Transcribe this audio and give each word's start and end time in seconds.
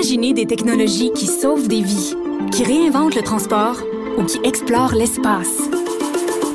Imaginez 0.00 0.32
des 0.32 0.46
technologies 0.46 1.12
qui 1.12 1.26
sauvent 1.26 1.68
des 1.68 1.82
vies, 1.82 2.14
qui 2.52 2.64
réinventent 2.64 3.14
le 3.14 3.20
transport 3.20 3.76
ou 4.16 4.24
qui 4.24 4.38
explorent 4.44 4.94
l'espace. 4.94 5.60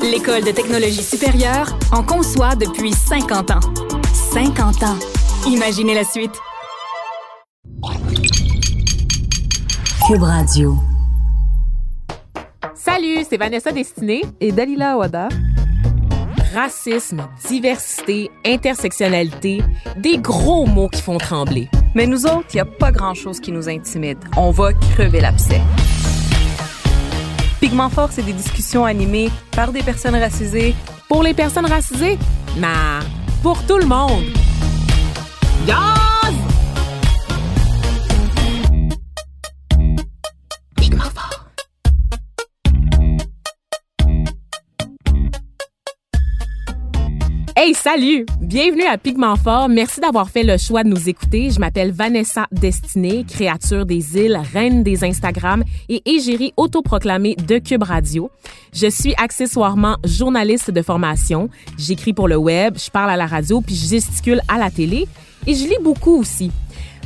L'École 0.01 0.43
de 0.43 0.49
technologie 0.49 1.03
supérieure 1.03 1.77
en 1.91 2.01
conçoit 2.01 2.55
depuis 2.55 2.91
50 2.91 3.51
ans. 3.51 3.59
50 4.33 4.81
ans. 4.81 4.97
Imaginez 5.45 5.93
la 5.93 6.03
suite. 6.03 6.31
Cube 10.07 10.23
Radio. 10.23 10.75
Salut, 12.73 13.27
c'est 13.29 13.37
Vanessa 13.37 13.71
Destinée 13.71 14.23
et 14.41 14.51
Dalila 14.51 14.93
Awada. 14.93 15.29
Racisme, 16.55 17.27
diversité, 17.47 18.31
intersectionnalité, 18.43 19.61
des 19.97 20.17
gros 20.17 20.65
mots 20.65 20.89
qui 20.89 21.03
font 21.03 21.19
trembler. 21.19 21.69
Mais 21.95 22.05
nous 22.05 22.25
autres, 22.25 22.47
il 22.53 22.57
n'y 22.57 22.61
a 22.61 22.65
pas 22.65 22.91
grand-chose 22.91 23.39
qui 23.39 23.53
nous 23.53 23.69
intimide. 23.69 24.17
On 24.35 24.51
va 24.51 24.73
crever 24.73 25.21
l'abcès. 25.21 25.61
Pigment 27.61 27.89
Fort, 27.89 28.09
c'est 28.11 28.21
des 28.21 28.33
discussions 28.33 28.83
animées 28.83 29.31
par 29.51 29.71
des 29.71 29.81
personnes 29.81 30.15
racisées. 30.15 30.75
Pour 31.07 31.23
les 31.23 31.33
personnes 31.33 31.65
racisées? 31.65 32.19
Nah, 32.57 32.99
pour 33.41 33.65
tout 33.65 33.77
le 33.77 33.85
monde. 33.85 34.25
Hey, 47.67 47.73
salut! 47.73 48.27
Bienvenue 48.41 48.83
à 48.83 48.95
Pigment 48.95 49.35
Fort. 49.37 49.69
Merci 49.69 49.99
d'avoir 49.99 50.29
fait 50.29 50.43
le 50.43 50.55
choix 50.55 50.83
de 50.83 50.89
nous 50.89 51.09
écouter. 51.09 51.49
Je 51.49 51.59
m'appelle 51.59 51.91
Vanessa 51.91 52.45
Destinée, 52.51 53.25
créature 53.27 53.87
des 53.87 54.19
îles, 54.19 54.39
reine 54.53 54.83
des 54.83 55.03
Instagram 55.03 55.63
et 55.89 56.03
égérie 56.05 56.53
autoproclamée 56.57 57.35
de 57.35 57.57
Cube 57.57 57.81
Radio. 57.81 58.29
Je 58.71 58.87
suis 58.87 59.15
accessoirement 59.17 59.97
journaliste 60.03 60.69
de 60.69 60.83
formation. 60.83 61.49
J'écris 61.75 62.13
pour 62.13 62.27
le 62.27 62.37
web, 62.37 62.77
je 62.77 62.91
parle 62.91 63.09
à 63.09 63.17
la 63.17 63.25
radio 63.25 63.61
puis 63.61 63.73
je 63.73 63.87
gesticule 63.87 64.41
à 64.47 64.59
la 64.59 64.69
télé 64.69 65.07
et 65.47 65.55
je 65.55 65.63
lis 65.63 65.81
beaucoup 65.81 66.19
aussi. 66.19 66.51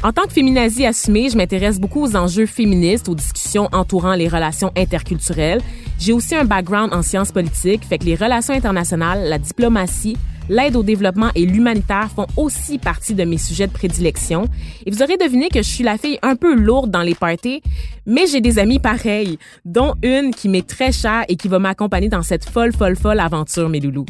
En 0.03 0.11
tant 0.11 0.23
que 0.23 0.33
féminazie 0.33 0.85
assumée, 0.85 1.29
je 1.29 1.37
m'intéresse 1.37 1.79
beaucoup 1.79 2.03
aux 2.03 2.17
enjeux 2.17 2.45
féministes, 2.45 3.07
aux 3.07 3.15
discussions 3.15 3.69
entourant 3.71 4.13
les 4.13 4.27
relations 4.27 4.73
interculturelles. 4.75 5.61
J'ai 5.99 6.11
aussi 6.11 6.35
un 6.35 6.43
background 6.43 6.93
en 6.93 7.01
sciences 7.01 7.31
politiques, 7.31 7.85
fait 7.85 7.97
que 7.97 8.05
les 8.05 8.15
relations 8.15 8.53
internationales, 8.53 9.29
la 9.29 9.37
diplomatie, 9.37 10.17
l'aide 10.49 10.75
au 10.75 10.83
développement 10.83 11.29
et 11.35 11.45
l'humanitaire 11.45 12.09
font 12.13 12.27
aussi 12.35 12.77
partie 12.77 13.13
de 13.13 13.23
mes 13.23 13.37
sujets 13.37 13.67
de 13.67 13.71
prédilection. 13.71 14.47
Et 14.85 14.91
vous 14.91 15.01
aurez 15.01 15.15
deviné 15.17 15.47
que 15.49 15.61
je 15.61 15.69
suis 15.69 15.83
la 15.83 15.97
fille 15.97 16.19
un 16.21 16.35
peu 16.35 16.53
lourde 16.53 16.91
dans 16.91 17.01
les 17.01 17.15
parties, 17.15 17.61
mais 18.05 18.27
j'ai 18.27 18.41
des 18.41 18.59
amis 18.59 18.79
pareils, 18.79 19.37
dont 19.63 19.93
une 20.03 20.33
qui 20.33 20.49
m'est 20.49 20.67
très 20.67 20.91
chère 20.91 21.23
et 21.29 21.35
qui 21.35 21.47
va 21.47 21.59
m'accompagner 21.59 22.09
dans 22.09 22.23
cette 22.23 22.49
folle, 22.49 22.73
folle, 22.73 22.95
folle 22.95 23.19
aventure, 23.19 23.69
mes 23.69 23.79
loulous. 23.79 24.05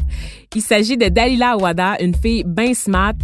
Il 0.54 0.62
s'agit 0.62 0.96
de 0.96 1.08
Dalila 1.08 1.52
Awada, 1.52 1.96
une 2.00 2.14
fille 2.14 2.42
bien 2.44 2.74
smart, 2.74 3.14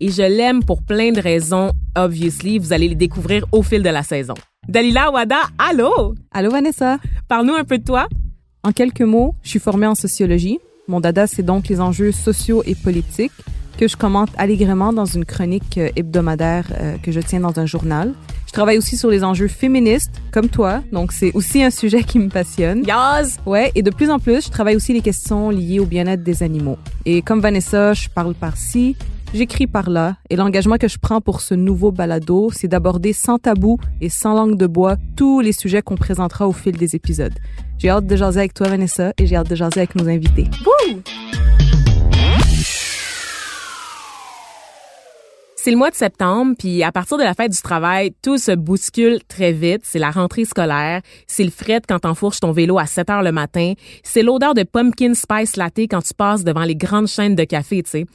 et 0.00 0.10
je 0.10 0.22
l'aime 0.22 0.62
pour 0.62 0.82
plein 0.82 1.12
de 1.12 1.20
raisons, 1.20 1.72
obviously. 1.96 2.58
Vous 2.58 2.72
allez 2.72 2.88
les 2.88 2.94
découvrir 2.94 3.46
au 3.52 3.62
fil 3.62 3.82
de 3.82 3.88
la 3.88 4.02
saison. 4.02 4.34
Dalila 4.68 5.04
Awada, 5.04 5.38
allô? 5.58 6.14
Allô, 6.30 6.50
Vanessa? 6.50 6.98
Parle-nous 7.28 7.54
un 7.54 7.64
peu 7.64 7.78
de 7.78 7.84
toi. 7.84 8.08
En 8.62 8.72
quelques 8.72 9.02
mots, 9.02 9.34
je 9.42 9.50
suis 9.50 9.58
formée 9.58 9.86
en 9.86 9.94
sociologie. 9.94 10.58
Mon 10.86 11.00
dada, 11.00 11.26
c'est 11.26 11.42
donc 11.42 11.68
les 11.68 11.80
enjeux 11.80 12.12
sociaux 12.12 12.62
et 12.66 12.74
politiques 12.74 13.32
que 13.78 13.88
je 13.88 13.96
commente 13.96 14.28
allègrement 14.36 14.92
dans 14.92 15.06
une 15.06 15.24
chronique 15.24 15.78
euh, 15.78 15.88
hebdomadaire 15.96 16.66
euh, 16.78 16.96
que 16.98 17.10
je 17.10 17.20
tiens 17.20 17.40
dans 17.40 17.58
un 17.58 17.66
journal. 17.66 18.12
Je 18.46 18.52
travaille 18.52 18.78
aussi 18.78 18.96
sur 18.96 19.10
les 19.10 19.24
enjeux 19.24 19.48
féministes, 19.48 20.20
comme 20.30 20.48
toi, 20.48 20.82
donc 20.92 21.10
c'est 21.10 21.32
aussi 21.32 21.62
un 21.62 21.70
sujet 21.70 22.04
qui 22.04 22.18
me 22.18 22.28
passionne. 22.28 22.84
Yaz! 22.84 23.38
Ouais, 23.46 23.72
et 23.74 23.82
de 23.82 23.90
plus 23.90 24.10
en 24.10 24.18
plus, 24.18 24.44
je 24.44 24.50
travaille 24.50 24.76
aussi 24.76 24.92
les 24.92 25.00
questions 25.00 25.50
liées 25.50 25.80
au 25.80 25.86
bien-être 25.86 26.22
des 26.22 26.42
animaux. 26.42 26.78
Et 27.04 27.22
comme 27.22 27.40
Vanessa, 27.40 27.94
je 27.94 28.08
parle 28.08 28.34
par-ci, 28.34 28.94
j'écris 29.34 29.66
par-là, 29.66 30.16
et 30.30 30.36
l'engagement 30.36 30.76
que 30.76 30.88
je 30.88 30.96
prends 30.98 31.20
pour 31.20 31.40
ce 31.40 31.54
nouveau 31.54 31.90
balado, 31.90 32.50
c'est 32.52 32.68
d'aborder 32.68 33.12
sans 33.12 33.38
tabou 33.38 33.78
et 34.00 34.08
sans 34.08 34.32
langue 34.32 34.56
de 34.56 34.66
bois 34.66 34.96
tous 35.16 35.40
les 35.40 35.52
sujets 35.52 35.82
qu'on 35.82 35.96
présentera 35.96 36.46
au 36.46 36.52
fil 36.52 36.76
des 36.76 36.94
épisodes. 36.94 37.34
J'ai 37.78 37.90
hâte 37.90 38.06
de 38.06 38.16
jaser 38.16 38.38
avec 38.38 38.54
toi, 38.54 38.68
Vanessa, 38.68 39.12
et 39.18 39.26
j'ai 39.26 39.36
hâte 39.36 39.50
de 39.50 39.56
jaser 39.56 39.80
avec 39.80 39.96
nos 39.96 40.08
invités. 40.08 40.48
Wouh! 40.64 41.02
C'est 45.56 45.70
le 45.70 45.78
mois 45.78 45.90
de 45.90 45.96
septembre, 45.96 46.54
puis 46.58 46.82
à 46.82 46.92
partir 46.92 47.16
de 47.16 47.22
la 47.22 47.32
fête 47.32 47.50
du 47.50 47.60
travail, 47.62 48.12
tout 48.22 48.36
se 48.36 48.52
bouscule 48.52 49.20
très 49.26 49.50
vite. 49.50 49.80
C'est 49.82 49.98
la 49.98 50.10
rentrée 50.10 50.44
scolaire, 50.44 51.00
c'est 51.26 51.42
le 51.42 51.50
fret 51.50 51.80
quand 51.88 52.00
t'enfourches 52.00 52.40
ton 52.40 52.52
vélo 52.52 52.78
à 52.78 52.84
7 52.84 53.08
heures 53.08 53.22
le 53.22 53.32
matin, 53.32 53.72
c'est 54.02 54.22
l'odeur 54.22 54.52
de 54.52 54.62
pumpkin 54.62 55.14
spice 55.14 55.56
latte 55.56 55.78
quand 55.78 56.02
tu 56.02 56.12
passes 56.12 56.44
devant 56.44 56.64
les 56.64 56.76
grandes 56.76 57.08
chaînes 57.08 57.34
de 57.34 57.44
café, 57.44 57.82
tu 57.82 57.90
sais. 57.90 58.06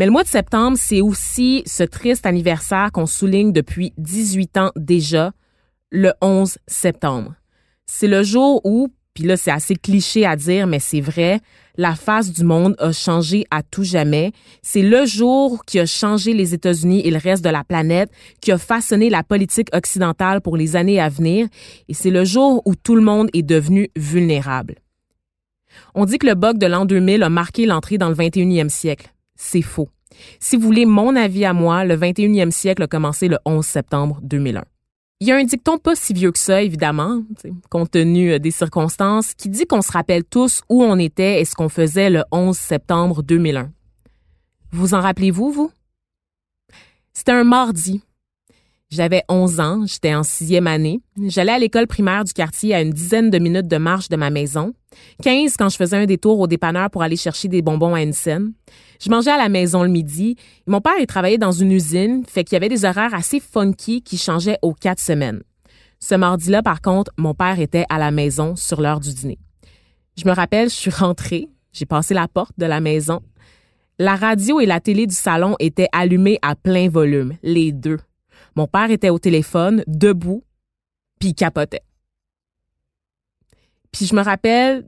Mais 0.00 0.06
le 0.06 0.12
mois 0.12 0.22
de 0.22 0.28
septembre, 0.28 0.78
c'est 0.80 1.02
aussi 1.02 1.62
ce 1.66 1.82
triste 1.82 2.24
anniversaire 2.24 2.90
qu'on 2.90 3.04
souligne 3.04 3.52
depuis 3.52 3.92
18 3.98 4.56
ans 4.56 4.70
déjà, 4.74 5.32
le 5.90 6.14
11 6.22 6.56
septembre. 6.66 7.34
C'est 7.84 8.06
le 8.06 8.22
jour 8.22 8.62
où, 8.64 8.88
puis 9.12 9.24
là 9.24 9.36
c'est 9.36 9.50
assez 9.50 9.76
cliché 9.76 10.24
à 10.24 10.36
dire, 10.36 10.66
mais 10.66 10.78
c'est 10.78 11.02
vrai, 11.02 11.40
la 11.76 11.94
face 11.94 12.32
du 12.32 12.44
monde 12.44 12.76
a 12.78 12.92
changé 12.92 13.44
à 13.50 13.62
tout 13.62 13.84
jamais. 13.84 14.32
C'est 14.62 14.80
le 14.80 15.04
jour 15.04 15.66
qui 15.66 15.78
a 15.78 15.84
changé 15.84 16.32
les 16.32 16.54
États-Unis 16.54 17.02
et 17.04 17.10
le 17.10 17.18
reste 17.18 17.44
de 17.44 17.50
la 17.50 17.62
planète, 17.62 18.10
qui 18.40 18.52
a 18.52 18.56
façonné 18.56 19.10
la 19.10 19.22
politique 19.22 19.68
occidentale 19.74 20.40
pour 20.40 20.56
les 20.56 20.76
années 20.76 20.98
à 20.98 21.10
venir, 21.10 21.46
et 21.88 21.92
c'est 21.92 22.08
le 22.08 22.24
jour 22.24 22.62
où 22.64 22.74
tout 22.74 22.94
le 22.96 23.02
monde 23.02 23.28
est 23.34 23.42
devenu 23.42 23.90
vulnérable. 23.96 24.76
On 25.94 26.06
dit 26.06 26.16
que 26.16 26.26
le 26.26 26.36
bug 26.36 26.56
de 26.56 26.66
l'an 26.66 26.86
2000 26.86 27.22
a 27.22 27.28
marqué 27.28 27.66
l'entrée 27.66 27.98
dans 27.98 28.08
le 28.08 28.14
21e 28.14 28.70
siècle. 28.70 29.10
C'est 29.42 29.62
faux. 29.62 29.88
Si 30.38 30.56
vous 30.56 30.62
voulez 30.62 30.84
mon 30.84 31.16
avis 31.16 31.46
à 31.46 31.54
moi, 31.54 31.86
le 31.86 31.96
21e 31.96 32.50
siècle 32.50 32.82
a 32.82 32.86
commencé 32.86 33.26
le 33.26 33.38
11 33.46 33.64
septembre 33.64 34.20
2001. 34.22 34.64
Il 35.20 35.28
y 35.28 35.32
a 35.32 35.36
un 35.36 35.44
dicton 35.44 35.78
pas 35.78 35.96
si 35.96 36.12
vieux 36.12 36.30
que 36.30 36.38
ça, 36.38 36.60
évidemment, 36.60 37.22
compte 37.70 37.90
tenu 37.90 38.32
euh, 38.32 38.38
des 38.38 38.50
circonstances, 38.50 39.32
qui 39.32 39.48
dit 39.48 39.66
qu'on 39.66 39.80
se 39.80 39.92
rappelle 39.92 40.24
tous 40.24 40.60
où 40.68 40.84
on 40.84 40.98
était 40.98 41.40
et 41.40 41.46
ce 41.46 41.54
qu'on 41.54 41.70
faisait 41.70 42.10
le 42.10 42.22
11 42.30 42.54
septembre 42.54 43.22
2001. 43.22 43.72
Vous 44.72 44.92
en 44.92 45.00
rappelez-vous, 45.00 45.50
vous? 45.50 45.72
C'était 47.14 47.32
un 47.32 47.44
mardi. 47.44 48.02
J'avais 48.90 49.22
11 49.28 49.60
ans, 49.60 49.84
j'étais 49.86 50.16
en 50.16 50.24
sixième 50.24 50.66
année. 50.66 51.00
J'allais 51.28 51.52
à 51.52 51.58
l'école 51.60 51.86
primaire 51.86 52.24
du 52.24 52.32
quartier 52.32 52.74
à 52.74 52.82
une 52.82 52.90
dizaine 52.90 53.30
de 53.30 53.38
minutes 53.38 53.68
de 53.68 53.76
marche 53.76 54.08
de 54.08 54.16
ma 54.16 54.30
maison. 54.30 54.72
15 55.22 55.56
quand 55.56 55.68
je 55.68 55.76
faisais 55.76 55.96
un 55.96 56.06
détour 56.06 56.40
au 56.40 56.48
dépanneur 56.48 56.90
pour 56.90 57.04
aller 57.04 57.14
chercher 57.14 57.46
des 57.46 57.62
bonbons 57.62 57.94
à 57.94 58.02
une. 58.02 58.12
Je 58.12 59.08
mangeais 59.08 59.30
à 59.30 59.38
la 59.38 59.48
maison 59.48 59.84
le 59.84 59.90
midi. 59.90 60.34
Mon 60.66 60.80
père, 60.80 60.94
il 60.98 61.06
travaillait 61.06 61.38
dans 61.38 61.52
une 61.52 61.70
usine, 61.70 62.24
fait 62.26 62.42
qu'il 62.42 62.54
y 62.54 62.56
avait 62.56 62.68
des 62.68 62.84
horaires 62.84 63.14
assez 63.14 63.38
funky 63.38 64.02
qui 64.02 64.18
changeaient 64.18 64.58
aux 64.60 64.74
quatre 64.74 65.00
semaines. 65.00 65.42
Ce 66.00 66.16
mardi-là, 66.16 66.60
par 66.62 66.80
contre, 66.80 67.12
mon 67.16 67.32
père 67.32 67.60
était 67.60 67.84
à 67.90 67.98
la 67.98 68.10
maison 68.10 68.56
sur 68.56 68.80
l'heure 68.80 68.98
du 68.98 69.14
dîner. 69.14 69.38
Je 70.16 70.26
me 70.26 70.34
rappelle, 70.34 70.68
je 70.68 70.74
suis 70.74 70.90
rentrée, 70.90 71.48
j'ai 71.72 71.86
passé 71.86 72.12
la 72.12 72.26
porte 72.26 72.58
de 72.58 72.66
la 72.66 72.80
maison. 72.80 73.20
La 74.00 74.16
radio 74.16 74.58
et 74.58 74.66
la 74.66 74.80
télé 74.80 75.06
du 75.06 75.14
salon 75.14 75.54
étaient 75.60 75.88
allumées 75.92 76.38
à 76.42 76.56
plein 76.56 76.88
volume, 76.88 77.36
les 77.44 77.70
deux. 77.70 77.98
Mon 78.60 78.66
père 78.66 78.90
était 78.90 79.08
au 79.08 79.18
téléphone, 79.18 79.82
debout, 79.86 80.44
puis 81.18 81.30
il 81.30 81.34
capotait. 81.34 81.80
Puis 83.90 84.04
je 84.04 84.14
me 84.14 84.20
rappelle 84.20 84.86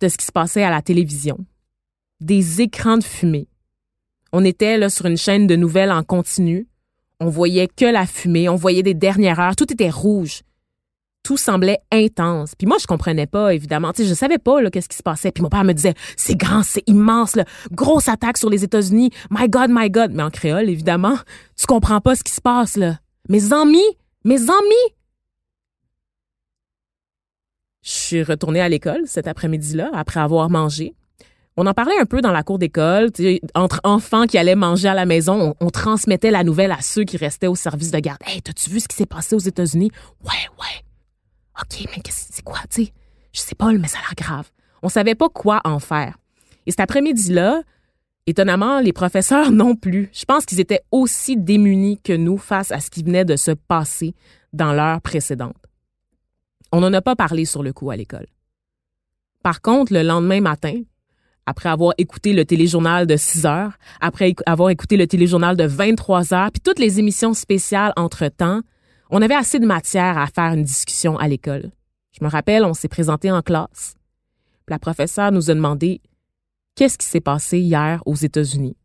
de 0.00 0.08
ce 0.08 0.16
qui 0.16 0.24
se 0.24 0.32
passait 0.32 0.62
à 0.62 0.70
la 0.70 0.80
télévision 0.80 1.36
des 2.20 2.62
écrans 2.62 2.96
de 2.96 3.04
fumée. 3.04 3.48
On 4.32 4.46
était 4.46 4.78
là 4.78 4.88
sur 4.88 5.04
une 5.04 5.18
chaîne 5.18 5.46
de 5.46 5.56
nouvelles 5.56 5.92
en 5.92 6.04
continu. 6.04 6.68
On 7.20 7.28
voyait 7.28 7.68
que 7.68 7.84
la 7.84 8.06
fumée, 8.06 8.48
on 8.48 8.56
voyait 8.56 8.82
des 8.82 8.94
dernières 8.94 9.40
heures, 9.40 9.56
tout 9.56 9.70
était 9.70 9.90
rouge. 9.90 10.40
Tout 11.26 11.36
semblait 11.36 11.80
intense. 11.90 12.54
Puis 12.54 12.68
moi, 12.68 12.76
je 12.80 12.86
comprenais 12.86 13.26
pas, 13.26 13.52
évidemment. 13.52 13.92
Tu 13.92 14.04
sais, 14.04 14.08
je 14.08 14.14
savais 14.14 14.38
pas 14.38 14.70
qu'est-ce 14.70 14.88
qui 14.88 14.96
se 14.96 15.02
passait. 15.02 15.32
Puis 15.32 15.42
mon 15.42 15.48
père 15.48 15.64
me 15.64 15.72
disait, 15.72 15.94
c'est 16.16 16.36
grand, 16.36 16.62
c'est 16.62 16.84
immense, 16.86 17.34
là. 17.34 17.44
grosse 17.72 18.06
attaque 18.06 18.38
sur 18.38 18.48
les 18.48 18.62
États-Unis. 18.62 19.10
My 19.28 19.48
God, 19.48 19.70
my 19.70 19.90
God. 19.90 20.12
Mais 20.12 20.22
en 20.22 20.30
créole, 20.30 20.70
évidemment, 20.70 21.16
tu 21.58 21.66
comprends 21.66 22.00
pas 22.00 22.14
ce 22.14 22.22
qui 22.22 22.30
se 22.30 22.40
passe 22.40 22.76
là. 22.76 23.00
Mes 23.28 23.52
amis, 23.52 23.82
mes 24.22 24.40
amis. 24.40 24.94
Je 27.82 27.90
suis 27.90 28.22
retournée 28.22 28.60
à 28.60 28.68
l'école 28.68 29.02
cet 29.06 29.26
après-midi-là 29.26 29.90
après 29.94 30.20
avoir 30.20 30.48
mangé. 30.48 30.94
On 31.56 31.66
en 31.66 31.74
parlait 31.74 31.98
un 32.00 32.06
peu 32.06 32.20
dans 32.20 32.30
la 32.30 32.44
cour 32.44 32.60
d'école, 32.60 33.10
entre 33.56 33.80
enfants 33.82 34.26
qui 34.26 34.38
allaient 34.38 34.54
manger 34.54 34.86
à 34.86 34.94
la 34.94 35.06
maison, 35.06 35.56
on, 35.58 35.70
transmettait 35.70 36.30
la 36.30 36.44
nouvelle 36.44 36.70
à 36.70 36.82
ceux 36.82 37.02
qui 37.02 37.16
restaient 37.16 37.48
au 37.48 37.56
service 37.56 37.90
de 37.90 37.98
garde. 37.98 38.20
Hey, 38.24 38.42
t'as-tu 38.42 38.70
vu 38.70 38.78
ce 38.78 38.86
qui 38.86 38.94
s'est 38.94 39.06
passé 39.06 39.34
aux 39.34 39.40
États-Unis? 39.40 39.90
Ouais, 40.22 40.30
ouais. 40.60 40.85
OK, 41.60 41.86
mais 41.90 42.02
c'est 42.10 42.42
quoi, 42.42 42.58
tu 42.70 42.84
sais? 42.84 42.92
Je 43.32 43.40
sais 43.40 43.54
pas, 43.54 43.72
mais 43.72 43.88
ça 43.88 43.98
a 43.98 44.02
l'air 44.02 44.14
grave. 44.16 44.50
On 44.82 44.88
savait 44.88 45.14
pas 45.14 45.28
quoi 45.28 45.60
en 45.64 45.78
faire. 45.78 46.18
Et 46.66 46.70
cet 46.70 46.80
après-midi-là, 46.80 47.62
Étonnamment, 48.28 48.80
les 48.80 48.92
professeurs 48.92 49.50
non 49.52 49.76
plus. 49.76 50.10
Je 50.12 50.24
pense 50.24 50.44
qu'ils 50.44 50.60
étaient 50.60 50.82
aussi 50.90 51.36
démunis 51.36 52.00
que 52.02 52.12
nous 52.12 52.38
face 52.38 52.72
à 52.72 52.80
ce 52.80 52.90
qui 52.90 53.02
venait 53.02 53.24
de 53.24 53.36
se 53.36 53.52
passer 53.52 54.14
dans 54.52 54.72
l'heure 54.72 55.00
précédente. 55.00 55.56
On 56.72 56.80
n'en 56.80 56.92
a 56.92 57.00
pas 57.00 57.14
parlé 57.14 57.44
sur 57.44 57.62
le 57.62 57.72
coup 57.72 57.90
à 57.90 57.96
l'école. 57.96 58.26
Par 59.42 59.60
contre, 59.62 59.92
le 59.92 60.02
lendemain 60.02 60.40
matin, 60.40 60.82
après 61.46 61.68
avoir 61.68 61.94
écouté 61.98 62.32
le 62.32 62.44
téléjournal 62.44 63.06
de 63.06 63.16
6 63.16 63.46
heures, 63.46 63.78
après 64.00 64.34
avoir 64.46 64.70
écouté 64.70 64.96
le 64.96 65.06
téléjournal 65.06 65.56
de 65.56 65.64
23 65.64 66.34
heures, 66.34 66.50
puis 66.50 66.60
toutes 66.60 66.80
les 66.80 66.98
émissions 66.98 67.32
spéciales 67.32 67.92
entre-temps, 67.94 68.62
on 69.10 69.22
avait 69.22 69.34
assez 69.34 69.58
de 69.58 69.66
matière 69.66 70.18
à 70.18 70.26
faire 70.26 70.52
une 70.52 70.64
discussion 70.64 71.16
à 71.18 71.28
l'école. 71.28 71.70
Je 72.18 72.24
me 72.24 72.30
rappelle, 72.30 72.64
on 72.64 72.74
s'est 72.74 72.88
présenté 72.88 73.30
en 73.30 73.42
classe. 73.42 73.94
la 74.68 74.78
professeure 74.78 75.30
nous 75.30 75.50
a 75.50 75.54
demandé 75.54 76.00
qu'est-ce 76.74 76.98
qui 76.98 77.06
s'est 77.06 77.20
passé 77.20 77.58
hier 77.58 78.02
aux 78.06 78.14
États-Unis? 78.14 78.76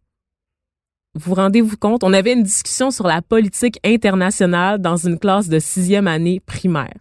Vous 1.16 1.34
rendez-vous 1.34 1.76
compte, 1.76 2.04
on 2.04 2.14
avait 2.14 2.34
une 2.34 2.44
discussion 2.44 2.92
sur 2.92 3.06
la 3.06 3.22
politique 3.22 3.80
internationale 3.84 4.80
dans 4.80 4.96
une 4.96 5.20
classe 5.20 5.50
de 5.50 5.60
sixième 5.60 6.08
année 6.08 6.40
primaire. 6.40 6.94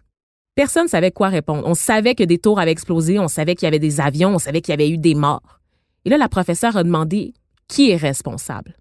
Personne 0.55 0.83
ne 0.83 0.89
savait 0.89 1.11
quoi 1.11 1.29
répondre. 1.29 1.63
On 1.65 1.75
savait 1.75 2.15
que 2.15 2.23
des 2.23 2.37
tours 2.37 2.59
avaient 2.59 2.71
explosé, 2.71 3.19
on 3.19 3.29
savait 3.29 3.55
qu'il 3.55 3.65
y 3.65 3.67
avait 3.67 3.79
des 3.79 4.01
avions, 4.01 4.35
on 4.35 4.39
savait 4.39 4.61
qu'il 4.61 4.73
y 4.73 4.73
avait 4.73 4.89
eu 4.89 4.97
des 4.97 5.15
morts. 5.15 5.61
Et 6.03 6.09
là, 6.09 6.17
la 6.17 6.27
professeure 6.27 6.75
a 6.75 6.83
demandé 6.83 7.33
qui 7.67 7.91
est 7.91 7.95
responsable? 7.95 8.75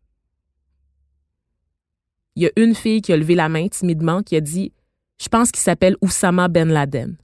Il 2.37 2.43
y 2.43 2.47
a 2.47 2.51
une 2.57 2.75
fille 2.75 3.03
qui 3.03 3.13
a 3.13 3.17
levé 3.17 3.35
la 3.35 3.49
main 3.49 3.69
timidement 3.69 4.23
qui 4.23 4.37
a 4.37 4.41
dit 4.41 4.73
Je 5.21 5.29
pense 5.29 5.51
qu'il 5.51 5.61
s'appelle 5.61 5.97
Oussama 6.01 6.49
Ben 6.49 6.69
Laden. 6.69 7.17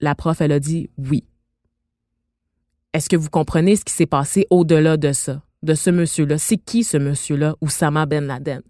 La 0.00 0.14
prof, 0.14 0.40
elle 0.40 0.52
a 0.52 0.60
dit 0.60 0.90
oui. 0.98 1.24
Est-ce 2.92 3.08
que 3.08 3.16
vous 3.16 3.30
comprenez 3.30 3.76
ce 3.76 3.84
qui 3.84 3.92
s'est 3.92 4.06
passé 4.06 4.46
au-delà 4.50 4.96
de 4.96 5.12
ça, 5.12 5.42
de 5.62 5.74
ce 5.74 5.90
monsieur-là? 5.90 6.38
C'est 6.38 6.56
qui 6.56 6.84
ce 6.84 6.96
monsieur-là, 6.96 7.54
Oussama 7.60 8.06
Ben 8.06 8.26
Laden? 8.26 8.62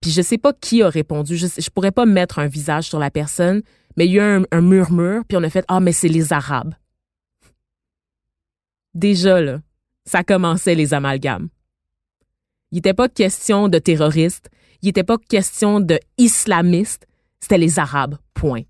Puis 0.00 0.10
je 0.10 0.22
sais 0.22 0.38
pas 0.38 0.52
qui 0.52 0.82
a 0.82 0.88
répondu. 0.88 1.36
Je, 1.36 1.46
je 1.58 1.70
pourrais 1.70 1.90
pas 1.90 2.06
mettre 2.06 2.38
un 2.38 2.46
visage 2.46 2.84
sur 2.84 2.98
la 2.98 3.10
personne, 3.10 3.62
mais 3.96 4.06
il 4.06 4.12
y 4.12 4.20
a 4.20 4.38
eu 4.38 4.46
un, 4.50 4.60
murmure, 4.60 5.24
puis 5.26 5.36
on 5.36 5.42
a 5.42 5.50
fait 5.50 5.64
Ah, 5.68 5.80
mais 5.80 5.92
c'est 5.92 6.08
les 6.08 6.32
Arabes. 6.32 6.74
Déjà, 8.94 9.40
là, 9.40 9.60
ça 10.04 10.22
commençait 10.22 10.74
les 10.74 10.94
amalgames. 10.94 11.48
Il 12.72 12.76
n'était 12.76 12.94
pas 12.94 13.08
question 13.08 13.68
de 13.68 13.78
terroristes, 13.78 14.50
il 14.82 14.86
n'était 14.86 15.04
pas 15.04 15.18
question 15.18 15.80
de 15.80 15.98
islamistes, 16.18 17.06
c'était 17.40 17.58
les 17.58 17.78
Arabes, 17.78 18.16
point. 18.34 18.62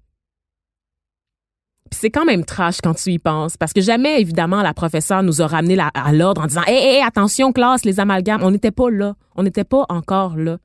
Puis 1.90 2.00
c'est 2.00 2.10
quand 2.10 2.24
même 2.24 2.44
trash 2.44 2.78
quand 2.82 2.94
tu 2.94 3.12
y 3.12 3.18
penses, 3.18 3.56
parce 3.56 3.72
que 3.72 3.80
jamais, 3.80 4.20
évidemment, 4.20 4.62
la 4.62 4.74
professeure 4.74 5.22
nous 5.22 5.40
a 5.40 5.46
ramené 5.46 5.78
à 5.78 6.12
l'ordre 6.12 6.42
en 6.42 6.46
disant 6.46 6.64
Hé, 6.66 6.96
hé, 6.96 7.02
attention, 7.02 7.52
classe, 7.52 7.84
les 7.84 8.00
amalgames. 8.00 8.42
On 8.42 8.50
n'était 8.50 8.72
pas 8.72 8.90
là. 8.90 9.14
On 9.36 9.44
n'était 9.44 9.64
pas 9.64 9.86
encore 9.88 10.36
là. 10.36 10.58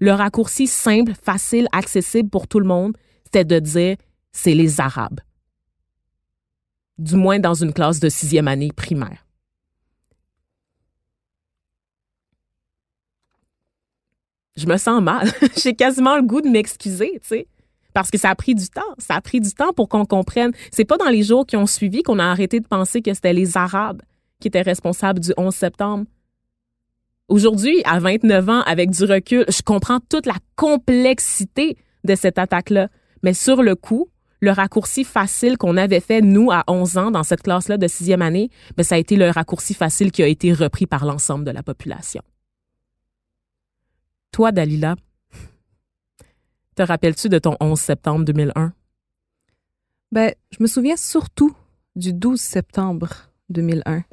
Le 0.00 0.12
raccourci 0.12 0.66
simple, 0.66 1.12
facile, 1.20 1.68
accessible 1.72 2.30
pour 2.30 2.48
tout 2.48 2.58
le 2.58 2.66
monde, 2.66 2.96
c'était 3.24 3.44
de 3.44 3.58
dire 3.58 3.96
c'est 4.32 4.54
les 4.54 4.80
Arabes. 4.80 5.20
Du 6.98 7.16
moins 7.16 7.38
dans 7.38 7.54
une 7.54 7.72
classe 7.72 8.00
de 8.00 8.08
sixième 8.08 8.48
année 8.48 8.72
primaire. 8.74 9.26
Je 14.56 14.66
me 14.66 14.76
sens 14.76 15.02
mal. 15.02 15.30
J'ai 15.62 15.74
quasiment 15.74 16.16
le 16.16 16.22
goût 16.22 16.40
de 16.40 16.48
m'excuser, 16.48 17.12
tu 17.22 17.28
sais. 17.28 17.46
Parce 17.94 18.10
que 18.10 18.18
ça 18.18 18.30
a 18.30 18.34
pris 18.34 18.54
du 18.54 18.68
temps. 18.68 18.80
Ça 18.98 19.14
a 19.14 19.20
pris 19.20 19.40
du 19.40 19.52
temps 19.52 19.72
pour 19.72 19.88
qu'on 19.88 20.04
comprenne. 20.04 20.52
C'est 20.70 20.84
pas 20.84 20.96
dans 20.96 21.08
les 21.08 21.22
jours 21.22 21.46
qui 21.46 21.56
ont 21.56 21.66
suivi 21.66 22.02
qu'on 22.02 22.18
a 22.18 22.24
arrêté 22.24 22.60
de 22.60 22.66
penser 22.66 23.02
que 23.02 23.12
c'était 23.12 23.32
les 23.32 23.56
Arabes 23.56 24.02
qui 24.40 24.48
étaient 24.48 24.62
responsables 24.62 25.20
du 25.20 25.32
11 25.36 25.54
septembre. 25.54 26.04
Aujourd'hui, 27.28 27.80
à 27.84 27.98
29 27.98 28.48
ans, 28.48 28.62
avec 28.62 28.90
du 28.90 29.04
recul, 29.04 29.44
je 29.48 29.62
comprends 29.62 30.00
toute 30.00 30.26
la 30.26 30.34
complexité 30.56 31.76
de 32.04 32.14
cette 32.14 32.38
attaque-là. 32.38 32.88
Mais 33.22 33.34
sur 33.34 33.62
le 33.62 33.76
coup, 33.76 34.08
le 34.40 34.50
raccourci 34.50 35.04
facile 35.04 35.56
qu'on 35.56 35.76
avait 35.76 36.00
fait, 36.00 36.20
nous, 36.20 36.50
à 36.50 36.64
11 36.66 36.98
ans, 36.98 37.10
dans 37.10 37.22
cette 37.22 37.42
classe-là 37.42 37.78
de 37.78 37.86
sixième 37.86 38.22
année, 38.22 38.50
ben, 38.76 38.82
ça 38.82 38.96
a 38.96 38.98
été 38.98 39.16
le 39.16 39.30
raccourci 39.30 39.72
facile 39.72 40.10
qui 40.10 40.22
a 40.22 40.26
été 40.26 40.52
repris 40.52 40.86
par 40.86 41.06
l'ensemble 41.06 41.44
de 41.44 41.52
la 41.52 41.62
population. 41.62 42.22
Toi, 44.32 44.50
Dalila, 44.50 44.96
te 46.74 46.82
rappelles-tu 46.82 47.28
de 47.28 47.38
ton 47.38 47.54
11 47.60 47.78
septembre 47.78 48.24
2001? 48.24 48.72
Ben, 50.10 50.32
je 50.50 50.56
me 50.62 50.66
souviens 50.66 50.96
surtout 50.96 51.54
du 51.96 52.14
12 52.14 52.40
septembre 52.40 53.30
2001. 53.50 54.04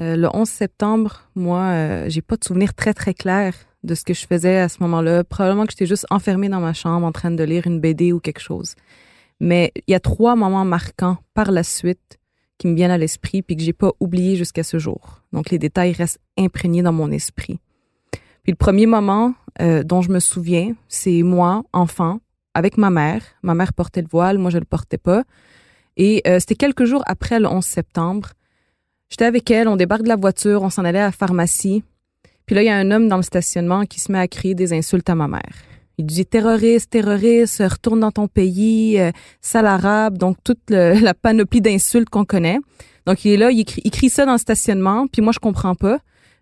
Euh, 0.00 0.16
le 0.16 0.28
11 0.32 0.48
septembre, 0.48 1.28
moi, 1.34 1.60
euh, 1.64 2.08
j'ai 2.08 2.22
pas 2.22 2.36
de 2.36 2.44
souvenir 2.44 2.72
très, 2.72 2.94
très 2.94 3.12
clair 3.12 3.54
de 3.82 3.94
ce 3.94 4.04
que 4.04 4.14
je 4.14 4.26
faisais 4.26 4.56
à 4.56 4.70
ce 4.70 4.82
moment-là. 4.84 5.22
Probablement 5.22 5.66
que 5.66 5.72
j'étais 5.72 5.84
juste 5.84 6.06
enfermée 6.08 6.48
dans 6.48 6.60
ma 6.60 6.72
chambre 6.72 7.06
en 7.06 7.12
train 7.12 7.30
de 7.30 7.44
lire 7.44 7.66
une 7.66 7.78
BD 7.78 8.14
ou 8.14 8.20
quelque 8.20 8.40
chose. 8.40 8.74
Mais 9.38 9.72
il 9.86 9.92
y 9.92 9.94
a 9.94 10.00
trois 10.00 10.34
moments 10.34 10.64
marquants 10.64 11.18
par 11.34 11.52
la 11.52 11.62
suite 11.62 12.18
qui 12.56 12.68
me 12.68 12.74
viennent 12.74 12.90
à 12.90 12.96
l'esprit 12.96 13.42
puis 13.42 13.54
que 13.54 13.62
j'ai 13.62 13.74
pas 13.74 13.92
oublié 14.00 14.34
jusqu'à 14.34 14.62
ce 14.62 14.78
jour. 14.78 15.20
Donc, 15.34 15.50
les 15.50 15.58
détails 15.58 15.92
restent 15.92 16.20
imprégnés 16.38 16.80
dans 16.80 16.94
mon 16.94 17.10
esprit. 17.10 17.60
Puis 18.48 18.52
le 18.54 18.64
premier 18.64 18.86
moment 18.86 19.34
euh, 19.60 19.82
dont 19.82 20.00
je 20.00 20.08
me 20.08 20.20
souviens, 20.20 20.74
c'est 20.88 21.22
moi, 21.22 21.64
enfant, 21.74 22.20
avec 22.54 22.78
ma 22.78 22.88
mère. 22.88 23.20
Ma 23.42 23.54
mère 23.54 23.74
portait 23.74 24.00
le 24.00 24.08
voile, 24.10 24.38
moi 24.38 24.50
je 24.50 24.56
le 24.56 24.64
portais 24.64 24.96
pas. 24.96 25.24
Et 25.98 26.22
c'était 26.38 26.54
quelques 26.54 26.86
jours 26.86 27.02
après 27.04 27.40
le 27.40 27.46
11 27.46 27.62
septembre. 27.62 28.30
J'étais 29.10 29.26
avec 29.26 29.50
elle, 29.50 29.68
on 29.68 29.76
débarque 29.76 30.04
de 30.04 30.08
la 30.08 30.16
voiture, 30.16 30.62
on 30.62 30.70
s'en 30.70 30.86
allait 30.86 30.98
à 30.98 31.04
la 31.04 31.12
pharmacie. 31.12 31.84
Puis 32.46 32.56
là, 32.56 32.62
il 32.62 32.64
y 32.64 32.70
a 32.70 32.76
un 32.76 32.90
homme 32.90 33.06
dans 33.06 33.18
le 33.18 33.22
stationnement 33.22 33.84
qui 33.84 34.00
se 34.00 34.10
met 34.10 34.18
à 34.18 34.26
crier 34.26 34.54
des 34.54 34.72
insultes 34.72 35.10
à 35.10 35.14
ma 35.14 35.28
mère. 35.28 35.52
Il 35.98 36.06
dit 36.06 36.24
terroriste, 36.24 36.88
terroriste, 36.88 37.62
retourne 37.68 38.00
dans 38.00 38.12
ton 38.12 38.28
pays, 38.28 38.98
euh, 38.98 39.10
sale 39.42 39.66
arabe, 39.66 40.16
donc 40.16 40.38
toute 40.42 40.62
la 40.70 41.12
panoplie 41.12 41.60
d'insultes 41.60 42.08
qu'on 42.08 42.24
connaît. 42.24 42.60
Donc 43.04 43.26
il 43.26 43.32
est 43.32 43.36
là, 43.36 43.50
il 43.50 43.66
crie, 43.66 44.08
ça 44.08 44.24
dans 44.24 44.32
le 44.32 44.38
stationnement, 44.38 45.06
puis 45.06 45.20
moi 45.20 45.34
je 45.34 45.38
comprends 45.38 45.74
pas. 45.74 45.98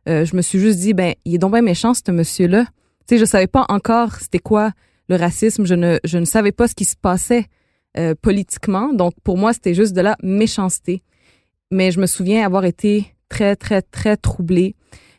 Euh, 0.09 0.25
je 0.25 0.37
me 0.37 0.43
suis 0.43 0.59
juste 0.59 0.79
dit 0.79 0.95
ben 0.95 1.15
il 1.25 1.35
est 1.35 1.39
donc 1.39 1.53
bien 1.53 1.63
méchant 1.63 1.93
ce 1.95 2.11
monsieur-là. 2.11 2.65
Tu 3.07 3.15
sais, 3.15 3.19
je 3.19 3.25
savais 3.25 3.47
pas 3.47 3.65
encore 3.69 4.15
c'était 4.17 4.39
quoi 4.39 4.73
le 5.09 5.17
racisme, 5.17 5.67
je 5.67 5.75
ne 5.75 5.99
je 6.05 6.19
ne 6.19 6.25
savais 6.25 6.53
pas 6.53 6.69
ce 6.69 6.75
qui 6.75 6.85
se 6.85 6.97
passait 6.97 7.47
euh, 7.99 8.15
politiquement. 8.21 8.93
Donc 8.93 9.15
pour 9.25 9.39
moi 9.39 9.53
c'était 9.53 9.75
juste 9.75 9.95
de 9.95 10.01
la 10.01 10.17
méchanceté 10.23 11.03
mais 11.71 11.91
je 11.91 12.01
me 12.01 12.07
souviens 12.07 12.45
avoir 12.45 12.65
été 12.65 13.15
très, 13.29 13.57
très, 13.57 13.83
très 13.83 14.17
troublée 14.17 14.77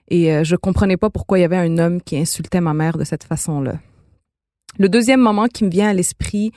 et 0.10 0.31
euh, 0.31 0.44
je 0.44 0.56
comprenais 0.56 0.95
pas 0.95 1.10
pourquoi 1.10 1.38
il 1.38 1.42
y 1.42 1.45
avait 1.45 1.57
un 1.57 1.78
homme 1.78 2.01
qui 2.01 2.18
insultait 2.18 2.62
ma 2.62 2.74
mère 2.74 2.98
de 2.98 3.04
cette 3.04 3.25
façon-là. 3.25 3.80
Le 4.78 4.88
deuxième 4.88 5.19
moment 5.19 5.48
qui 5.48 5.66
me 5.66 5.69
vient 5.69 5.90
à 5.90 5.94
l'esprit, 5.94 6.52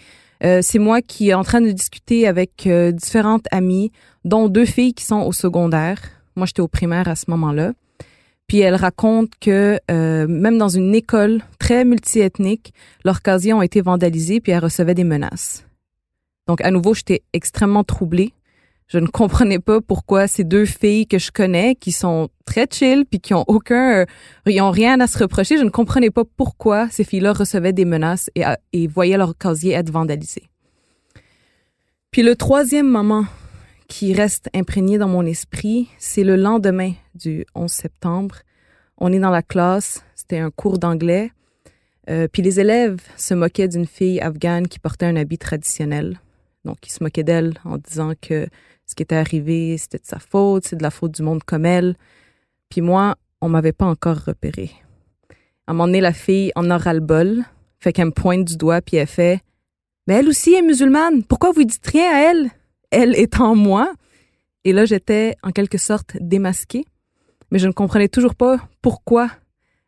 euh, 0.44 0.60
c'est 0.62 0.78
moi 0.78 1.02
qui 1.02 1.30
est 1.30 1.34
en 1.34 1.42
train 1.42 1.60
de 1.60 1.70
discuter 1.72 2.28
avec 2.28 2.68
différentes 2.92 3.46
amies, 3.50 3.90
dont 4.24 4.48
deux 4.48 4.64
filles 4.64 4.94
qui 4.94 5.04
sont 5.04 5.22
au 5.22 5.32
secondaire. 5.32 6.00
Moi, 6.36 6.46
j'étais 6.46 6.60
au 6.60 6.68
primaire 6.68 7.08
à 7.08 7.16
ce 7.16 7.24
moment-là. 7.28 7.72
Puis 8.50 8.58
elles 8.58 8.74
racontent 8.74 9.30
que 9.40 9.78
même 9.88 10.58
dans 10.58 10.68
une 10.68 10.92
école 10.92 11.40
très 11.60 11.84
multiethnique, 11.84 12.74
leurs 13.04 13.22
casiers 13.22 13.52
ont 13.52 13.62
été 13.62 13.80
vandalisés 13.80 14.40
puis 14.40 14.50
elles 14.50 14.64
recevaient 14.64 14.96
des 14.96 15.04
menaces. 15.04 15.64
Donc 16.48 16.60
à 16.62 16.72
nouveau, 16.72 16.92
j'étais 16.92 17.22
extrêmement 17.32 17.84
troublée 17.84 18.34
je 18.90 18.98
ne 18.98 19.06
comprenais 19.06 19.60
pas 19.60 19.80
pourquoi 19.80 20.26
ces 20.26 20.42
deux 20.42 20.64
filles 20.64 21.06
que 21.06 21.20
je 21.20 21.30
connais, 21.30 21.76
qui 21.76 21.92
sont 21.92 22.28
très 22.44 22.66
chill 22.68 23.04
puis 23.08 23.20
qui 23.20 23.34
ont 23.34 23.44
aucun, 23.46 24.00
euh, 24.00 24.04
ils 24.46 24.60
ont 24.60 24.72
rien 24.72 24.98
à 24.98 25.06
se 25.06 25.16
reprocher, 25.16 25.58
je 25.58 25.62
ne 25.62 25.70
comprenais 25.70 26.10
pas 26.10 26.24
pourquoi 26.24 26.88
ces 26.90 27.04
filles-là 27.04 27.32
recevaient 27.32 27.72
des 27.72 27.84
menaces 27.84 28.30
et, 28.34 28.42
et 28.72 28.88
voyaient 28.88 29.16
leur 29.16 29.38
casier 29.38 29.74
être 29.74 29.90
vandalisé. 29.90 30.50
Puis 32.10 32.22
le 32.22 32.34
troisième 32.34 32.88
moment 32.88 33.26
qui 33.86 34.12
reste 34.12 34.50
imprégné 34.54 34.98
dans 34.98 35.08
mon 35.08 35.24
esprit, 35.24 35.88
c'est 35.98 36.24
le 36.24 36.34
lendemain 36.34 36.92
du 37.14 37.44
11 37.54 37.70
septembre. 37.70 38.36
On 38.98 39.12
est 39.12 39.18
dans 39.18 39.30
la 39.30 39.42
classe, 39.42 40.04
c'était 40.14 40.38
un 40.38 40.50
cours 40.50 40.78
d'anglais, 40.78 41.32
euh, 42.08 42.28
puis 42.30 42.42
les 42.42 42.60
élèves 42.60 43.00
se 43.16 43.34
moquaient 43.34 43.68
d'une 43.68 43.86
fille 43.86 44.20
afghane 44.20 44.68
qui 44.68 44.78
portait 44.78 45.06
un 45.06 45.16
habit 45.16 45.38
traditionnel. 45.38 46.20
Donc, 46.64 46.86
ils 46.86 46.92
se 46.92 47.02
moquaient 47.02 47.24
d'elle 47.24 47.54
en 47.64 47.78
disant 47.78 48.12
que 48.20 48.48
ce 48.86 48.94
qui 48.94 49.02
était 49.02 49.16
arrivé, 49.16 49.78
c'était 49.78 49.98
de 49.98 50.06
sa 50.06 50.18
faute, 50.18 50.66
c'est 50.66 50.76
de 50.76 50.82
la 50.82 50.90
faute 50.90 51.12
du 51.12 51.22
monde 51.22 51.44
comme 51.44 51.64
elle. 51.64 51.96
Puis 52.68 52.80
moi, 52.80 53.16
on 53.40 53.48
m'avait 53.48 53.72
pas 53.72 53.86
encore 53.86 54.18
repéré. 54.24 54.70
À 55.66 55.70
un 55.70 55.74
moment 55.74 55.86
donné, 55.86 56.00
la 56.00 56.12
fille 56.12 56.50
en 56.56 56.70
aura 56.70 56.92
le 56.92 57.00
bol, 57.00 57.44
fait 57.78 57.92
qu'elle 57.92 58.06
me 58.06 58.10
pointe 58.10 58.44
du 58.44 58.56
doigt, 58.56 58.80
puis 58.80 58.96
elle 58.96 59.06
fait 59.06 59.40
Mais 60.06 60.14
elle 60.14 60.28
aussi 60.28 60.54
est 60.54 60.62
musulmane, 60.62 61.22
pourquoi 61.22 61.52
vous 61.52 61.64
dites 61.64 61.86
rien 61.86 62.10
à 62.12 62.30
elle? 62.30 62.50
Elle 62.90 63.16
étant 63.16 63.54
moi. 63.54 63.92
Et 64.64 64.72
là, 64.72 64.84
j'étais 64.84 65.36
en 65.42 65.52
quelque 65.52 65.78
sorte 65.78 66.16
démasquée, 66.20 66.84
mais 67.50 67.58
je 67.58 67.66
ne 67.66 67.72
comprenais 67.72 68.08
toujours 68.08 68.34
pas 68.34 68.58
pourquoi 68.82 69.30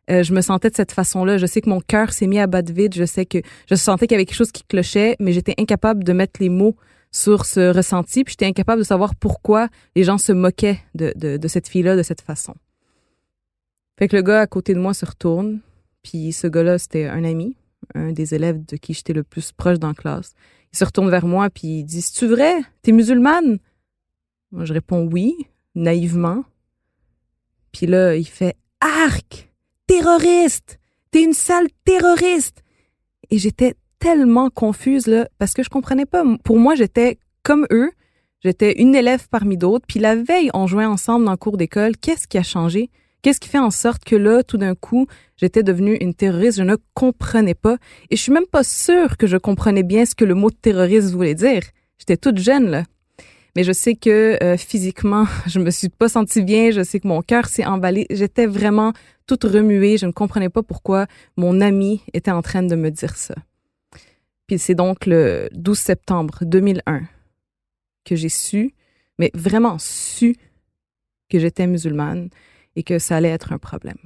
euh, 0.09 0.23
je 0.23 0.33
me 0.33 0.41
sentais 0.41 0.69
de 0.69 0.75
cette 0.75 0.91
façon-là. 0.91 1.37
Je 1.37 1.45
sais 1.45 1.61
que 1.61 1.69
mon 1.69 1.79
cœur 1.79 2.11
s'est 2.11 2.27
mis 2.27 2.39
à 2.39 2.47
battre 2.47 2.73
vite, 2.73 2.95
je 2.95 3.05
sais 3.05 3.25
que 3.25 3.39
je 3.69 3.75
sentais 3.75 4.07
qu'il 4.07 4.15
y 4.15 4.17
avait 4.17 4.25
quelque 4.25 4.37
chose 4.37 4.51
qui 4.51 4.63
clochait, 4.63 5.15
mais 5.19 5.31
j'étais 5.31 5.55
incapable 5.57 6.03
de 6.03 6.13
mettre 6.13 6.41
les 6.41 6.49
mots 6.49 6.75
sur 7.11 7.45
ce 7.45 7.73
ressenti, 7.73 8.23
puis 8.23 8.33
j'étais 8.33 8.47
incapable 8.47 8.79
de 8.79 8.87
savoir 8.87 9.15
pourquoi 9.15 9.69
les 9.95 10.03
gens 10.03 10.17
se 10.17 10.31
moquaient 10.31 10.79
de, 10.95 11.13
de, 11.15 11.37
de 11.37 11.47
cette 11.47 11.67
fille-là 11.67 11.95
de 11.95 12.03
cette 12.03 12.21
façon. 12.21 12.55
Fait 13.99 14.07
que 14.07 14.15
le 14.15 14.23
gars 14.23 14.41
à 14.41 14.47
côté 14.47 14.73
de 14.73 14.79
moi 14.79 14.93
se 14.93 15.05
retourne, 15.05 15.59
puis 16.01 16.33
ce 16.33 16.47
gars-là, 16.47 16.79
c'était 16.79 17.05
un 17.05 17.23
ami, 17.23 17.55
un 17.93 18.11
des 18.11 18.33
élèves 18.33 18.65
de 18.65 18.75
qui 18.77 18.93
j'étais 18.93 19.13
le 19.13 19.23
plus 19.23 19.51
proche 19.51 19.79
dans 19.79 19.89
la 19.89 19.93
classe. 19.93 20.33
Il 20.73 20.77
se 20.77 20.85
retourne 20.85 21.09
vers 21.09 21.27
moi, 21.27 21.49
puis 21.49 21.79
il 21.79 21.83
dit 21.83 22.01
C'est-tu 22.01 22.27
vrai? 22.27 22.55
T'es 22.81 22.91
musulmane 22.91 23.59
Moi, 24.51 24.65
je 24.65 24.73
réponds 24.73 25.07
oui, 25.11 25.35
naïvement. 25.75 26.43
Puis 27.73 27.87
là, 27.87 28.15
il 28.15 28.27
fait 28.27 28.55
Arc 28.79 29.51
Terroriste 29.87 30.79
T'es 31.11 31.23
une 31.23 31.33
sale 31.33 31.67
terroriste 31.85 32.63
Et 33.29 33.37
j'étais 33.37 33.75
tellement 33.99 34.49
confuse, 34.49 35.05
là, 35.05 35.27
parce 35.37 35.53
que 35.53 35.61
je 35.61 35.69
comprenais 35.69 36.05
pas. 36.05 36.23
Pour 36.43 36.57
moi, 36.57 36.75
j'étais 36.75 37.19
comme 37.43 37.67
eux. 37.71 37.91
J'étais 38.41 38.81
une 38.81 38.95
élève 38.95 39.27
parmi 39.29 39.55
d'autres. 39.55 39.85
Puis 39.87 39.99
la 39.99 40.15
veille, 40.15 40.49
on 40.53 40.65
jouait 40.65 40.85
ensemble 40.85 41.25
dans 41.25 41.31
le 41.31 41.37
cours 41.37 41.57
d'école. 41.57 41.95
Qu'est-ce 41.97 42.27
qui 42.27 42.37
a 42.37 42.43
changé? 42.43 42.89
Qu'est-ce 43.21 43.39
qui 43.39 43.47
fait 43.47 43.59
en 43.59 43.71
sorte 43.71 44.03
que 44.03 44.15
là, 44.15 44.43
tout 44.43 44.57
d'un 44.57 44.75
coup, 44.75 45.07
j'étais 45.37 45.63
devenue 45.63 45.97
une 46.01 46.13
terroriste? 46.13 46.57
Je 46.57 46.63
ne 46.63 46.75
comprenais 46.93 47.53
pas. 47.53 47.77
Et 48.09 48.15
je 48.15 48.21
suis 48.21 48.33
même 48.33 48.47
pas 48.51 48.63
sûre 48.63 49.17
que 49.17 49.27
je 49.27 49.37
comprenais 49.37 49.83
bien 49.83 50.05
ce 50.05 50.15
que 50.15 50.25
le 50.25 50.33
mot 50.33 50.49
terroriste 50.49 51.11
voulait 51.11 51.35
dire. 51.35 51.61
J'étais 51.99 52.17
toute 52.17 52.39
jeune, 52.39 52.69
là. 52.69 52.83
Mais 53.55 53.63
je 53.63 53.71
sais 53.71 53.95
que 53.95 54.37
euh, 54.43 54.57
physiquement, 54.57 55.25
je 55.47 55.59
me 55.59 55.69
suis 55.69 55.89
pas 55.89 56.09
sentie 56.09 56.41
bien. 56.41 56.71
Je 56.71 56.83
sais 56.83 56.99
que 56.99 57.07
mon 57.07 57.21
cœur 57.21 57.45
s'est 57.45 57.65
emballé. 57.65 58.05
J'étais 58.09 58.45
vraiment 58.45 58.93
toute 59.27 59.43
remuée. 59.43 59.97
Je 59.97 60.05
ne 60.05 60.11
comprenais 60.11 60.49
pas 60.49 60.63
pourquoi 60.63 61.07
mon 61.37 61.61
ami 61.61 62.01
était 62.13 62.31
en 62.31 62.41
train 62.41 62.63
de 62.63 62.75
me 62.75 62.89
dire 62.89 63.15
ça. 63.15 63.35
Puis 64.47 64.59
c'est 64.59 64.75
donc 64.75 65.05
le 65.05 65.49
12 65.53 65.77
septembre 65.77 66.39
2001 66.41 67.03
que 68.03 68.15
j'ai 68.15 68.29
su, 68.29 68.73
mais 69.17 69.31
vraiment 69.33 69.77
su 69.79 70.35
que 71.29 71.39
j'étais 71.39 71.67
musulmane 71.67 72.29
et 72.75 72.83
que 72.83 72.99
ça 72.99 73.17
allait 73.17 73.29
être 73.29 73.53
un 73.53 73.57
problème. 73.57 73.97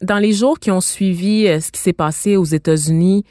Dans 0.00 0.18
les 0.18 0.32
jours 0.32 0.58
qui 0.58 0.70
ont 0.70 0.80
suivi 0.80 1.46
euh, 1.46 1.60
ce 1.60 1.70
qui 1.70 1.80
s'est 1.80 1.92
passé 1.92 2.36
aux 2.36 2.44
États-Unis, 2.44 3.24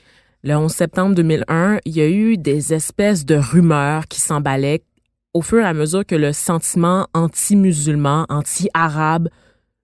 le 0.44 0.56
11 0.56 0.72
septembre 0.72 1.16
2001, 1.16 1.80
il 1.86 1.96
y 1.96 2.02
a 2.02 2.10
eu 2.10 2.38
des 2.38 2.74
espèces 2.74 3.26
de 3.26 3.36
rumeurs 3.36 4.08
qui 4.08 4.22
s'emballaient 4.22 4.84
au 5.36 5.42
fur 5.42 5.60
et 5.60 5.66
à 5.66 5.74
mesure 5.74 6.06
que 6.06 6.16
le 6.16 6.32
sentiment 6.32 7.08
anti-musulman, 7.14 8.26
anti-arabe 8.30 9.28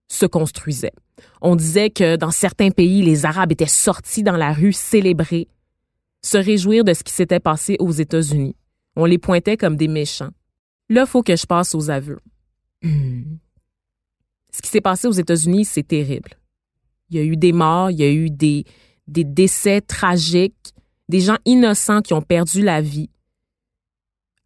se 0.07 0.25
construisait. 0.25 0.93
On 1.41 1.57
disait 1.57 1.89
que 1.89 2.15
dans 2.15 2.31
certains 2.31 2.71
pays, 2.71 3.01
les 3.01 3.25
Arabes 3.25 3.51
étaient 3.51 3.65
sortis 3.65 4.23
dans 4.23 4.37
la 4.37 4.53
rue 4.53 4.71
célébrer, 4.71 5.49
se 6.23 6.37
réjouir 6.37 6.85
de 6.85 6.93
ce 6.93 7.03
qui 7.03 7.11
s'était 7.11 7.41
passé 7.41 7.75
aux 7.79 7.91
États-Unis. 7.91 8.55
On 8.95 9.03
les 9.03 9.17
pointait 9.17 9.57
comme 9.57 9.75
des 9.75 9.89
méchants. 9.89 10.31
Là, 10.87 11.05
faut 11.05 11.21
que 11.21 11.35
je 11.35 11.45
passe 11.45 11.75
aux 11.75 11.89
aveux. 11.89 12.19
Ce 12.81 14.61
qui 14.61 14.69
s'est 14.69 14.79
passé 14.79 15.09
aux 15.09 15.11
États-Unis, 15.11 15.65
c'est 15.65 15.87
terrible. 15.87 16.31
Il 17.09 17.17
y 17.17 17.19
a 17.19 17.25
eu 17.25 17.35
des 17.35 17.51
morts, 17.51 17.91
il 17.91 17.99
y 17.99 18.03
a 18.03 18.11
eu 18.11 18.29
des, 18.29 18.63
des 19.05 19.25
décès 19.25 19.81
tragiques, 19.81 20.73
des 21.09 21.19
gens 21.19 21.37
innocents 21.43 22.01
qui 22.01 22.13
ont 22.13 22.21
perdu 22.21 22.61
la 22.61 22.81
vie 22.81 23.09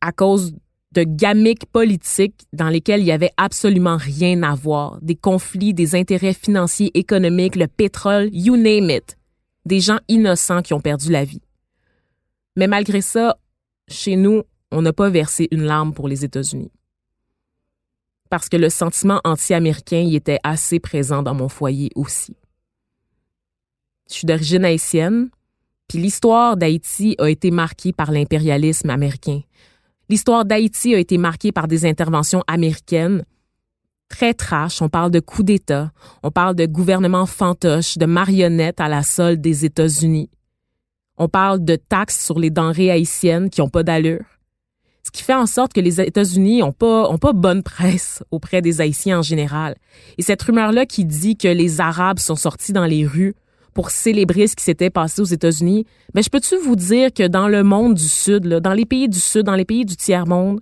à 0.01 0.11
cause 0.11 0.55
de 0.95 1.03
gamiques 1.03 1.65
politiques 1.67 2.47
dans 2.53 2.69
lesquelles 2.69 3.01
il 3.01 3.05
y 3.07 3.11
avait 3.11 3.31
absolument 3.37 3.97
rien 3.97 4.41
à 4.43 4.55
voir, 4.55 4.99
des 5.01 5.15
conflits, 5.15 5.73
des 5.73 5.95
intérêts 5.95 6.33
financiers, 6.33 6.91
économiques, 6.97 7.55
le 7.55 7.67
pétrole, 7.67 8.29
you 8.31 8.55
name 8.57 8.89
it. 8.89 9.17
Des 9.65 9.79
gens 9.79 9.99
innocents 10.07 10.61
qui 10.61 10.73
ont 10.73 10.79
perdu 10.79 11.11
la 11.11 11.23
vie. 11.23 11.41
Mais 12.55 12.67
malgré 12.67 13.01
ça, 13.01 13.37
chez 13.87 14.15
nous, 14.15 14.43
on 14.71 14.81
n'a 14.81 14.93
pas 14.93 15.09
versé 15.09 15.47
une 15.51 15.63
larme 15.63 15.93
pour 15.93 16.07
les 16.07 16.25
États-Unis 16.25 16.71
parce 18.29 18.49
que 18.49 18.57
le 18.57 18.69
sentiment 18.69 19.21
anti-américain 19.23 20.01
y 20.01 20.15
était 20.15 20.39
assez 20.43 20.79
présent 20.79 21.23
dans 21.23 21.33
mon 21.33 21.49
foyer 21.49 21.89
aussi. 21.95 22.35
Je 24.09 24.15
suis 24.15 24.25
d'origine 24.25 24.65
haïtienne, 24.65 25.29
puis 25.87 25.99
l'histoire 25.99 26.57
d'Haïti 26.57 27.15
a 27.19 27.29
été 27.29 27.51
marquée 27.51 27.93
par 27.93 28.11
l'impérialisme 28.11 28.89
américain. 28.89 29.41
L'histoire 30.09 30.45
d'Haïti 30.45 30.93
a 30.93 30.99
été 30.99 31.17
marquée 31.17 31.51
par 31.51 31.67
des 31.67 31.85
interventions 31.85 32.43
américaines 32.47 33.25
très 34.07 34.33
trash. 34.33 34.81
On 34.81 34.89
parle 34.89 35.11
de 35.11 35.19
coups 35.19 35.45
d'État, 35.45 35.91
on 36.23 36.31
parle 36.31 36.55
de 36.55 36.65
gouvernement 36.65 37.25
fantoche, 37.25 37.97
de 37.97 38.05
marionnettes 38.05 38.79
à 38.79 38.87
la 38.87 39.03
solde 39.03 39.41
des 39.41 39.65
États-Unis. 39.65 40.29
On 41.17 41.27
parle 41.27 41.63
de 41.63 41.75
taxes 41.75 42.23
sur 42.23 42.39
les 42.39 42.49
denrées 42.49 42.91
haïtiennes 42.91 43.49
qui 43.49 43.61
n'ont 43.61 43.69
pas 43.69 43.83
d'allure 43.83 44.25
ce 45.05 45.11
qui 45.11 45.21
fait 45.21 45.35
en 45.35 45.45
sorte 45.45 45.71
que 45.71 45.81
les 45.81 46.01
États-Unis 46.01 46.63
ont 46.63 46.71
pas 46.71 47.07
ont 47.09 47.19
pas 47.19 47.31
bonne 47.31 47.61
presse 47.61 48.23
auprès 48.31 48.63
des 48.63 48.81
Haïtiens 48.81 49.19
en 49.19 49.21
général. 49.21 49.75
Et 50.17 50.23
cette 50.23 50.41
rumeur-là 50.41 50.87
qui 50.87 51.05
dit 51.05 51.37
que 51.37 51.47
les 51.47 51.79
Arabes 51.79 52.17
sont 52.17 52.35
sortis 52.35 52.73
dans 52.73 52.85
les 52.85 53.05
rues 53.05 53.35
pour 53.75 53.91
célébrer 53.91 54.47
ce 54.47 54.55
qui 54.55 54.63
s'était 54.63 54.89
passé 54.89 55.21
aux 55.21 55.25
États-Unis, 55.25 55.85
mais 56.15 56.23
je 56.23 56.29
peux-tu 56.29 56.55
vous 56.57 56.75
dire 56.75 57.13
que 57.13 57.27
dans 57.27 57.47
le 57.47 57.63
monde 57.63 57.93
du 57.93 58.09
Sud, 58.09 58.47
dans 58.47 58.73
les 58.73 58.85
pays 58.85 59.07
du 59.07 59.19
Sud, 59.19 59.43
dans 59.43 59.53
les 59.53 59.65
pays 59.65 59.85
du 59.85 59.95
tiers-monde, 59.95 60.61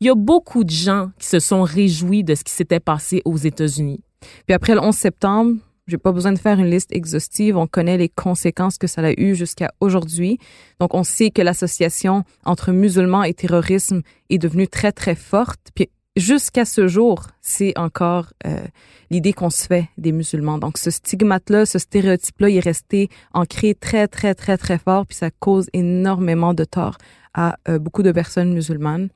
il 0.00 0.06
y 0.06 0.10
a 0.10 0.14
beaucoup 0.14 0.64
de 0.64 0.70
gens 0.70 1.10
qui 1.18 1.26
se 1.28 1.38
sont 1.38 1.62
réjouis 1.62 2.24
de 2.24 2.34
ce 2.34 2.42
qui 2.42 2.52
s'était 2.52 2.80
passé 2.80 3.20
aux 3.24 3.36
États-Unis. 3.36 4.00
Puis 4.46 4.54
après 4.54 4.74
le 4.74 4.80
11 4.80 4.96
septembre, 4.96 5.56
j'ai 5.86 5.98
pas 5.98 6.12
besoin 6.12 6.32
de 6.32 6.38
faire 6.38 6.58
une 6.58 6.70
liste 6.70 6.92
exhaustive. 6.92 7.56
On 7.56 7.66
connaît 7.66 7.96
les 7.96 8.08
conséquences 8.08 8.78
que 8.78 8.86
ça 8.86 9.02
a 9.02 9.12
eu 9.12 9.34
jusqu'à 9.34 9.70
aujourd'hui. 9.80 10.38
Donc, 10.80 10.94
on 10.94 11.02
sait 11.02 11.30
que 11.30 11.40
l'association 11.40 12.24
entre 12.44 12.72
musulmans 12.72 13.22
et 13.22 13.32
terrorisme 13.32 14.02
est 14.28 14.36
devenue 14.36 14.68
très, 14.68 14.92
très 14.92 15.14
forte. 15.14 15.68
Puis, 15.74 15.88
jusqu'à 16.18 16.64
ce 16.64 16.88
jour, 16.88 17.26
c'est 17.40 17.76
encore 17.78 18.32
euh, 18.46 18.60
l'idée 19.10 19.32
qu'on 19.32 19.50
se 19.50 19.66
fait 19.66 19.88
des 19.98 20.12
musulmans. 20.12 20.58
Donc, 20.58 20.78
ce 20.78 20.90
stigmate-là, 20.90 21.66
ce 21.66 21.78
stéréotype-là, 21.78 22.48
il 22.48 22.56
est 22.56 22.60
resté 22.60 23.08
ancré 23.32 23.74
très, 23.74 24.08
très, 24.08 24.34
très, 24.34 24.56
très 24.56 24.78
fort. 24.78 25.06
Puis, 25.06 25.16
ça 25.16 25.30
cause 25.30 25.68
énormément 25.72 26.54
de 26.54 26.64
tort 26.64 26.98
à 27.34 27.56
euh, 27.68 27.78
beaucoup 27.78 28.02
de 28.02 28.12
personnes 28.12 28.52
musulmanes. 28.52 29.08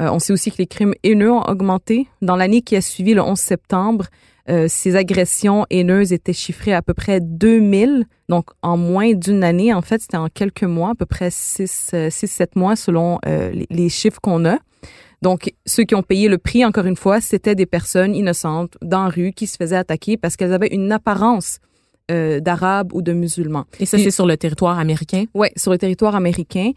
Euh, 0.00 0.10
on 0.10 0.18
sait 0.18 0.32
aussi 0.32 0.50
que 0.50 0.58
les 0.58 0.66
crimes 0.66 0.94
haineux 1.02 1.32
ont 1.32 1.42
augmenté. 1.42 2.08
Dans 2.22 2.36
l'année 2.36 2.62
qui 2.62 2.76
a 2.76 2.80
suivi 2.80 3.14
le 3.14 3.22
11 3.22 3.38
septembre, 3.38 4.06
euh, 4.48 4.66
ces 4.68 4.96
agressions 4.96 5.66
haineuses 5.70 6.12
étaient 6.12 6.32
chiffrées 6.32 6.72
à 6.72 6.82
peu 6.82 6.94
près 6.94 7.20
2000. 7.20 8.06
Donc, 8.28 8.50
en 8.62 8.76
moins 8.76 9.12
d'une 9.12 9.44
année, 9.44 9.74
en 9.74 9.82
fait, 9.82 10.00
c'était 10.00 10.16
en 10.16 10.28
quelques 10.28 10.64
mois, 10.64 10.90
à 10.90 10.94
peu 10.94 11.06
près 11.06 11.28
6-7 11.28 11.90
euh, 11.94 12.46
mois 12.54 12.76
selon 12.76 13.18
les, 13.24 13.88
chiffres 13.88 14.20
qu'on 14.20 14.44
a. 14.44 14.58
Donc, 15.22 15.52
ceux 15.66 15.84
qui 15.84 15.94
ont 15.94 16.02
payé 16.02 16.28
le 16.28 16.38
prix, 16.38 16.64
encore 16.64 16.86
une 16.86 16.96
fois, 16.96 17.20
c'était 17.20 17.54
des 17.54 17.66
personnes 17.66 18.14
innocentes 18.14 18.76
dans 18.82 19.04
la 19.04 19.08
rue 19.08 19.32
qui 19.32 19.46
se 19.46 19.56
faisaient 19.56 19.76
attaquer 19.76 20.16
parce 20.16 20.36
qu'elles 20.36 20.52
avaient 20.52 20.72
une 20.72 20.92
apparence 20.92 21.58
euh, 22.10 22.40
d'arabes 22.40 22.92
ou 22.94 23.02
de 23.02 23.12
musulmans. 23.12 23.64
Et 23.80 23.86
ça, 23.86 23.98
c'est 23.98 24.10
sur 24.10 24.26
le 24.26 24.36
territoire 24.36 24.78
américain? 24.78 25.24
Oui, 25.34 25.48
sur 25.56 25.72
le 25.72 25.78
territoire 25.78 26.14
américain. 26.14 26.70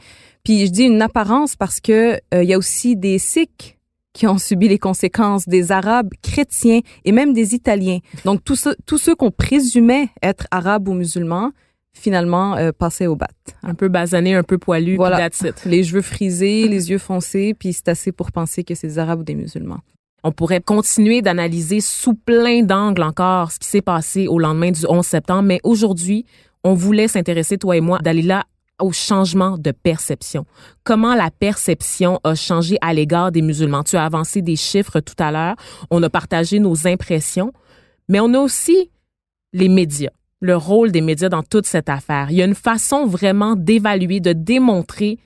Puis 0.44 0.66
je 0.66 0.72
dis 0.72 0.84
une 0.84 1.02
apparence 1.02 1.56
parce 1.56 1.80
que 1.80 2.18
il 2.34 2.44
y 2.44 2.54
a 2.54 2.58
aussi 2.58 2.96
des 2.98 3.20
Sikhs 3.20 3.78
qui 4.14 4.28
ont 4.28 4.38
subi 4.38 4.68
les 4.68 4.80
conséquences 4.80 5.48
des 5.48 5.72
Arabes 5.72 6.10
chrétiens 6.22 6.82
et 7.06 7.12
même 7.12 7.34
des 7.34 7.56
Italiens. 7.56 8.00
Donc, 8.26 8.44
tous 8.44 8.56
ceux, 8.56 8.76
tous 8.86 8.98
ceux 8.98 9.16
qu'on 9.16 9.32
présumait 9.32 10.10
être 10.22 10.48
arabes 10.52 10.88
ou 10.88 10.94
musulmans, 10.94 11.52
finalement, 11.94 12.56
euh, 12.56 12.72
passaient 12.72 13.08
au 13.08 13.16
bat. 13.16 13.28
Un 13.64 13.76
peu 13.76 13.88
basané, 13.88 14.36
un 14.36 14.44
peu 14.44 14.58
poilu, 14.58 14.96
voilà. 14.96 15.30
Les 15.66 15.84
cheveux 15.84 16.02
frisés, 16.02 16.68
les 16.68 16.90
yeux 16.90 16.98
foncés, 16.98 17.54
puis 17.58 17.74
c'est 17.74 17.90
assez 17.90 18.12
pour 18.12 18.32
penser 18.32 18.64
que 18.64 18.76
c'est 18.76 18.88
des 18.88 19.00
Arabes 19.00 19.20
ou 19.20 19.24
des 19.24 19.36
musulmans. 19.36 19.80
On 20.24 20.32
pourrait 20.32 20.62
continuer 20.62 21.22
d'analyser 21.22 21.82
sous 21.82 22.14
plein 22.14 22.62
d'angles 22.62 23.02
encore 23.02 23.52
ce 23.52 23.60
qui 23.60 23.68
s'est 23.68 23.82
passé 23.82 24.28
au 24.28 24.38
lendemain 24.38 24.72
du 24.72 24.86
11 24.88 25.06
septembre, 25.06 25.44
mais 25.44 25.60
aujourd'hui, 25.64 26.26
on 26.64 26.74
voulait 26.74 27.08
s'intéresser, 27.08 27.58
toi 27.58 27.76
et 27.76 27.82
moi, 27.82 28.00
d'aller 28.00 28.22
là 28.22 28.46
au 28.80 28.92
changement 28.92 29.58
de 29.58 29.72
perception. 29.72 30.46
Comment 30.84 31.16
la 31.16 31.30
perception 31.32 32.20
a 32.24 32.36
changé 32.36 32.78
à 32.82 32.94
l'égard 32.94 33.32
des 33.32 33.42
musulmans? 33.42 33.84
Tu 33.84 33.96
as 33.96 34.06
avancé 34.06 34.42
des 34.42 34.56
chiffres 34.56 35.00
tout 35.00 35.16
à 35.20 35.32
l'heure. 35.32 35.56
On 35.90 36.02
a 36.04 36.10
partagé 36.10 36.60
nos 36.60 36.88
impressions, 36.88 37.52
mais 38.10 38.20
on 38.20 38.34
a 38.34 38.40
aussi 38.40 38.92
les 39.54 39.70
médias, 39.70 40.12
le 40.42 40.58
rôle 40.58 40.92
des 40.92 41.02
médias 41.02 41.30
dans 41.30 41.44
toute 41.44 41.66
cette 41.66 41.88
affaire. 41.88 42.32
Il 42.32 42.38
y 42.38 42.42
a 42.42 42.46
une 42.46 42.56
façon 42.56 43.06
vraiment 43.06 43.56
d'évaluer, 43.56 44.20
de 44.20 44.34
démontrer 44.34 45.20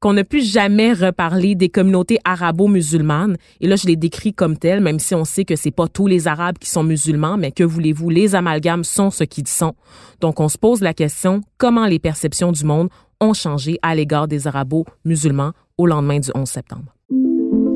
qu'on 0.00 0.12
ne 0.12 0.22
peut 0.22 0.40
jamais 0.40 0.92
reparler 0.92 1.54
des 1.54 1.68
communautés 1.68 2.18
arabo-musulmanes. 2.24 3.36
Et 3.60 3.66
là, 3.66 3.76
je 3.76 3.86
les 3.86 3.96
décris 3.96 4.34
comme 4.34 4.56
telles, 4.56 4.80
même 4.80 4.98
si 4.98 5.14
on 5.14 5.24
sait 5.24 5.44
que 5.44 5.56
c'est 5.56 5.70
pas 5.70 5.88
tous 5.88 6.06
les 6.06 6.28
Arabes 6.28 6.58
qui 6.58 6.68
sont 6.68 6.84
musulmans, 6.84 7.36
mais 7.36 7.50
que 7.50 7.64
voulez-vous, 7.64 8.10
les 8.10 8.34
amalgames 8.34 8.84
sont 8.84 9.10
ce 9.10 9.24
qu'ils 9.24 9.48
sont. 9.48 9.74
Donc, 10.20 10.38
on 10.38 10.48
se 10.48 10.58
pose 10.58 10.80
la 10.80 10.94
question, 10.94 11.40
comment 11.58 11.86
les 11.86 11.98
perceptions 11.98 12.52
du 12.52 12.64
monde 12.64 12.88
ont 13.20 13.32
changé 13.32 13.78
à 13.82 13.94
l'égard 13.94 14.28
des 14.28 14.46
arabo-musulmans 14.46 15.52
au 15.78 15.86
lendemain 15.86 16.20
du 16.20 16.30
11 16.34 16.46
septembre? 16.46 16.94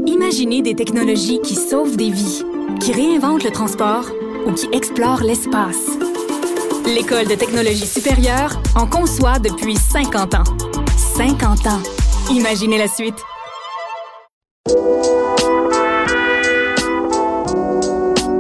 Imaginez 0.07 0.61
des 0.63 0.75
technologies 0.75 1.41
qui 1.41 1.55
sauvent 1.55 1.97
des 1.97 2.11
vies, 2.11 2.43
qui 2.81 2.93
réinventent 2.93 3.45
le 3.45 3.51
transport 3.51 4.05
ou 4.47 4.53
qui 4.53 4.69
explorent 4.73 5.23
l'espace. 5.23 6.20
L'École 6.87 7.29
de 7.29 7.35
technologie 7.35 7.87
supérieure 7.87 8.61
en 8.75 8.87
conçoit 8.87 9.39
depuis 9.39 9.77
50 9.77 10.35
ans. 10.35 10.45
50 11.17 11.67
ans 11.67 11.83
Imaginez 12.31 12.79
la 12.79 12.89
suite. 12.89 13.15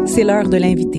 C'est 0.06 0.25
l'heure 0.25 0.49
de 0.49 0.56
l'invité. 0.56 0.89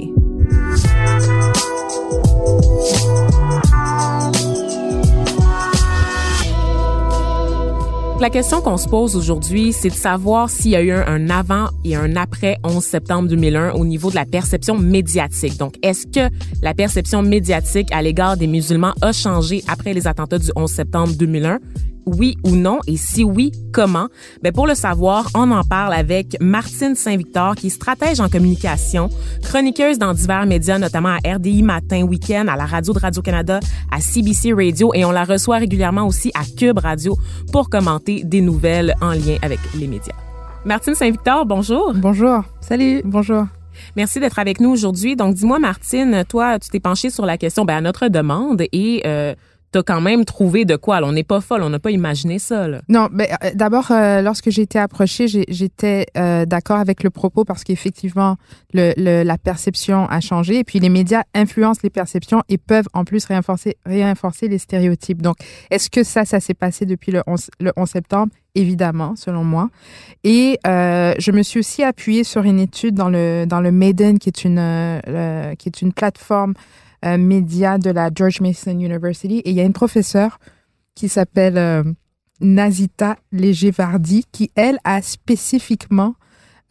La 8.21 8.29
question 8.29 8.61
qu'on 8.61 8.77
se 8.77 8.87
pose 8.87 9.15
aujourd'hui, 9.15 9.73
c'est 9.73 9.89
de 9.89 9.95
savoir 9.95 10.47
s'il 10.47 10.69
y 10.69 10.75
a 10.75 10.83
eu 10.83 10.91
un 10.91 11.27
avant 11.31 11.69
et 11.83 11.95
un 11.95 12.15
après 12.15 12.59
11 12.63 12.83
septembre 12.83 13.27
2001 13.27 13.71
au 13.71 13.83
niveau 13.83 14.11
de 14.11 14.15
la 14.15 14.25
perception 14.25 14.77
médiatique. 14.77 15.57
Donc, 15.57 15.73
est-ce 15.81 16.05
que 16.05 16.31
la 16.61 16.75
perception 16.75 17.23
médiatique 17.23 17.91
à 17.91 18.03
l'égard 18.03 18.37
des 18.37 18.45
musulmans 18.45 18.93
a 19.01 19.11
changé 19.11 19.63
après 19.67 19.95
les 19.95 20.05
attentats 20.05 20.37
du 20.37 20.51
11 20.55 20.69
septembre 20.69 21.13
2001? 21.17 21.57
Oui 22.05 22.37
ou 22.43 22.55
non 22.55 22.79
et 22.87 22.97
si 22.97 23.23
oui, 23.23 23.51
comment? 23.73 24.07
Ben 24.41 24.51
pour 24.51 24.67
le 24.67 24.75
savoir, 24.75 25.27
on 25.35 25.51
en 25.51 25.63
parle 25.63 25.93
avec 25.93 26.37
Martine 26.39 26.95
Saint-Victor 26.95 27.55
qui 27.55 27.67
est 27.67 27.71
stratège 27.71 28.19
en 28.19 28.29
communication, 28.29 29.09
chroniqueuse 29.43 29.97
dans 29.97 30.13
divers 30.13 30.45
médias 30.45 30.79
notamment 30.79 31.17
à 31.23 31.35
RDI 31.35 31.63
Matin 31.63 32.03
Week-end, 32.03 32.47
à 32.47 32.55
la 32.55 32.65
radio 32.65 32.93
de 32.93 32.99
Radio-Canada, 32.99 33.59
à 33.91 33.99
CBC 33.99 34.53
Radio 34.53 34.91
et 34.93 35.05
on 35.05 35.11
la 35.11 35.23
reçoit 35.23 35.57
régulièrement 35.57 36.07
aussi 36.07 36.31
à 36.33 36.43
Cube 36.57 36.79
Radio 36.79 37.17
pour 37.51 37.69
commenter 37.69 38.23
des 38.23 38.41
nouvelles 38.41 38.95
en 39.01 39.11
lien 39.11 39.37
avec 39.41 39.59
les 39.77 39.87
médias. 39.87 40.15
Martine 40.65 40.95
Saint-Victor, 40.95 41.45
bonjour. 41.45 41.93
Bonjour. 41.95 42.43
Salut. 42.61 43.01
Bonjour. 43.03 43.45
Merci 43.95 44.19
d'être 44.19 44.39
avec 44.39 44.59
nous 44.59 44.69
aujourd'hui. 44.69 45.15
Donc, 45.15 45.35
dis-moi, 45.35 45.59
Martine, 45.59 46.23
toi, 46.27 46.59
tu 46.59 46.69
t'es 46.69 46.79
penchée 46.79 47.09
sur 47.09 47.25
la 47.25 47.37
question 47.37 47.65
ben, 47.65 47.77
à 47.77 47.81
notre 47.81 48.07
demande 48.07 48.63
et 48.71 49.01
euh, 49.05 49.33
t'as 49.71 49.83
quand 49.83 50.01
même 50.01 50.25
trouvé 50.25 50.65
de 50.65 50.75
quoi. 50.75 50.99
on 51.03 51.13
n'est 51.13 51.23
pas 51.23 51.39
folle, 51.41 51.63
on 51.63 51.69
n'a 51.69 51.79
pas 51.79 51.91
imaginé 51.91 52.39
ça. 52.39 52.67
Là. 52.67 52.81
Non, 52.89 53.07
mais 53.11 53.29
euh, 53.43 53.51
d'abord, 53.55 53.91
euh, 53.91 54.21
lorsque 54.21 54.49
j'ai 54.49 54.63
été 54.63 54.77
approchée, 54.77 55.27
j'étais 55.27 56.07
euh, 56.17 56.45
d'accord 56.45 56.77
avec 56.77 57.03
le 57.03 57.09
propos 57.09 57.45
parce 57.45 57.63
qu'effectivement, 57.63 58.37
le, 58.73 58.93
le, 58.97 59.23
la 59.23 59.37
perception 59.37 60.07
a 60.09 60.19
changé 60.19 60.59
et 60.59 60.63
puis 60.63 60.79
les 60.79 60.89
médias 60.89 61.23
influencent 61.33 61.81
les 61.83 61.89
perceptions 61.89 62.43
et 62.49 62.57
peuvent 62.57 62.87
en 62.93 63.05
plus 63.05 63.25
réinforcer, 63.25 63.77
les 64.47 64.57
stéréotypes. 64.57 65.21
Donc, 65.21 65.37
est-ce 65.69 65.89
que 65.89 66.03
ça, 66.03 66.25
ça 66.25 66.39
s'est 66.39 66.53
passé 66.53 66.85
depuis 66.85 67.11
le 67.11 67.23
11, 67.25 67.49
le 67.59 67.71
11 67.77 67.89
septembre? 67.89 68.31
Évidemment, 68.53 69.15
selon 69.15 69.45
moi. 69.45 69.69
Et 70.25 70.59
je 70.65 71.31
me 71.31 71.41
suis 71.41 71.59
aussi 71.59 71.83
appuyée 71.83 72.25
sur 72.25 72.43
une 72.43 72.59
étude 72.59 72.95
dans 72.95 73.07
le 73.07 73.45
dans 73.45 73.61
le 73.61 73.71
Maiden, 73.71 74.19
qui 74.19 74.27
est 74.27 74.43
une 74.43 75.01
qui 75.57 75.69
est 75.69 75.81
une 75.81 75.93
plateforme 75.93 76.53
euh, 77.05 77.17
de 77.17 77.89
la 77.89 78.09
George 78.13 78.41
Mason 78.41 78.71
University. 78.71 79.39
Et 79.39 79.51
il 79.51 79.55
y 79.55 79.61
a 79.61 79.63
une 79.63 79.73
professeure 79.73 80.39
qui 80.95 81.09
s'appelle 81.09 81.57
euh, 81.57 81.83
Nazita 82.41 83.17
Léger-Vardy 83.31 84.25
qui, 84.31 84.51
elle, 84.55 84.79
a 84.83 85.01
spécifiquement, 85.01 86.15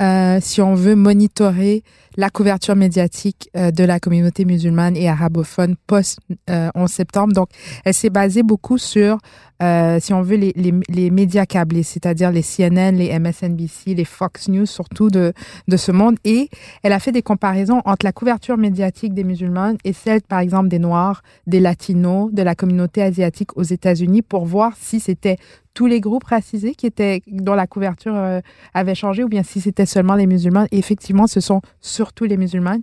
euh, 0.01 0.39
si 0.41 0.61
on 0.61 0.75
veut 0.75 0.95
monitorer 0.95 1.83
la 2.17 2.31
couverture 2.31 2.77
médiatique 2.77 3.51
euh, 3.57 3.71
de 3.71 3.85
la 3.85 4.01
communauté 4.01 4.45
musulmane 4.45 4.97
et 4.97 5.09
arabophone 5.09 5.77
post 5.87 6.19
11 6.49 6.91
septembre. 6.91 7.33
Donc, 7.33 7.49
elle 7.85 7.95
s'est 7.95 8.11
basée 8.11 8.43
beaucoup 8.43 8.79
sur 8.79 9.19
euh, 9.63 9.99
si 10.01 10.15
on 10.15 10.23
veut, 10.23 10.37
les, 10.37 10.55
les, 10.57 11.11
médias 11.11 11.45
câblés, 11.45 11.83
c'est-à-dire 11.83 12.31
les 12.31 12.43
CNN, 12.43 12.93
les 12.93 13.19
MSNBC, 13.19 13.95
les 13.95 14.07
Fox 14.07 14.49
News, 14.49 14.65
surtout 14.65 15.11
de, 15.11 15.35
de 15.69 15.77
ce 15.77 15.93
monde. 15.93 16.17
Et 16.25 16.49
elle 16.83 16.93
a 16.93 16.99
fait 16.99 17.13
des 17.13 17.23
comparaisons 17.23 17.83
entre 17.85 18.07
la 18.07 18.13
couverture 18.13 18.57
médiatique 18.57 19.13
des 19.13 19.25
musulmans 19.25 19.75
et 19.85 19.93
celle, 19.93 20.23
par 20.23 20.39
exemple, 20.39 20.69
des 20.69 20.79
Noirs, 20.79 21.23
des 21.47 21.61
Latinos, 21.61 22.33
de 22.33 22.43
la 22.43 22.55
communauté 22.55 23.03
asiatique 23.03 23.57
aux 23.57 23.63
États-Unis 23.63 24.23
pour 24.23 24.47
voir 24.47 24.73
si 24.81 24.99
c'était 24.99 25.37
tous 25.81 25.87
les 25.87 26.01
groupes 26.01 26.25
racisés 26.25 26.75
qui 26.75 26.85
étaient 26.85 27.23
dont 27.27 27.55
la 27.55 27.67
couverture 27.67 28.15
euh, 28.15 28.43
avait 28.75 28.95
changé 28.95 29.25
ou 29.25 29.29
bien 29.29 29.43
si 29.43 29.63
c'était 29.63 29.87
seulement 29.87 30.15
les 30.15 30.27
musulmans. 30.27 30.67
Effectivement, 30.73 31.27
ce 31.27 31.41
sont 31.41 31.63
surtout 31.81 32.25
les 32.25 32.37
musulmans. 32.37 32.77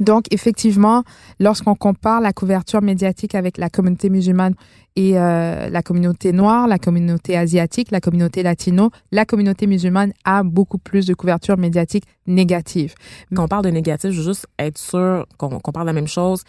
Donc, 0.00 0.24
effectivement, 0.32 1.04
lorsqu'on 1.38 1.76
compare 1.76 2.20
la 2.20 2.32
couverture 2.32 2.82
médiatique 2.82 3.36
avec 3.36 3.58
la 3.58 3.70
communauté 3.70 4.10
musulmane 4.10 4.54
et 4.96 5.20
euh, 5.20 5.70
la 5.70 5.82
communauté 5.82 6.32
noire, 6.32 6.66
la 6.66 6.78
communauté 6.78 7.36
asiatique, 7.36 7.92
la 7.92 8.00
communauté 8.00 8.42
latino, 8.42 8.90
la 9.12 9.24
communauté 9.24 9.68
musulmane 9.68 10.12
a 10.24 10.42
beaucoup 10.42 10.78
plus 10.78 11.06
de 11.06 11.14
couverture 11.14 11.56
médiatique 11.56 12.06
négative. 12.26 12.96
Quand 13.32 13.44
on 13.44 13.48
parle 13.48 13.66
de 13.66 13.70
négatif, 13.70 14.10
je 14.10 14.16
veux 14.16 14.26
juste 14.26 14.48
être 14.58 14.78
sûr 14.78 15.26
qu'on 15.36 15.60
parle 15.60 15.86
de 15.86 15.90
la 15.90 15.92
même 15.92 16.08
chose 16.08 16.42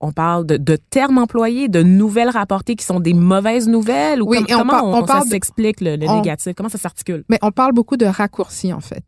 on 0.00 0.12
parle 0.12 0.46
de, 0.46 0.56
de, 0.56 0.76
termes 0.76 1.18
employés, 1.18 1.68
de 1.68 1.82
nouvelles 1.82 2.28
rapportées 2.28 2.76
qui 2.76 2.84
sont 2.84 3.00
des 3.00 3.14
mauvaises 3.14 3.68
nouvelles? 3.68 4.22
Ou 4.22 4.28
oui, 4.28 4.44
comment 4.48 4.82
on, 4.84 5.02
on, 5.02 5.22
s'explique 5.22 5.80
le, 5.80 5.96
le 5.96 6.06
négatif? 6.06 6.52
Comment 6.54 6.68
ça 6.68 6.78
s'articule? 6.78 7.24
Mais 7.28 7.38
on 7.42 7.50
parle 7.50 7.72
beaucoup 7.72 7.96
de 7.96 8.06
raccourcis, 8.06 8.72
en 8.72 8.80
fait. 8.80 9.04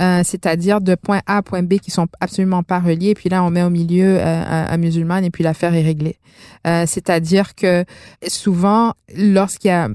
Euh, 0.00 0.22
c'est-à-dire 0.24 0.80
de 0.80 0.94
point 0.94 1.20
A 1.26 1.38
à 1.38 1.42
point 1.42 1.62
B 1.62 1.74
qui 1.74 1.90
sont 1.90 2.06
absolument 2.20 2.62
pas 2.62 2.80
reliés. 2.80 3.10
Et 3.10 3.14
puis 3.14 3.28
là, 3.28 3.44
on 3.44 3.50
met 3.50 3.62
au 3.62 3.70
milieu 3.70 4.18
euh, 4.18 4.66
un, 4.68 4.76
musulman 4.78 5.18
et 5.18 5.30
puis 5.30 5.44
l'affaire 5.44 5.74
est 5.74 5.82
réglée. 5.82 6.16
Euh, 6.66 6.84
c'est-à-dire 6.86 7.54
que 7.54 7.84
souvent, 8.26 8.94
lorsqu'il 9.16 9.68
y 9.68 9.72
a 9.72 9.88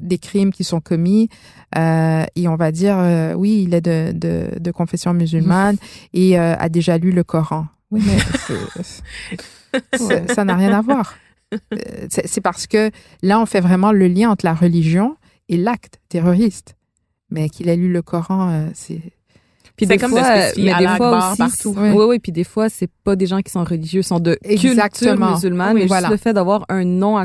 des 0.00 0.18
crimes 0.18 0.52
qui 0.52 0.64
sont 0.64 0.80
commis, 0.80 1.28
et 1.74 2.48
on 2.48 2.56
va 2.56 2.70
dire, 2.70 2.98
oui, 3.36 3.64
il 3.66 3.74
est 3.74 3.80
de, 3.80 4.12
de, 4.12 4.58
de 4.58 4.70
confession 4.70 5.14
musulmane 5.14 5.76
et 6.12 6.36
a 6.36 6.68
déjà 6.68 6.98
lu 6.98 7.12
le 7.12 7.24
Coran. 7.24 7.66
Oui, 7.92 8.02
mais 8.04 8.18
ça 10.34 10.44
n'a 10.44 10.56
rien 10.56 10.72
à 10.72 10.82
voir. 10.82 11.14
C'est 12.08 12.40
parce 12.40 12.66
que 12.66 12.90
là, 13.22 13.38
on 13.38 13.46
fait 13.46 13.60
vraiment 13.60 13.92
le 13.92 14.08
lien 14.08 14.30
entre 14.30 14.44
la 14.44 14.54
religion 14.54 15.16
et 15.48 15.56
l'acte 15.56 16.00
terroriste 16.08 16.74
mais 17.32 17.48
qu'il 17.48 17.68
a 17.70 17.76
lu 17.76 17.90
le 17.90 18.02
Coran, 18.02 18.50
euh, 18.50 18.68
c'est 18.74 19.00
puis 19.74 19.86
des 19.86 19.96
comme 19.96 20.10
fois, 20.10 20.22
mais 20.58 20.74
des 20.74 20.86
fois 20.98 21.30
aussi, 21.30 21.38
partout. 21.38 21.74
Oui. 21.76 21.90
oui, 21.92 22.18
puis 22.18 22.30
des 22.30 22.44
fois, 22.44 22.68
c'est 22.68 22.90
pas 23.04 23.16
des 23.16 23.26
gens 23.26 23.40
qui 23.40 23.50
sont 23.50 23.64
religieux, 23.64 24.02
sont 24.02 24.20
de 24.20 24.38
Exactement. 24.44 25.10
culture 25.14 25.30
musulmane, 25.30 25.74
mais 25.74 25.88
juste 25.88 26.10
le 26.10 26.16
fait 26.18 26.34
d'avoir 26.34 26.66
un 26.68 26.84
nom 26.84 27.24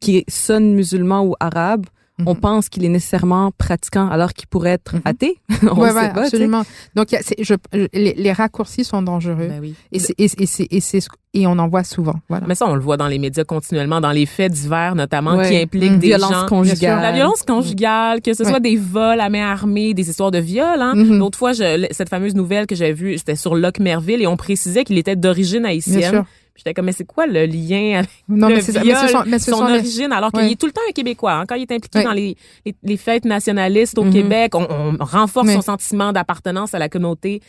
qui 0.00 0.24
sonne 0.26 0.74
musulman 0.74 1.22
ou 1.22 1.34
arabe, 1.38 1.84
on 2.24 2.34
mhm. 2.34 2.40
pense 2.40 2.68
qu'il 2.70 2.84
est 2.84 2.88
nécessairement 2.88 3.50
pratiquant 3.58 4.08
alors 4.08 4.32
qu'il 4.32 4.46
pourrait 4.48 4.70
être 4.70 4.94
mhm. 4.94 5.02
athée. 5.04 5.38
on 5.62 5.78
ouais, 5.78 5.88
sait 5.88 5.94
pas, 5.94 6.22
absolument. 6.22 6.62
Donc, 6.94 7.12
y 7.12 7.16
a, 7.16 7.20
je, 7.40 7.54
les, 7.92 8.14
les, 8.14 8.32
raccourcis 8.32 8.84
sont 8.84 9.02
dangereux. 9.02 9.48
Ben 9.48 9.60
oui. 9.60 9.74
Et 9.92 9.98
c'est 9.98 10.14
et, 10.18 10.24
et, 10.24 10.76
et, 10.76 11.00
et 11.34 11.46
on 11.46 11.58
en 11.58 11.68
voit 11.68 11.84
souvent. 11.84 12.14
Voilà. 12.30 12.46
Mais 12.46 12.54
ça, 12.54 12.66
on 12.66 12.74
le 12.74 12.80
voit 12.80 12.96
dans 12.96 13.08
les 13.08 13.18
médias 13.18 13.44
continuellement, 13.44 14.00
dans 14.00 14.12
les 14.12 14.24
faits 14.24 14.52
divers 14.52 14.94
notamment, 14.94 15.42
qui 15.42 15.56
impliquent 15.56 15.92
mmh. 15.92 15.98
des 15.98 16.06
violence 16.06 16.32
gens... 16.32 16.46
conjugale. 16.46 17.02
La 17.02 17.12
violence 17.12 17.42
conjugale, 17.42 18.22
que 18.22 18.32
ce 18.32 18.44
soit 18.44 18.60
des 18.60 18.76
vols 18.76 19.20
à 19.20 19.28
main 19.28 19.46
armée, 19.46 19.92
des 19.92 20.08
histoires 20.08 20.30
de 20.30 20.38
viol. 20.38 20.80
Hein. 20.80 20.94
Mmh. 20.94 21.18
L'autre 21.18 21.38
fois, 21.38 21.52
je, 21.52 21.86
cette 21.90 22.08
fameuse 22.08 22.34
nouvelle 22.34 22.66
que 22.66 22.74
j'avais 22.74 22.94
vue, 22.94 23.18
c'était 23.18 23.36
sur 23.36 23.54
Locke 23.54 23.80
Merville 23.80 24.22
et 24.22 24.26
on 24.26 24.38
précisait 24.38 24.84
qu'il 24.84 24.96
était 24.96 25.16
d'origine 25.16 25.66
haïtienne. 25.66 26.24
J'étais 26.56 26.74
comme, 26.74 26.86
mais 26.86 26.92
c'est 26.92 27.04
quoi 27.04 27.26
le 27.26 27.46
lien 27.46 27.98
avec 27.98 28.10
non, 28.28 28.48
le 28.48 28.56
mais 28.56 28.82
viol, 28.82 29.24
mais 29.26 29.38
son 29.38 29.62
origine, 29.62 30.12
alors 30.12 30.32
qu'il 30.32 30.50
est 30.50 30.58
tout 30.58 30.66
le 30.66 30.72
temps 30.72 30.80
un 30.88 30.92
Québécois. 30.92 31.34
Hein, 31.34 31.44
quand 31.46 31.54
il 31.54 31.62
est 31.62 31.72
impliqué 31.72 32.02
dans 32.02 32.12
les, 32.12 32.36
les, 32.82 32.96
fêtes 32.96 33.24
nationalistes 33.24 33.98
au 33.98 34.04
mm-hmm. 34.04 34.12
Québec, 34.12 34.54
on, 34.54 34.66
on 34.70 35.04
renforce 35.04 35.52
son 35.52 35.62
sentiment 35.62 36.12
d'appartenance 36.12 36.74
à 36.74 36.78
la 36.78 36.88
communauté 36.88 37.40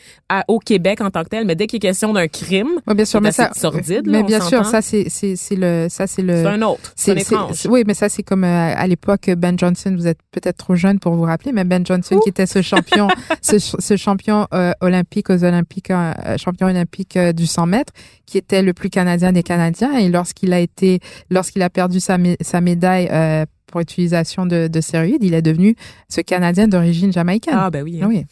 au 0.48 0.60
Québec 0.60 1.02
en 1.02 1.10
tant 1.10 1.24
que 1.24 1.30
tel. 1.30 1.46
Mais 1.46 1.56
dès 1.56 1.67
qu'il 1.67 1.78
est 1.78 1.80
question 1.80 2.13
d'un 2.13 2.28
crime, 2.28 2.70
bien 2.88 3.06
sûr, 3.06 3.22
mais 3.22 3.32
ça, 3.32 3.52
sordide. 3.54 4.08
Mais 4.08 4.24
bien 4.24 4.41
sûr, 4.41 4.65
ça 4.65 4.82
c'est 4.82 5.10
c'est 5.10 5.56
le 5.56 5.88
ça 5.89 6.08
c'est 6.08 6.22
le. 6.22 6.36
C'est 6.36 6.48
un 6.48 6.62
autre. 6.62 6.93
C'est. 6.96 7.67
Oui, 7.67 7.84
mais 7.86 7.93
ça 7.93 8.10
c'est 8.10 8.24
comme 8.24 8.43
euh, 8.43 8.74
à 8.76 8.88
l'époque 8.88 9.30
Ben 9.38 9.58
Johnson. 9.58 9.93
Vous 9.96 10.08
êtes 10.08 10.20
peut-être 10.32 10.58
trop 10.58 10.76
jeune 10.76 11.00
pour 11.00 11.13
vous 11.13 11.24
rappeler, 11.24 11.52
mais 11.52 11.63
Ben 11.63 11.86
Johnson 11.86 12.20
qui 12.20 12.30
était 12.30 12.46
ce 12.46 12.62
champion, 12.62 13.08
ce, 13.41 13.60
ce, 13.60 13.96
champion 13.96 14.48
euh, 14.54 14.72
olympique 14.82 15.30
aux 15.30 15.43
Olympiques, 15.43 15.91
euh, 15.91 16.13
champion 16.38 16.67
olympique 16.67 17.17
du 17.17 17.46
100 17.46 17.65
mètres, 17.67 17.93
qui 18.26 18.38
était 18.38 18.62
le 18.62 18.74
plus 18.74 18.89
canadien 18.97 19.31
des 19.31 19.43
Canadiens. 19.43 19.95
Et 19.95 20.10
lorsqu'il 20.10 20.53
a 20.53 20.60
été, 20.60 20.99
lorsqu'il 21.29 21.62
a 21.62 21.69
perdu 21.69 21.99
sa, 21.99 22.17
sa 22.41 22.62
médaille 22.62 23.07
euh, 23.12 23.45
pour 23.67 23.79
utilisation 23.79 24.47
de, 24.47 24.67
de 24.67 24.81
stéroïdes, 24.81 25.23
il 25.23 25.36
est 25.36 25.43
devenu 25.43 25.75
ce 26.10 26.21
Canadien 26.21 26.67
d'origine 26.67 27.13
jamaïcaine. 27.13 27.53
Ah 27.55 27.69
ben 27.69 27.83
oui. 27.83 27.99
Hein. 28.01 28.07
Oui, 28.10 28.25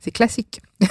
c'est 0.00 0.10
classique. 0.10 0.60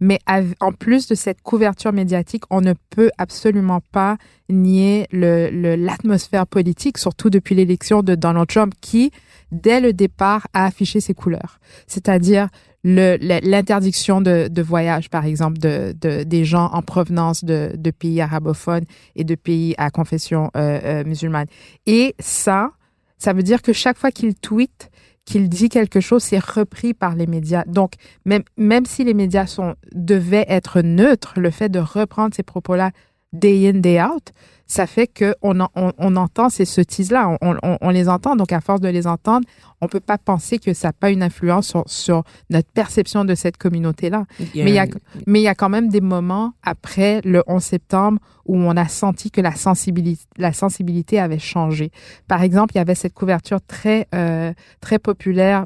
Mais 0.00 0.20
en 0.60 0.72
plus 0.72 1.08
de 1.08 1.14
cette 1.14 1.42
couverture 1.42 1.92
médiatique, 1.92 2.44
on 2.50 2.60
ne 2.60 2.74
peut 2.90 3.10
absolument 3.18 3.80
pas 3.92 4.16
nier 4.48 5.06
l'atmosphère 5.12 6.46
politique, 6.46 6.98
surtout 6.98 7.30
depuis 7.30 7.54
l'élection 7.54 8.02
de 8.02 8.14
Donald 8.14 8.48
Trump, 8.48 8.74
qui, 8.80 9.10
dès 9.52 9.80
le 9.80 9.92
départ, 9.92 10.46
a 10.54 10.66
affiché 10.66 11.00
ses 11.00 11.14
couleurs. 11.14 11.58
C'est-à-dire 11.86 12.48
l'interdiction 12.84 14.20
de, 14.20 14.62
voyage, 14.62 15.10
par 15.10 15.24
exemple, 15.24 15.58
de, 15.58 15.92
des 16.22 16.44
gens 16.44 16.66
en 16.72 16.82
provenance 16.82 17.44
de, 17.44 17.72
de 17.76 17.90
pays 17.90 18.20
arabophones 18.20 18.84
et 19.16 19.24
de 19.24 19.34
pays 19.34 19.74
à 19.78 19.90
confession 19.90 20.50
euh, 20.56 20.80
euh, 20.84 21.04
musulmane. 21.04 21.46
Et 21.86 22.14
ça, 22.20 22.70
ça 23.18 23.32
veut 23.32 23.42
dire 23.42 23.62
que 23.62 23.72
chaque 23.72 23.98
fois 23.98 24.12
qu'il 24.12 24.34
tweet, 24.34 24.90
qu'il 25.28 25.48
dit 25.48 25.68
quelque 25.68 26.00
chose, 26.00 26.22
c'est 26.22 26.42
repris 26.42 26.94
par 26.94 27.14
les 27.14 27.26
médias. 27.26 27.64
Donc, 27.66 27.92
même, 28.24 28.42
même 28.56 28.86
si 28.86 29.04
les 29.04 29.12
médias 29.12 29.46
sont, 29.46 29.74
devaient 29.92 30.46
être 30.48 30.80
neutres, 30.80 31.34
le 31.36 31.50
fait 31.50 31.68
de 31.68 31.78
reprendre 31.78 32.34
ces 32.34 32.42
propos-là 32.42 32.92
day 33.34 33.68
in, 33.68 33.74
day 33.74 34.00
out, 34.00 34.32
ça 34.68 34.86
fait 34.86 35.08
qu'on 35.08 35.60
on, 35.74 35.92
on 35.96 36.16
entend 36.16 36.50
ces 36.50 36.66
sottises-là, 36.66 37.36
on, 37.40 37.56
on, 37.62 37.78
on, 37.80 37.90
les 37.90 38.08
entend. 38.08 38.36
Donc, 38.36 38.52
à 38.52 38.60
force 38.60 38.82
de 38.82 38.88
les 38.88 39.06
entendre, 39.06 39.46
on 39.80 39.88
peut 39.88 39.98
pas 39.98 40.18
penser 40.18 40.58
que 40.58 40.74
ça 40.74 40.88
n'a 40.88 40.92
pas 40.92 41.10
une 41.10 41.22
influence 41.22 41.68
sur, 41.68 41.84
sur, 41.86 42.22
notre 42.50 42.70
perception 42.70 43.24
de 43.24 43.34
cette 43.34 43.56
communauté-là. 43.56 44.26
Mais 44.38 44.46
il 44.54 44.74
y 44.74 44.78
a, 44.78 44.86
mais 45.26 45.40
il 45.40 45.44
y 45.44 45.48
a 45.48 45.54
quand 45.54 45.70
même 45.70 45.88
des 45.88 46.02
moments 46.02 46.52
après 46.62 47.22
le 47.24 47.42
11 47.46 47.62
septembre 47.62 48.20
où 48.44 48.56
on 48.56 48.76
a 48.76 48.88
senti 48.88 49.30
que 49.30 49.40
la 49.40 49.54
sensibilité, 49.54 50.24
la 50.36 50.52
sensibilité 50.52 51.18
avait 51.18 51.38
changé. 51.38 51.90
Par 52.28 52.42
exemple, 52.42 52.74
il 52.74 52.78
y 52.78 52.80
avait 52.80 52.94
cette 52.94 53.14
couverture 53.14 53.60
très, 53.66 54.06
euh, 54.14 54.52
très 54.80 54.98
populaire 54.98 55.64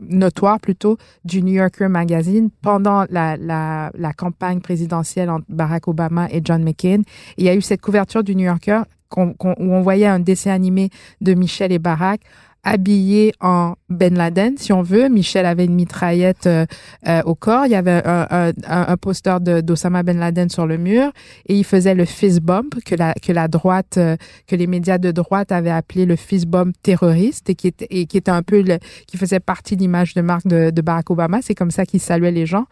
notoire 0.00 0.60
plutôt 0.60 0.96
du 1.24 1.42
New 1.42 1.54
Yorker 1.54 1.88
Magazine 1.88 2.50
pendant 2.62 3.04
la, 3.10 3.36
la, 3.36 4.12
campagne 4.16 4.60
présidentielle 4.60 5.30
entre 5.30 5.44
Barack 5.48 5.88
Obama 5.88 6.28
et 6.30 6.40
John 6.44 6.62
McCain. 6.62 7.02
il 7.36 7.44
y 7.44 7.48
a 7.48 7.54
eu 7.54 7.60
cette 7.60 7.80
couverture 7.80 8.24
du 8.24 8.34
New 8.34 8.46
Yorker 8.46 8.82
où 9.16 9.34
on 9.40 9.80
voyait 9.80 10.06
un 10.06 10.18
dessin 10.18 10.52
animé 10.52 10.90
de 11.20 11.34
Michel 11.34 11.72
et 11.72 11.78
Barack 11.78 12.20
habillé 12.64 13.32
en 13.40 13.74
Ben 13.88 14.14
Laden, 14.14 14.56
si 14.58 14.72
on 14.72 14.82
veut. 14.82 15.08
Michel 15.08 15.46
avait 15.46 15.64
une 15.64 15.74
mitraillette 15.74 16.46
euh, 16.46 16.66
euh, 17.06 17.22
au 17.24 17.34
corps. 17.34 17.66
Il 17.66 17.72
y 17.72 17.74
avait 17.74 18.02
un, 18.04 18.26
un, 18.30 18.52
un 18.66 18.96
poster 18.96 19.40
d'Osama 19.40 20.02
Ben 20.02 20.18
Laden 20.18 20.48
sur 20.48 20.66
le 20.66 20.76
mur 20.76 21.12
et 21.46 21.56
il 21.56 21.64
faisait 21.64 21.94
le 21.94 22.04
fist 22.04 22.40
bump 22.40 22.74
que 22.84 22.94
la 22.94 23.14
que 23.14 23.32
la 23.32 23.48
droite, 23.48 23.96
euh, 23.96 24.16
que 24.46 24.56
les 24.56 24.66
médias 24.66 24.98
de 24.98 25.10
droite 25.10 25.52
avaient 25.52 25.70
appelé 25.70 26.04
le 26.04 26.16
fist 26.16 26.46
bump 26.46 26.74
terroriste 26.82 27.48
et 27.50 27.54
qui 27.54 27.68
était 27.68 27.86
et 27.90 28.06
qui 28.06 28.16
était 28.16 28.30
un 28.30 28.42
peu 28.42 28.60
le, 28.60 28.78
qui 29.06 29.16
faisait 29.16 29.40
partie 29.40 29.76
de 29.76 29.80
l'image 29.82 30.14
de 30.14 30.20
marque 30.20 30.46
de, 30.46 30.70
de 30.70 30.82
Barack 30.82 31.10
Obama. 31.10 31.40
C'est 31.42 31.54
comme 31.54 31.70
ça 31.70 31.86
qu'il 31.86 32.00
saluait 32.00 32.32
les 32.32 32.46
gens. 32.46 32.66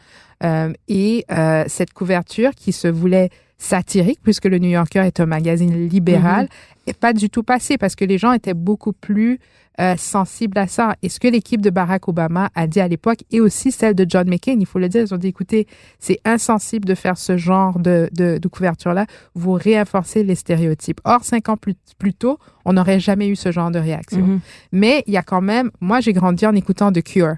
et 0.89 1.25
cette 1.69 1.93
couverture 1.93 2.51
qui 2.55 2.73
se 2.73 2.89
voulait 2.89 3.31
satirique, 3.59 4.21
puisque 4.23 4.45
le 4.45 4.59
New 4.59 4.69
Yorker 4.69 5.01
est 5.01 5.21
un 5.21 5.27
magazine 5.27 5.89
libéral, 5.89 6.49
n'est 6.87 6.93
mm-hmm. 6.93 6.97
pas 6.97 7.13
du 7.13 7.31
tout 7.31 7.43
passé 7.43 7.79
parce 7.79 7.95
que 7.95 8.05
les 8.05 8.19
gens 8.19 8.33
étaient 8.33 8.55
beaucoup 8.55 8.93
plus 8.93 9.39
euh, 9.81 9.95
sensibles 9.97 10.59
à 10.59 10.67
ça. 10.67 10.97
Et 11.03 11.09
ce 11.09 11.21
que 11.21 11.29
l'équipe 11.29 11.61
de 11.61 11.71
Barack 11.71 12.09
Obama 12.09 12.51
a 12.55 12.67
dit 12.67 12.81
à 12.81 12.89
l'époque, 12.89 13.19
et 13.31 13.41
aussi 13.41 13.73
celle 13.73 13.95
de 13.95 14.07
John 14.09 14.29
McCain, 14.29 14.57
il 14.59 14.67
faut 14.67 14.79
le 14.79 14.89
dire, 14.89 15.03
ils 15.03 15.13
ont 15.15 15.19
dit, 15.19 15.29
écoutez, 15.29 15.67
c'est 15.99 16.19
insensible 16.25 16.87
de 16.87 16.95
faire 16.95 17.19
ce 17.19 17.37
genre 17.37 17.79
de, 17.79 18.09
de, 18.13 18.39
de 18.39 18.49
couverture-là, 18.49 19.07
vous 19.35 19.53
réinforcez 19.53 20.23
les 20.23 20.35
stéréotypes. 20.35 21.01
Or, 21.05 21.25
cinq 21.25 21.49
ans 21.49 21.57
plus, 21.57 21.75
plus 21.99 22.15
tôt, 22.15 22.39
on 22.65 22.75
n'aurait 22.75 23.01
jamais 23.01 23.29
eu 23.29 23.37
ce 23.37 23.53
genre 23.53 23.71
de 23.71 23.79
réaction. 23.79 24.27
Mm-hmm. 24.27 24.41
Mais 24.73 25.05
il 25.07 25.13
y 25.13 25.19
a 25.19 25.23
quand 25.23 25.43
même, 25.43 25.71
moi 25.81 26.01
j'ai 26.01 26.13
grandi 26.13 26.47
en 26.47 26.55
écoutant 26.55 26.93
The 26.93 27.03
Cure. 27.03 27.35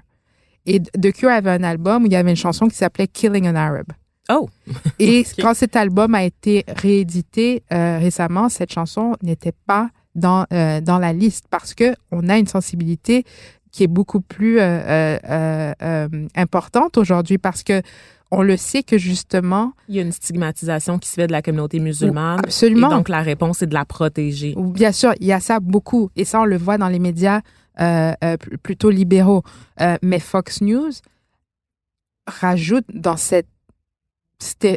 Et 0.65 0.79
The 0.79 1.11
Cure 1.11 1.31
avait 1.31 1.51
un 1.51 1.63
album 1.63 2.03
où 2.03 2.05
il 2.05 2.13
y 2.13 2.15
avait 2.15 2.29
une 2.29 2.35
chanson 2.35 2.67
qui 2.67 2.75
s'appelait 2.75 3.07
Killing 3.07 3.47
an 3.47 3.55
Arab. 3.55 3.87
Oh! 4.29 4.49
Et 4.99 5.25
quand 5.39 5.53
cet 5.53 5.75
album 5.75 6.15
a 6.15 6.23
été 6.23 6.63
réédité 6.67 7.63
euh, 7.71 7.97
récemment, 7.97 8.49
cette 8.49 8.71
chanson 8.71 9.15
n'était 9.21 9.55
pas 9.65 9.89
dans, 10.15 10.45
euh, 10.53 10.81
dans 10.81 10.99
la 10.99 11.13
liste 11.13 11.45
parce 11.49 11.73
que 11.73 11.95
on 12.11 12.29
a 12.29 12.37
une 12.37 12.47
sensibilité 12.47 13.23
qui 13.71 13.83
est 13.83 13.87
beaucoup 13.87 14.21
plus 14.21 14.59
euh, 14.59 15.17
euh, 15.81 16.07
importante 16.35 16.97
aujourd'hui 16.97 17.37
parce 17.37 17.63
que 17.63 17.81
on 18.31 18.43
le 18.43 18.57
sait 18.57 18.83
que 18.83 18.99
justement... 18.99 19.73
Il 19.87 19.95
y 19.95 19.99
a 19.99 20.03
une 20.03 20.11
stigmatisation 20.11 20.99
qui 20.99 21.09
se 21.09 21.15
fait 21.15 21.25
de 21.25 21.31
la 21.31 21.41
communauté 21.41 21.79
musulmane. 21.79 22.39
Absolument. 22.43 22.91
Et 22.91 22.93
donc, 22.93 23.09
la 23.09 23.23
réponse 23.23 23.63
est 23.63 23.67
de 23.67 23.73
la 23.73 23.85
protéger. 23.85 24.53
Bien 24.55 24.91
sûr, 24.91 25.13
il 25.19 25.25
y 25.25 25.33
a 25.33 25.39
ça 25.39 25.59
beaucoup. 25.59 26.11
Et 26.15 26.25
ça, 26.25 26.41
on 26.41 26.45
le 26.45 26.57
voit 26.57 26.77
dans 26.77 26.89
les 26.89 26.99
médias 26.99 27.41
plutôt 28.61 28.91
libéraux. 28.91 29.41
mais 30.03 30.19
Fox 30.19 30.61
News 30.61 30.91
rajoute 32.27 32.85
dans 32.93 33.17
cette 33.17 33.47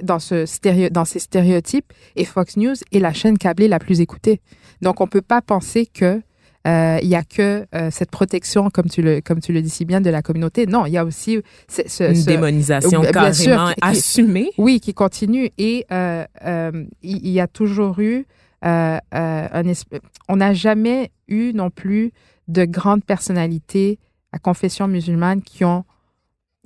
dans, 0.02 0.18
ce 0.18 0.46
stéréo, 0.46 0.88
dans 0.90 1.04
ces 1.04 1.18
stéréotypes 1.18 1.92
et 2.16 2.24
Fox 2.24 2.56
News 2.56 2.74
est 2.92 2.98
la 2.98 3.12
chaîne 3.12 3.38
câblée 3.38 3.68
la 3.68 3.78
plus 3.78 4.00
écoutée. 4.00 4.40
Donc, 4.80 5.00
on 5.00 5.06
peut 5.06 5.22
pas 5.22 5.40
penser 5.40 5.86
que 5.86 6.20
euh, 6.66 6.98
il 7.02 7.08
y 7.08 7.16
a 7.16 7.24
que 7.24 7.66
euh, 7.74 7.90
cette 7.90 8.10
protection, 8.10 8.70
comme 8.70 8.88
tu 8.88 9.02
le 9.02 9.20
comme 9.20 9.40
tu 9.40 9.52
le 9.52 9.62
dis 9.62 9.70
si 9.70 9.84
bien, 9.84 10.00
de 10.00 10.10
la 10.10 10.22
communauté. 10.22 10.66
Non, 10.66 10.86
il 10.86 10.92
y 10.92 10.98
a 10.98 11.04
aussi 11.04 11.40
ce, 11.68 11.82
ce, 11.86 12.04
une 12.04 12.24
démonisation 12.24 13.02
carrément 13.02 13.32
sûr, 13.32 13.74
assumée. 13.80 14.50
oui, 14.58 14.78
qui 14.78 14.94
continue. 14.94 15.50
Et 15.58 15.86
euh, 15.90 16.24
euh 16.46 16.84
il 17.02 17.28
y, 17.28 17.40
a 17.40 17.48
toujours 17.48 17.98
eu 17.98 18.26
un 18.62 19.00
on 20.28 20.36
n'a 20.36 20.54
jamais 20.54 21.10
eu 21.26 21.52
non 21.52 21.70
plus 21.70 22.12
de 22.46 22.64
grandes 22.64 23.04
personnalités 23.04 23.98
à 24.30 24.38
confession 24.38 24.86
musulmane 24.86 25.42
qui 25.42 25.64
ont 25.64 25.84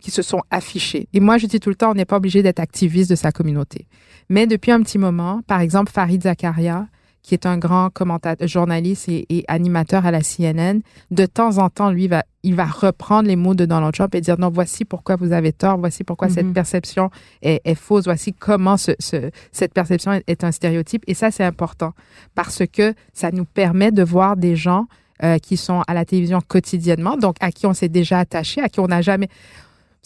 qui 0.00 0.10
se 0.10 0.22
sont 0.22 0.42
affichés. 0.50 1.08
Et 1.12 1.20
moi, 1.20 1.38
je 1.38 1.46
dis 1.46 1.60
tout 1.60 1.70
le 1.70 1.74
temps, 1.74 1.90
on 1.90 1.94
n'est 1.94 2.04
pas 2.04 2.16
obligé 2.16 2.42
d'être 2.42 2.60
activiste 2.60 3.10
de 3.10 3.14
sa 3.14 3.32
communauté. 3.32 3.86
Mais 4.28 4.46
depuis 4.46 4.70
un 4.70 4.82
petit 4.82 4.98
moment, 4.98 5.40
par 5.46 5.60
exemple, 5.60 5.90
Farid 5.90 6.22
Zakaria, 6.22 6.86
qui 7.22 7.34
est 7.34 7.44
un 7.44 7.58
grand 7.58 7.90
commentateur, 7.90 8.46
journaliste 8.46 9.08
et, 9.08 9.44
animateur 9.48 10.06
à 10.06 10.12
la 10.12 10.20
CNN, 10.20 10.80
de 11.10 11.26
temps 11.26 11.58
en 11.58 11.70
temps, 11.70 11.90
lui, 11.90 12.06
va, 12.06 12.24
il 12.44 12.54
va 12.54 12.66
reprendre 12.66 13.26
les 13.26 13.34
mots 13.34 13.54
de 13.54 13.64
Donald 13.64 13.92
Trump 13.92 14.14
et 14.14 14.20
dire 14.20 14.38
non, 14.38 14.48
voici 14.48 14.84
pourquoi 14.84 15.16
vous 15.16 15.32
avez 15.32 15.52
tort, 15.52 15.76
voici 15.78 16.04
pourquoi 16.04 16.28
cette 16.28 16.46
mhm. 16.46 16.52
perception 16.52 17.10
est, 17.42 17.60
est, 17.64 17.74
fausse, 17.74 18.04
voici 18.04 18.32
comment 18.32 18.76
ce, 18.76 18.92
ce, 19.00 19.30
cette 19.50 19.74
perception 19.74 20.12
est, 20.12 20.22
est, 20.28 20.44
un 20.44 20.52
stéréotype. 20.52 21.02
Et 21.08 21.14
ça, 21.14 21.32
c'est 21.32 21.42
important 21.42 21.94
parce 22.36 22.62
que 22.72 22.94
ça 23.12 23.32
nous 23.32 23.44
permet 23.44 23.90
de 23.90 24.04
voir 24.04 24.36
des 24.36 24.54
gens 24.54 24.86
euh, 25.24 25.38
qui 25.38 25.56
sont 25.56 25.82
à 25.88 25.94
la 25.94 26.04
télévision 26.04 26.40
quotidiennement, 26.46 27.16
donc 27.16 27.36
à 27.40 27.50
qui 27.50 27.66
on 27.66 27.72
s'est 27.72 27.88
déjà 27.88 28.18
attaché, 28.18 28.60
à 28.60 28.68
qui 28.68 28.80
on 28.80 28.86
n'a 28.86 29.00
jamais 29.00 29.28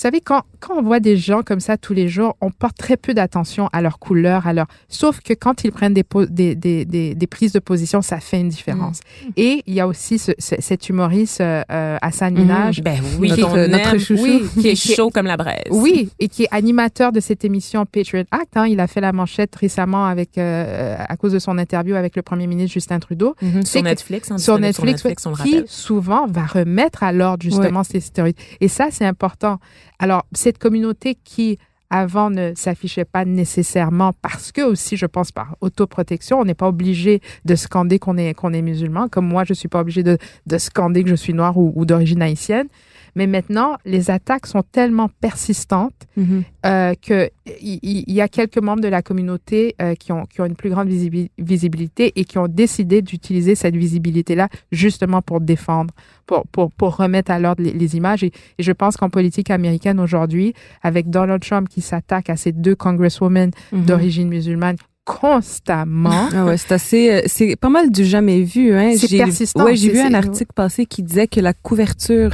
vous 0.01 0.05
savez, 0.05 0.23
quand, 0.23 0.45
quand 0.61 0.79
on 0.79 0.83
voit 0.83 0.99
des 0.99 1.19
gens 1.19 1.43
comme 1.43 1.61
ça 1.61 1.77
tous 1.77 1.93
les 1.93 2.09
jours, 2.09 2.35
on 2.41 2.51
porte 2.51 2.79
très 2.79 2.97
peu 2.97 3.13
d'attention 3.13 3.69
à 3.75 3.83
leur 3.83 3.99
couleur, 3.99 4.47
à 4.47 4.55
leur... 4.55 4.67
Sauf 4.89 5.21
que 5.21 5.35
quand 5.35 5.63
ils 5.63 5.73
prennent 5.73 5.93
des, 5.93 6.07
des, 6.31 6.55
des, 6.55 6.87
des, 6.87 7.15
des 7.15 7.27
prises 7.27 7.53
de 7.53 7.59
position, 7.59 8.01
ça 8.01 8.19
fait 8.19 8.41
une 8.41 8.49
différence. 8.49 9.01
Mm. 9.01 9.29
Et 9.37 9.63
il 9.67 9.75
y 9.75 9.81
a 9.81 9.87
aussi 9.87 10.19
ce, 10.19 10.33
cet 10.39 10.89
humoriste 10.89 11.43
euh, 11.43 11.63
euh 11.71 11.99
Hassan 12.01 12.33
Minaj. 12.33 12.81
Mm. 12.81 12.83
Ben 12.83 13.01
oui, 13.19 13.29
notre, 13.29 13.67
notre 13.67 13.99
chouchou. 13.99 14.23
Oui, 14.23 14.43
qui 14.59 14.69
est, 14.69 14.75
chaud 14.75 15.11
comme 15.11 15.27
la 15.27 15.37
braise. 15.37 15.65
Oui, 15.69 16.09
et 16.19 16.29
qui 16.29 16.45
est 16.45 16.49
animateur 16.51 17.13
de 17.13 17.21
cette 17.21 17.45
émission 17.45 17.85
Patriot 17.85 18.25
Act. 18.31 18.57
Hein. 18.57 18.69
Il 18.69 18.81
a 18.81 18.87
fait 18.87 19.03
la 19.03 19.13
manchette 19.13 19.55
récemment 19.55 20.07
avec, 20.07 20.39
euh, 20.39 20.97
à 20.99 21.17
cause 21.19 21.33
de 21.33 21.39
son 21.39 21.59
interview 21.59 21.95
avec 21.95 22.17
le 22.17 22.23
premier 22.23 22.47
ministre 22.47 22.73
Justin 22.73 23.01
Trudeau. 23.01 23.37
Mm-hmm. 23.43 23.67
sur, 23.67 23.83
Netflix, 23.83 24.31
hein, 24.31 24.39
sur, 24.39 24.59
Netflix, 24.59 25.03
sur 25.03 25.11
Netflix, 25.11 25.27
on 25.27 25.31
le 25.33 25.37
qui 25.37 25.63
souvent 25.67 26.27
va 26.27 26.47
remettre 26.47 27.03
à 27.03 27.13
l'ordre 27.13 27.43
justement 27.43 27.85
ces 27.85 28.01
stéréotypes. 28.01 28.41
Et 28.63 28.69
ça, 28.69 28.89
c'est 28.91 29.05
important. 29.05 29.59
Alors, 30.03 30.25
cette 30.33 30.57
communauté 30.57 31.15
qui 31.15 31.59
avant 31.91 32.31
ne 32.31 32.53
s'affichait 32.55 33.05
pas 33.05 33.27
nécessairement 33.27 34.13
parce 34.23 34.51
que 34.51 34.63
aussi, 34.63 34.97
je 34.97 35.05
pense, 35.05 35.31
par 35.31 35.57
autoprotection, 35.61 36.39
on 36.41 36.45
n'est 36.45 36.55
pas 36.55 36.69
obligé 36.69 37.21
de 37.45 37.55
scander 37.55 37.99
qu'on 37.99 38.17
est, 38.17 38.33
qu'on 38.33 38.55
est 38.55 38.63
musulman. 38.63 39.09
Comme 39.09 39.27
moi, 39.27 39.45
je 39.45 39.53
suis 39.53 39.69
pas 39.69 39.81
obligé 39.81 40.03
de, 40.03 40.17
de 40.47 40.57
scander 40.57 41.05
que 41.05 41.11
je 41.11 41.17
suis 41.17 41.35
noir 41.35 41.59
ou, 41.59 41.73
ou 41.77 41.85
d'origine 41.85 42.23
haïtienne. 42.23 42.69
Mais 43.15 43.27
maintenant, 43.27 43.77
les 43.85 44.11
attaques 44.11 44.47
sont 44.47 44.63
tellement 44.63 45.09
persistantes 45.21 46.07
mm-hmm. 46.19 46.43
euh, 46.67 46.95
que 47.01 47.31
il 47.63 48.13
y, 48.13 48.21
a 48.21 48.29
quelques 48.29 48.59
membres 48.59 48.81
de 48.81 48.89
la 48.89 49.03
communauté 49.03 49.75
euh, 49.83 49.95
qui, 49.95 50.13
ont, 50.13 50.25
qui 50.27 50.41
ont 50.41 50.47
une 50.47 50.55
plus 50.55 50.71
grande 50.71 50.89
visibilité 50.89 52.13
et 52.15 52.25
qui 52.25 52.39
ont 52.39 52.47
décidé 52.47 53.03
d'utiliser 53.03 53.55
cette 53.55 53.77
visibilité-là 53.77 54.49
justement 54.71 55.21
pour 55.21 55.41
défendre, 55.41 55.93
pour, 56.27 56.47
pour, 56.47 56.71
pour 56.71 56.97
remettre 56.97 57.31
à 57.31 57.39
l'ordre 57.39 57.63
les, 57.63 57.97
images. 57.97 58.23
Et, 58.23 58.33
je 58.59 58.73
pense 58.73 58.97
qu'en 58.97 59.11
politique 59.11 59.51
américaine 59.51 59.99
aujourd'hui, 59.99 60.55
avec 60.83 61.11
Donald 61.11 61.43
Trump 61.43 61.69
qui 61.69 61.81
s'attaque 61.81 62.31
à 62.31 62.37
ces 62.37 62.53
deux 62.53 62.77
congresswomen 62.77 63.51
mm-hmm. 63.51 63.85
d'origine 63.85 64.29
musulmane 64.29 64.77
constamment. 65.05 66.29
Ah 66.33 66.45
ouais, 66.45 66.57
c'est 66.57 66.73
assez, 66.73 67.11
euh, 67.11 67.23
c'est 67.27 67.57
pas 67.57 67.69
mal 67.69 67.91
du 67.91 68.05
jamais 68.05 68.43
vu. 68.43 68.75
Hein. 68.75 68.93
C'est 68.97 69.17
persistant. 69.17 69.65
Ouais, 69.65 69.75
j'ai 69.75 69.91
vu 69.91 69.99
un 69.99 70.15
article 70.15 70.53
passé 70.55 70.87
qui 70.87 71.03
disait 71.03 71.27
que 71.27 71.41
la 71.41 71.53
couverture 71.53 72.33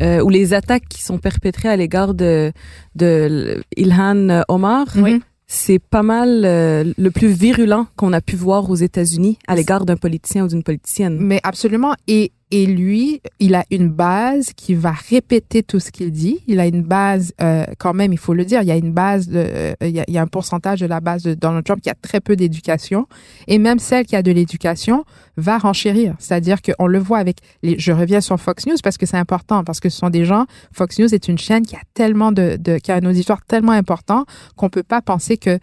euh, 0.00 0.22
ou 0.22 0.28
les 0.28 0.54
attaques 0.54 0.88
qui 0.88 1.02
sont 1.02 1.18
perpétrées 1.18 1.68
à 1.68 1.76
l'égard 1.76 2.14
de, 2.14 2.52
de 2.94 3.62
Ilhan 3.76 4.42
Omar, 4.48 4.86
oui. 4.96 5.20
c'est 5.46 5.78
pas 5.78 6.02
mal 6.02 6.42
euh, 6.44 6.92
le 6.96 7.10
plus 7.10 7.28
virulent 7.28 7.86
qu'on 7.96 8.12
a 8.12 8.20
pu 8.20 8.36
voir 8.36 8.70
aux 8.70 8.76
États-Unis 8.76 9.38
à 9.46 9.54
l'égard 9.54 9.84
d'un 9.84 9.96
politicien 9.96 10.44
ou 10.44 10.48
d'une 10.48 10.62
politicienne. 10.62 11.18
Mais 11.20 11.40
absolument. 11.42 11.94
Et 12.08 12.32
et 12.52 12.66
lui, 12.66 13.22
il 13.40 13.54
a 13.54 13.64
une 13.70 13.88
base 13.88 14.52
qui 14.54 14.74
va 14.74 14.92
répéter 14.92 15.62
tout 15.62 15.80
ce 15.80 15.90
qu'il 15.90 16.12
dit. 16.12 16.40
Il 16.46 16.60
a 16.60 16.66
une 16.66 16.82
base, 16.82 17.32
euh, 17.40 17.64
quand 17.78 17.94
même, 17.94 18.12
il 18.12 18.18
faut 18.18 18.34
le 18.34 18.44
dire, 18.44 18.60
il 18.60 18.68
y 18.68 18.70
a 18.70 18.76
une 18.76 18.92
base, 18.92 19.28
de, 19.28 19.38
euh, 19.38 19.74
il, 19.80 19.88
y 19.88 20.00
a, 20.00 20.04
il, 20.06 20.12
y 20.12 20.18
a, 20.18 20.22
un 20.22 20.26
pourcentage 20.26 20.80
de 20.80 20.86
la 20.86 21.00
base 21.00 21.22
de 21.22 21.32
Donald 21.32 21.64
Trump 21.64 21.80
qui 21.80 21.88
a 21.88 21.94
très 21.94 22.20
peu 22.20 22.36
d'éducation. 22.36 23.06
Et 23.48 23.58
même 23.58 23.78
celle 23.78 24.04
qui 24.04 24.16
a 24.16 24.22
de 24.22 24.30
l'éducation 24.30 25.06
va 25.38 25.56
renchérir. 25.56 26.14
C'est-à-dire 26.18 26.60
qu'on 26.60 26.86
le 26.86 26.98
voit 26.98 27.18
avec 27.18 27.38
les... 27.62 27.78
Je 27.78 27.90
reviens 27.90 28.20
sur 28.20 28.38
Fox 28.38 28.66
News 28.66 28.76
parce 28.84 28.98
que 28.98 29.06
c'est 29.06 29.16
important, 29.16 29.64
parce 29.64 29.80
que 29.80 29.88
ce 29.88 29.96
sont 29.96 30.10
des 30.10 30.26
gens... 30.26 30.44
Fox 30.72 30.98
News 30.98 31.14
est 31.14 31.28
une 31.28 31.38
chaîne 31.38 31.64
qui 31.64 31.74
a 31.74 31.82
tellement 31.94 32.32
de... 32.32 32.58
de 32.60 32.76
qui 32.76 32.92
a 32.92 32.96
un 32.96 33.06
auditoire 33.06 33.40
tellement 33.46 33.72
important 33.72 34.26
qu'on 34.56 34.68
peut 34.68 34.82
pas 34.82 35.00
penser 35.00 35.38
que 35.38 35.58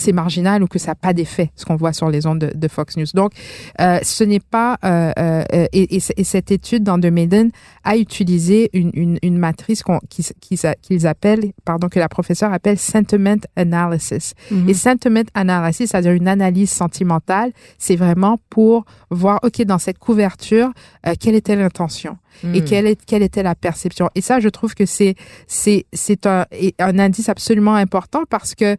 c'est 0.00 0.12
marginal 0.12 0.62
ou 0.62 0.66
que 0.66 0.78
ça 0.78 0.92
n'a 0.92 0.94
pas 0.94 1.12
d'effet, 1.12 1.50
ce 1.56 1.64
qu'on 1.64 1.76
voit 1.76 1.92
sur 1.92 2.10
les 2.10 2.26
ondes 2.26 2.38
de, 2.38 2.52
de 2.54 2.68
Fox 2.68 2.96
News. 2.96 3.06
Donc, 3.14 3.32
euh, 3.80 3.98
ce 4.02 4.24
n'est 4.24 4.40
pas... 4.40 4.78
Euh, 4.84 5.12
euh, 5.18 5.66
et, 5.72 5.96
et, 5.96 6.02
et, 6.16 6.24
cette 6.24 6.50
étude 6.50 6.82
dans 6.82 6.98
The 7.00 7.06
Maiden 7.06 7.50
a 7.84 7.96
utilisé 7.96 8.70
une, 8.72 8.90
une, 8.94 9.18
une 9.22 9.38
matrice 9.38 9.82
qu'on, 9.82 9.98
qu'ils 10.08 11.06
appellent, 11.06 11.52
pardon, 11.64 11.88
que 11.88 11.98
la 11.98 12.08
professeure 12.08 12.52
appelle 12.52 12.78
sentiment 12.78 13.36
analysis. 13.56 14.34
Mm-hmm. 14.50 14.68
Et 14.68 14.74
sentiment 14.74 15.22
analysis, 15.34 15.90
c'est-à-dire 15.90 16.12
une 16.12 16.28
analyse 16.28 16.70
sentimentale, 16.70 17.52
c'est 17.78 17.96
vraiment 17.96 18.38
pour 18.48 18.84
voir, 19.10 19.40
OK, 19.42 19.62
dans 19.62 19.78
cette 19.78 19.98
couverture, 19.98 20.70
euh, 21.06 21.14
quelle 21.18 21.34
était 21.34 21.56
l'intention 21.56 22.18
et 22.44 22.60
mm. 22.60 22.64
quelle, 22.64 22.86
est, 22.86 23.04
quelle 23.04 23.22
était 23.22 23.42
la 23.42 23.54
perception. 23.54 24.08
Et 24.14 24.20
ça, 24.20 24.40
je 24.40 24.48
trouve 24.48 24.74
que 24.74 24.86
c'est, 24.86 25.14
c'est, 25.46 25.86
c'est 25.92 26.26
un, 26.26 26.46
un 26.78 26.98
indice 26.98 27.28
absolument 27.28 27.74
important 27.74 28.22
parce 28.28 28.54
que 28.54 28.76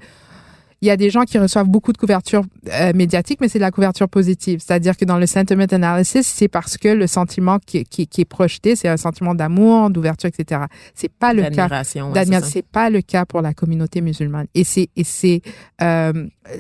il 0.82 0.88
y 0.88 0.92
a 0.92 0.98
des 0.98 1.12
gens 1.12 1.24
qui 1.26 1.38
reçoivent 1.38 1.68
beaucoup 1.68 1.94
de 1.94 1.98
couverture 1.98 2.42
euh, 2.74 2.92
médiatique, 2.96 3.40
mais 3.40 3.48
c'est 3.48 3.60
de 3.60 3.64
la 3.64 3.70
couverture 3.70 4.10
positive. 4.10 4.62
C'est-à-dire 4.66 4.98
que 4.98 5.06
dans 5.06 5.20
le 5.20 5.28
sentiment 5.28 5.66
analysis, 5.72 6.26
c'est 6.28 6.48
parce 6.48 6.78
que 6.78 6.88
le 6.88 7.06
sentiment 7.06 7.60
qui, 7.64 7.84
qui, 7.84 8.08
qui 8.08 8.22
est 8.22 8.26
projeté, 8.26 8.76
c'est 8.76 8.88
un 8.88 8.98
sentiment 8.98 9.36
d'amour, 9.36 9.92
d'ouverture, 9.92 10.30
etc. 10.30 10.62
C'est 10.96 11.12
pas 11.12 11.34
le 11.34 11.44
cas 11.44 11.68
d'admiration. 11.68 12.12
c'est 12.44 12.66
pas 12.66 12.90
le 12.90 13.02
cas 13.02 13.26
pour 13.26 13.42
la 13.42 13.54
communauté 13.54 14.02
musulmane. 14.02 14.48
Et 14.56 14.64
c'est 14.64 14.90
et 14.96 15.04
c'est 15.04 15.42
euh, 15.84 16.14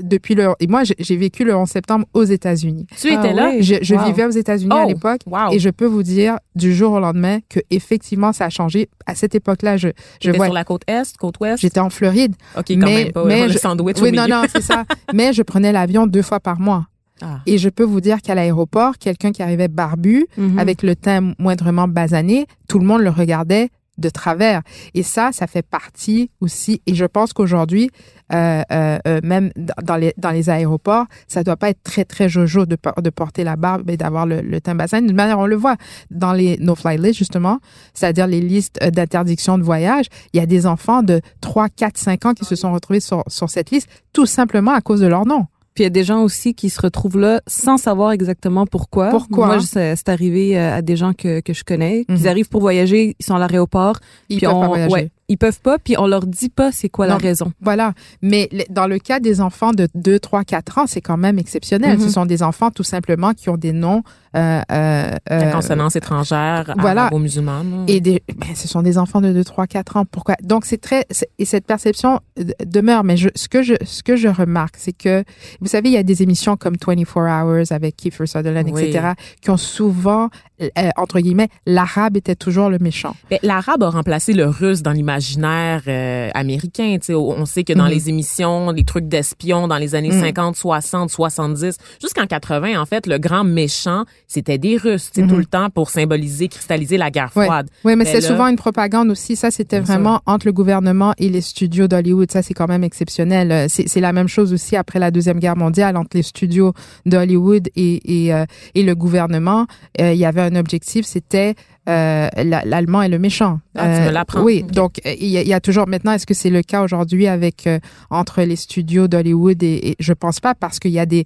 depuis 0.04 0.36
le 0.36 0.50
et 0.60 0.68
moi 0.68 0.84
j'ai 0.84 1.18
vécu 1.18 1.44
le 1.44 1.56
11 1.56 1.68
septembre 1.68 2.06
aux 2.14 2.24
États-Unis. 2.24 2.86
Tu 3.00 3.08
étais 3.08 3.30
ah 3.30 3.34
là? 3.34 3.52
Je, 3.60 3.76
je 3.82 3.96
vivais 3.96 4.26
aux 4.26 4.32
États-Unis 4.32 4.72
à 4.72 4.84
oh, 4.86 4.88
l'époque 4.88 5.22
et 5.52 5.58
je 5.58 5.70
peux 5.70 5.86
vous 5.86 6.04
dire 6.04 6.38
du 6.54 6.76
jour 6.76 6.94
au 6.94 7.00
lendemain 7.00 7.40
que 7.50 7.60
effectivement 7.72 8.34
ça 8.34 8.46
a 8.46 8.50
changé. 8.50 8.90
À 9.08 9.16
cette 9.16 9.34
époque-là, 9.34 9.78
je 9.78 9.90
je 10.22 10.32
vois 10.32 10.46
sur 10.46 10.54
la 10.54 10.64
côte 10.64 10.84
est, 10.88 11.18
côte 11.18 11.40
ouest? 11.40 11.60
J'étais 11.60 11.80
en 11.80 11.90
Floride. 11.90 12.36
Ok, 12.56 12.66
quand 12.70 12.78
mais, 12.78 13.04
même 13.06 13.12
pas. 13.12 13.26
Mais 13.26 13.48
le 13.48 13.54
sandwich 13.54 14.00
non, 14.12 14.28
non, 14.28 14.44
c'est 14.52 14.62
ça. 14.62 14.86
Mais 15.14 15.34
je 15.34 15.42
prenais 15.42 15.72
l'avion 15.72 16.08
deux 16.08 16.22
fois 16.22 16.40
par 16.40 16.60
mois. 16.60 16.86
Ah. 17.22 17.40
Et 17.46 17.58
je 17.58 17.70
peux 17.70 17.84
vous 17.84 18.02
dire 18.02 18.22
qu'à 18.22 18.36
l'aéroport, 18.36 18.98
quelqu'un 18.98 19.32
qui 19.32 19.44
arrivait 19.44 19.68
barbu, 19.68 20.26
mm-hmm. 20.38 20.58
avec 20.58 20.82
le 20.82 20.96
teint 20.96 21.34
moindrement 21.38 21.88
basané, 21.88 22.48
tout 22.68 22.80
le 22.80 22.86
monde 22.86 23.02
le 23.02 23.10
regardait 23.12 23.70
de 23.98 24.10
travers. 24.10 24.62
Et 24.94 25.04
ça, 25.04 25.32
ça 25.32 25.48
fait 25.48 25.62
partie 25.62 26.32
aussi. 26.40 26.82
Et 26.88 26.96
je 26.96 27.06
pense 27.06 27.34
qu'aujourd'hui, 27.34 27.90
euh, 28.34 28.62
euh, 28.72 28.98
euh 29.08 29.20
même 29.24 29.52
dans 29.82 29.98
les, 29.98 30.14
dans 30.18 30.32
les 30.32 30.50
aéroports, 30.50 31.06
ça 31.28 31.44
doit 31.44 31.58
pas 31.58 31.70
être 31.70 31.84
très, 31.84 32.06
très 32.06 32.30
jojo 32.30 32.66
de, 32.66 32.78
de 33.02 33.10
porter 33.10 33.44
la 33.44 33.56
barbe 33.56 33.90
et 33.90 33.98
d'avoir 33.98 34.26
le, 34.26 34.42
le 34.42 34.62
teint 34.62 34.74
manière, 34.74 35.40
on 35.40 35.46
le 35.46 35.56
voit 35.56 35.76
dans 36.10 36.34
les 36.34 36.58
no-fly 36.58 36.98
lists, 36.98 37.18
justement, 37.18 37.60
c'est-à-dire 37.94 38.28
les 38.28 38.42
listes 38.42 38.80
d'interdiction 38.84 39.58
de 39.58 39.64
voyage. 39.64 40.06
Il 40.34 40.40
y 40.40 40.44
a 40.44 40.46
des 40.46 40.66
enfants 40.66 41.04
de 41.04 41.22
3, 41.42 41.70
4, 41.70 41.98
5 41.98 42.26
ans 42.26 42.34
qui 42.34 42.46
se 42.46 42.56
sont 42.56 42.72
retrouvés 42.72 43.00
sur, 43.00 43.24
sur 43.28 43.50
cette 43.50 43.72
liste, 43.72 43.90
tout 44.14 44.26
simplement 44.26 44.72
à 44.72 44.82
cause 44.82 45.02
de 45.02 45.08
leur 45.08 45.26
nom. 45.26 45.48
Puis 45.74 45.84
il 45.84 45.86
y 45.86 45.88
a 45.88 45.92
des 45.92 46.04
gens 46.04 46.22
aussi 46.24 46.54
qui 46.54 46.70
se 46.70 46.82
retrouvent 46.82 47.20
là 47.20 47.42
sans 47.48 47.78
savoir 47.78 48.12
exactement 48.12 48.66
pourquoi. 48.66 49.10
Pourquoi? 49.10 49.48
Moi, 49.48 49.60
c'est 49.62 50.10
arrivé 50.10 50.58
euh, 50.58 50.78
à 50.78 50.82
des 50.82 50.98
gens 50.98 51.14
que, 51.14 51.40
que 51.40 51.54
je 51.54 51.64
connais. 51.64 52.06
Ils 52.10 52.22
mhm. 52.22 52.28
arrivent 52.28 52.50
pour 52.50 52.62
voyager, 52.62 53.16
ils 53.18 53.26
sont 53.26 53.36
à 53.36 53.40
l'aéroport. 53.40 54.00
Ils 54.30 54.42
peuvent 54.42 54.52
pas 54.52 54.68
voyager. 54.68 54.92
Ouais, 54.92 55.12
ils 55.32 55.38
peuvent 55.38 55.62
pas, 55.62 55.80
puis 55.80 55.96
on 55.98 56.08
leur 56.08 56.26
dit 56.28 56.50
pas 56.50 56.74
c'est 56.74 56.90
quoi 56.90 57.08
la 57.08 57.16
raison. 57.16 57.54
Voilà. 57.62 57.94
Mais 58.22 58.50
dans 58.70 58.86
le 58.86 59.00
cas 59.00 59.22
des 59.22 59.40
enfants 59.40 59.72
de 59.72 59.88
2, 59.96 60.20
3, 60.20 60.44
4 60.44 60.78
ans, 60.78 60.88
c'est 60.88 61.00
quand 61.00 61.16
même 61.16 61.40
exceptionnel. 61.40 62.00
Ce 62.00 62.06
mhm. 62.06 62.12
sont 62.12 62.26
des 62.26 62.44
enfants 62.44 62.70
tout 62.70 62.84
simplement 62.84 63.34
qui 63.34 63.50
ont 63.50 63.58
des 63.58 63.72
noms... 63.72 64.04
Euh, 64.36 64.62
euh, 64.72 65.18
la 65.30 65.52
consonance 65.52 65.98
étrangère, 65.98 66.74
voilà. 66.78 67.04
arabo-musulmane. 67.04 67.86
Et 67.88 68.00
des, 68.00 68.24
ben, 68.38 68.56
ce 68.56 68.68
sont 68.68 68.82
des 68.82 68.98
enfants 68.98 69.20
de 69.22 69.32
2, 69.32 69.44
3, 69.44 69.68
4 69.68 69.98
ans. 69.98 70.06
Pourquoi? 70.06 70.36
Donc 70.44 70.66
c'est 70.66 70.80
très... 70.80 71.06
Et 71.40 71.46
cette 71.46 71.66
perception 71.66 72.20
demeure. 72.66 73.06
Mais 73.06 73.16
je, 73.16 73.30
ce, 73.36 73.48
que 73.48 73.62
je, 73.64 73.76
ce 73.86 74.04
que 74.04 74.18
je 74.18 74.28
remarque, 74.28 74.76
c'est 74.78 74.94
que, 74.94 75.24
vous 75.62 75.68
savez, 75.68 75.90
il 75.90 75.94
y 75.94 75.98
a 75.98 76.04
des 76.04 76.24
émissions 76.24 76.58
comme 76.58 76.76
24 76.76 77.46
Hours 77.46 77.72
avec 77.72 77.96
Kiefer 77.96 78.26
Sutherland, 78.26 78.68
etc., 78.68 79.14
qui 79.42 79.50
ont 79.50 79.58
souvent, 79.58 80.30
euh, 80.62 80.90
entre 80.98 81.20
guillemets, 81.20 81.50
l'arabe 81.66 82.18
était 82.18 82.36
toujours 82.36 82.70
le 82.70 82.80
méchant. 82.80 83.16
L'arabe 83.44 83.84
a 83.84 83.90
remplacé 83.90 84.34
le 84.34 84.48
russe 84.48 84.82
dans 84.82 84.92
l'image 84.92 85.12
imaginaire 85.12 85.82
euh, 85.88 86.30
américain. 86.34 86.98
On 87.10 87.46
sait 87.46 87.64
que 87.64 87.74
dans 87.74 87.86
mhm. 87.86 87.90
les 87.90 88.10
émissions, 88.10 88.72
les 88.72 88.84
trucs 88.84 89.08
d'espions 89.08 89.68
dans 89.68 89.78
les 89.78 89.96
années 89.96 90.12
50, 90.12 90.56
60, 90.56 91.10
70, 91.10 91.78
jusqu'en 92.02 92.26
80, 92.26 92.80
en 92.80 92.86
fait, 92.86 93.08
le 93.08 93.18
grand 93.18 93.44
méchant, 93.44 94.06
c'était 94.28 94.58
des 94.58 94.78
Russes, 94.78 95.12
tout 95.14 95.22
mhm. 95.22 95.38
le 95.38 95.46
temps 95.46 95.70
pour 95.70 95.90
symboliser, 95.90 96.48
cristalliser 96.48 96.98
la 96.98 97.12
guerre 97.12 97.32
froide. 97.32 97.70
Oui, 97.84 97.96
mais, 97.96 98.06
c'est 98.06 98.22
souvent 98.22 98.48
une 98.48 98.56
propagande 98.56 99.10
aussi. 99.10 99.36
Ça, 99.36 99.52
c'était 99.52 99.80
vraiment 99.80 100.22
entre 100.26 100.46
le 100.46 100.54
gouvernement 100.54 101.14
et 101.18 101.30
les 101.30 101.42
studios 101.42 101.88
d'Hollywood. 101.88 102.32
Ça, 102.32 102.42
c'est 102.42 102.54
quand 102.54 102.68
même 102.68 102.84
exceptionnel. 102.84 103.52
Euh, 103.52 103.66
c'est 103.68 104.02
la 104.02 104.14
même 104.14 104.28
chose 104.28 104.54
aussi 104.54 104.76
après 104.76 105.00
la 105.00 105.12
Deuxième 105.12 105.40
Guerre 105.40 105.58
mondiale 105.58 105.98
entre 105.98 106.16
les 106.16 106.24
studios 106.24 106.74
d'Hollywood 107.06 107.70
et, 107.76 108.26
et, 108.26 108.34
euh, 108.34 108.46
et, 108.76 108.84
le 108.84 108.96
gouvernement. 108.96 109.68
il 110.00 110.14
y 110.16 110.26
avait 110.26 110.42
un 110.42 110.51
objectif, 110.58 111.06
c'était 111.06 111.56
euh, 111.90 112.30
l'allemand 112.44 113.02
est 113.02 113.10
le 113.10 113.20
méchant. 113.20 113.60
Ah, 113.76 113.96
tu 113.96 114.02
me 114.02 114.08
euh, 114.08 114.12
l'apprends. 114.12 114.44
Oui, 114.44 114.64
donc 114.64 115.02
il 115.06 115.28
y, 115.28 115.54
a 115.54 115.60
toujours 115.60 115.88
maintenant. 115.88 116.12
Est-ce 116.12 116.28
que 116.28 116.34
c'est 116.34 116.50
le 116.50 116.62
cas 116.62 116.84
aujourd'hui 116.84 117.28
avec 117.28 117.66
euh, 117.66 117.80
entre 118.10 118.42
les 118.44 118.56
studios 118.56 119.08
d'Hollywood 119.08 119.64
et, 119.64 119.90
et, 119.90 119.96
je 120.00 120.14
pense 120.14 120.40
pas 120.40 120.54
parce 120.54 120.80
qu'il 120.80 120.92
y 120.92 121.00
a 121.00 121.06
des. 121.06 121.26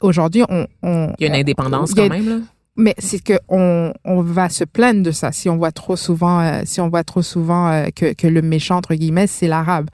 Aujourd'hui 0.00 0.42
on, 0.48 0.66
on, 0.82 1.12
Il 1.18 1.22
y 1.22 1.30
a 1.30 1.34
une 1.34 1.40
indépendance 1.40 1.94
quand 1.94 2.08
même 2.08 2.28
là. 2.28 2.36
Mais 2.76 2.94
c'est 2.98 3.22
que 3.22 3.34
on, 3.48 3.92
on 4.04 4.22
va 4.22 4.48
se 4.48 4.64
plaindre 4.64 5.02
de 5.02 5.10
ça 5.10 5.32
si 5.32 5.48
on 5.48 5.56
voit 5.56 5.72
trop 5.72 5.96
souvent 5.96 6.62
si 6.64 6.80
on 6.80 6.88
voit 6.88 7.04
trop 7.04 7.20
souvent 7.20 7.84
que, 7.94 8.14
que 8.14 8.26
le 8.26 8.42
méchant 8.42 8.76
entre 8.76 8.94
guillemets 8.94 9.26
c'est 9.26 9.48
l'arabe. 9.48 9.90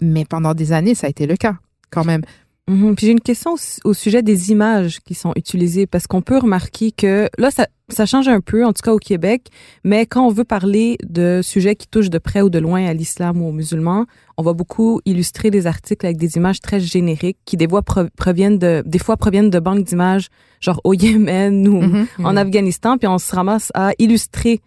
mais 0.00 0.24
pendant 0.24 0.54
des 0.54 0.72
années 0.72 0.94
ça 0.94 1.06
a 1.06 1.10
été 1.10 1.26
le 1.26 1.36
cas 1.36 1.54
quand 1.92 2.04
même. 2.04 2.22
Mhm. 2.68 2.94
Puis 2.94 3.06
j'ai 3.06 3.12
une 3.12 3.20
question 3.20 3.56
au 3.84 3.92
sujet 3.92 4.22
des 4.22 4.52
images 4.52 5.00
qui 5.00 5.14
sont 5.14 5.32
utilisées 5.34 5.86
parce 5.86 6.06
qu'on 6.06 6.22
peut 6.22 6.38
remarquer 6.38 6.92
que 6.92 7.28
là 7.36 7.50
ça, 7.50 7.66
ça 7.88 8.06
change 8.06 8.28
un 8.28 8.40
peu 8.40 8.64
en 8.64 8.72
tout 8.72 8.82
cas 8.84 8.92
au 8.92 8.98
Québec, 8.98 9.48
mais 9.82 10.06
quand 10.06 10.24
on 10.24 10.30
veut 10.30 10.44
parler 10.44 10.96
de 11.02 11.40
sujets 11.42 11.74
qui 11.74 11.88
touchent 11.88 12.10
de 12.10 12.18
près 12.18 12.40
ou 12.40 12.50
de 12.50 12.60
loin 12.60 12.86
à 12.86 12.94
l'islam 12.94 13.42
ou 13.42 13.48
aux 13.48 13.52
musulmans, 13.52 14.06
on 14.36 14.44
va 14.44 14.52
beaucoup 14.52 15.00
illustrer 15.04 15.50
des 15.50 15.66
articles 15.66 16.06
avec 16.06 16.18
des 16.18 16.36
images 16.36 16.60
très 16.60 16.78
génériques 16.78 17.38
qui 17.44 17.56
des 17.56 17.68
fois 17.68 17.82
proviennent 17.82 18.58
de 18.58 18.84
des 18.86 19.00
fois 19.00 19.16
proviennent 19.16 19.50
de 19.50 19.58
banques 19.58 19.84
d'images 19.84 20.28
genre 20.60 20.80
au 20.84 20.94
Yémen 20.94 21.66
ou 21.66 21.82
mhm. 21.82 22.06
en 22.20 22.32
mhm. 22.32 22.38
Afghanistan 22.38 22.96
puis 22.96 23.08
on 23.08 23.18
se 23.18 23.34
ramasse 23.34 23.72
à 23.74 23.90
illustrer 23.98 24.60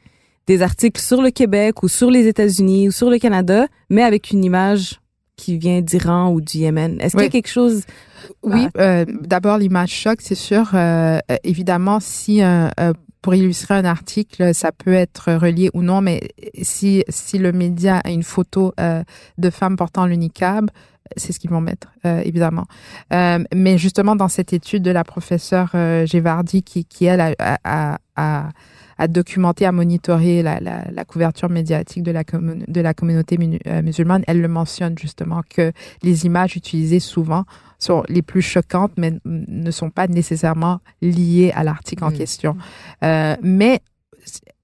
des 0.47 0.61
articles 0.61 1.01
sur 1.01 1.21
le 1.21 1.31
Québec 1.31 1.81
ou 1.81 1.87
sur 1.87 2.11
les 2.11 2.27
États-Unis 2.27 2.89
ou 2.89 2.91
sur 2.91 3.09
le 3.09 3.17
Canada, 3.17 3.67
mais 3.89 4.03
avec 4.03 4.31
une 4.31 4.43
image 4.43 4.99
qui 5.35 5.57
vient 5.57 5.81
d'Iran 5.81 6.31
ou 6.31 6.41
du 6.41 6.59
Yémen. 6.59 6.97
Est-ce 6.99 7.15
qu'il 7.15 7.23
y 7.23 7.27
a 7.27 7.29
quelque 7.29 7.49
chose 7.49 7.83
Oui, 8.43 8.67
euh, 8.77 9.05
d'abord 9.21 9.57
l'image 9.57 9.91
choc, 9.91 10.19
c'est 10.21 10.35
sûr. 10.35 10.71
Euh, 10.73 11.19
euh 11.31 11.35
évidemment, 11.43 11.99
si 11.99 12.41
euh, 12.41 12.67
euh, 12.79 12.93
pour 13.21 13.35
illustrer 13.35 13.73
un 13.73 13.85
article, 13.85 14.53
ça 14.53 14.71
peut 14.71 14.93
être 14.93 15.33
relié 15.33 15.69
ou 15.73 15.81
non, 15.81 16.01
mais 16.01 16.21
si 16.61 17.03
si 17.09 17.37
le 17.37 17.51
média 17.51 18.01
a 18.03 18.11
une 18.11 18.23
photo 18.23 18.73
de 18.77 19.49
femmes 19.49 19.77
portant 19.77 20.05
le 20.05 20.13
niqab, 20.13 20.69
c'est 21.17 21.33
ce 21.33 21.39
qu'ils 21.39 21.49
vont 21.49 21.61
mettre, 21.61 21.91
évidemment. 22.03 22.65
mais 23.11 23.79
justement, 23.79 24.15
dans 24.15 24.27
cette 24.27 24.53
étude 24.53 24.83
de 24.83 24.91
la 24.91 25.03
professeure 25.03 25.71
Gévardi, 26.05 26.61
qui, 26.61 26.85
qui 26.85 27.05
elle, 27.05 27.19
a, 27.19 27.57
a, 27.63 27.97
a 28.15 28.49
à 28.97 29.07
documenter, 29.07 29.65
à 29.65 29.71
monitorer 29.71 30.41
la, 30.41 30.59
la, 30.59 30.85
la 30.91 31.05
couverture 31.05 31.49
médiatique 31.49 32.03
de 32.03 32.11
la, 32.11 32.23
de 32.23 32.81
la 32.81 32.93
communauté 32.93 33.37
euh, 33.67 33.81
musulmane, 33.81 34.23
elle 34.27 34.41
le 34.41 34.47
mentionne 34.47 34.97
justement 34.97 35.41
que 35.49 35.71
les 36.03 36.25
images 36.25 36.55
utilisées 36.55 36.99
souvent 36.99 37.45
sont 37.77 38.03
les 38.07 38.21
plus 38.21 38.41
choquantes, 38.41 38.93
mais 38.97 39.13
ne 39.25 39.71
sont 39.71 39.89
pas 39.89 40.07
nécessairement 40.07 40.79
liées 41.01 41.51
à 41.55 41.63
l'article 41.63 42.03
en 42.03 42.11
mmh. 42.11 42.17
question. 42.17 42.57
Euh, 43.03 43.35
mais 43.41 43.81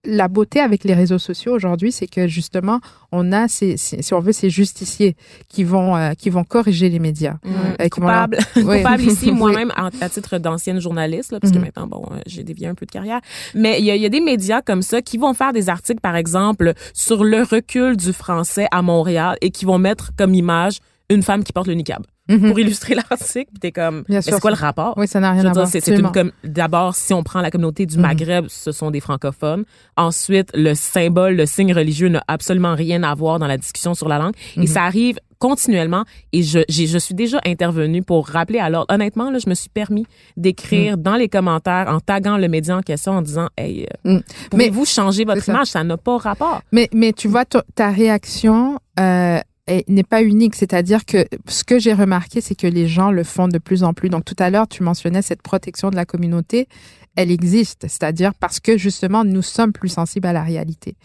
la 0.03 0.27
beauté 0.27 0.59
avec 0.59 0.83
les 0.83 0.93
réseaux 0.93 1.19
sociaux 1.19 1.53
aujourd'hui, 1.53 1.91
c'est 1.91 2.07
que 2.07 2.27
justement, 2.27 2.79
on 3.11 3.31
a 3.31 3.47
ces, 3.47 3.77
si 3.77 4.13
on 4.13 4.19
veut, 4.19 4.31
ces 4.31 4.49
justiciers 4.49 5.15
qui 5.47 5.63
vont 5.63 5.95
euh, 5.95 6.13
qui 6.13 6.29
vont 6.29 6.43
corriger 6.43 6.89
les 6.89 6.99
médias. 6.99 7.35
Mmh. 7.43 7.49
Euh, 7.81 7.89
coupable, 7.89 8.37
coupable 8.53 9.03
ici, 9.03 9.31
moi-même 9.31 9.71
à 9.75 10.09
titre 10.09 10.37
d'ancienne 10.39 10.79
journaliste, 10.79 11.31
là, 11.31 11.39
parce 11.39 11.53
que 11.53 11.59
mmh. 11.59 11.61
maintenant, 11.61 11.87
bon, 11.87 12.03
euh, 12.11 12.19
j'ai 12.25 12.43
dévié 12.43 12.67
un 12.67 12.75
peu 12.75 12.85
de 12.85 12.91
carrière. 12.91 13.21
Mais 13.53 13.79
il 13.79 13.85
y 13.85 13.91
a, 13.91 13.95
y 13.95 14.05
a, 14.05 14.09
des 14.09 14.21
médias 14.21 14.61
comme 14.61 14.81
ça 14.81 15.01
qui 15.01 15.17
vont 15.17 15.33
faire 15.33 15.53
des 15.53 15.69
articles, 15.69 16.01
par 16.01 16.15
exemple, 16.15 16.73
sur 16.93 17.23
le 17.23 17.43
recul 17.43 17.95
du 17.95 18.13
français 18.13 18.67
à 18.71 18.81
Montréal 18.81 19.37
et 19.41 19.51
qui 19.51 19.65
vont 19.65 19.77
mettre 19.77 20.11
comme 20.17 20.33
image 20.33 20.79
une 21.09 21.21
femme 21.21 21.43
qui 21.43 21.53
porte 21.53 21.67
le 21.67 21.73
niqab. 21.73 22.03
Mhm. 22.31 22.49
pour 22.49 22.59
illustrer 22.59 22.95
l'article. 23.09 23.51
T'es 23.59 23.71
comme, 23.71 24.03
c'est 24.21 24.39
quoi 24.39 24.51
le 24.51 24.57
rapport? 24.57 24.93
Oui, 24.97 25.07
ça 25.07 25.19
n'a 25.19 25.31
rien 25.31 25.45
à 25.45 25.53
voir. 25.53 25.67
C'est 25.67 25.87
une 25.87 26.09
d'abord, 26.43 26.95
si 26.95 27.13
on 27.13 27.23
prend 27.23 27.41
la 27.41 27.51
communauté 27.51 27.85
du 27.85 27.95
mhm. 27.95 28.01
Maghreb, 28.01 28.45
ce 28.49 28.71
sont 28.71 28.91
des 28.91 28.99
francophones. 28.99 29.63
Ensuite, 29.97 30.49
le 30.53 30.73
symbole, 30.73 31.35
le 31.35 31.45
signe 31.45 31.73
religieux 31.73 32.09
n'a 32.09 32.23
absolument 32.27 32.75
rien 32.75 33.03
à 33.03 33.13
voir 33.15 33.39
dans 33.39 33.47
la 33.47 33.57
discussion 33.57 33.93
sur 33.93 34.07
la 34.07 34.17
langue. 34.17 34.33
Et 34.55 34.61
mhm. 34.61 34.67
ça 34.67 34.83
arrive 34.83 35.17
continuellement. 35.41 36.05
Et 36.31 36.43
je, 36.43 36.59
je 36.69 36.97
suis 36.97 37.15
déjà 37.15 37.41
intervenue 37.45 38.03
pour 38.03 38.27
rappeler 38.27 38.59
l'ordre. 38.69 38.93
Honnêtement, 38.93 39.31
là, 39.31 39.39
je 39.43 39.49
me 39.49 39.55
suis 39.55 39.69
permis 39.69 40.05
d'écrire 40.37 40.97
dans 40.97 41.15
les 41.15 41.27
commentaires 41.27 41.87
en 41.89 41.99
taguant 41.99 42.37
le 42.37 42.47
média 42.47 42.77
en 42.77 42.81
question 42.81 43.13
en 43.13 43.21
disant, 43.23 43.49
hey, 43.57 43.87
euh, 44.05 44.19
pouvez-vous 44.51 44.85
changer 44.85 45.25
votre 45.25 45.47
image? 45.49 45.67
Ça 45.67 45.83
n'a 45.83 45.97
pas 45.97 46.17
rapport. 46.17 46.61
Mais, 46.71 46.87
mais 46.93 47.11
tu 47.11 47.27
vois, 47.27 47.43
ta 47.45 47.89
réaction, 47.89 48.77
euh, 48.99 49.39
n'est 49.87 50.03
pas 50.03 50.23
unique. 50.23 50.55
C'est-à-dire 50.55 51.05
que 51.05 51.25
ce 51.47 51.63
que 51.63 51.79
j'ai 51.79 51.93
remarqué, 51.93 52.41
c'est 52.41 52.55
que 52.55 52.67
les 52.67 52.87
gens 52.87 53.11
le 53.11 53.23
font 53.23 53.47
de 53.47 53.57
plus 53.57 53.83
en 53.83 53.93
plus. 53.93 54.09
Donc 54.09 54.25
tout 54.25 54.35
à 54.39 54.49
l'heure, 54.49 54.67
tu 54.67 54.83
mentionnais 54.83 55.21
cette 55.21 55.41
protection 55.41 55.89
de 55.89 55.95
la 55.95 56.05
communauté 56.05 56.67
elle 57.15 57.31
existe, 57.31 57.81
c'est-à-dire 57.81 58.33
parce 58.33 58.59
que 58.59 58.77
justement 58.77 59.23
nous 59.23 59.41
sommes 59.41 59.73
plus 59.73 59.89
sensibles 59.89 60.27
à 60.27 60.33
la 60.33 60.43
réalité 60.43 60.95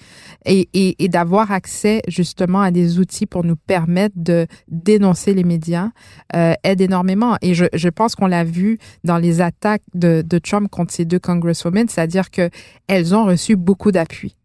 et, 0.45 0.95
d'avoir 1.09 1.51
accès 1.51 2.03
justement 2.09 2.61
à 2.61 2.71
des 2.71 2.99
outils 2.99 3.27
pour 3.27 3.45
nous 3.45 3.57
permettre 3.57 4.15
de 4.17 4.47
dénoncer 4.69 5.35
les 5.35 5.45
médias 5.45 5.91
euh, 6.35 6.55
aide 6.63 6.81
énormément. 6.81 7.37
Et 7.43 7.55
je, 7.55 7.65
je 7.73 7.89
pense 7.89 8.15
qu'on 8.15 8.27
l'a 8.27 8.45
vu 8.45 8.79
dans 9.03 9.19
les 9.19 9.41
attaques 9.41 9.83
de, 9.95 10.23
de 10.25 10.39
Trump 10.39 10.71
contre 10.71 10.93
ces 10.93 11.05
deux 11.05 11.19
congresswomen, 11.19 11.89
c'est-à-dire 11.89 12.31
que 12.31 12.51
elles 12.87 13.15
ont 13.15 13.25
reçu 13.25 13.57
beaucoup 13.57 13.91
d'appui 13.91 14.37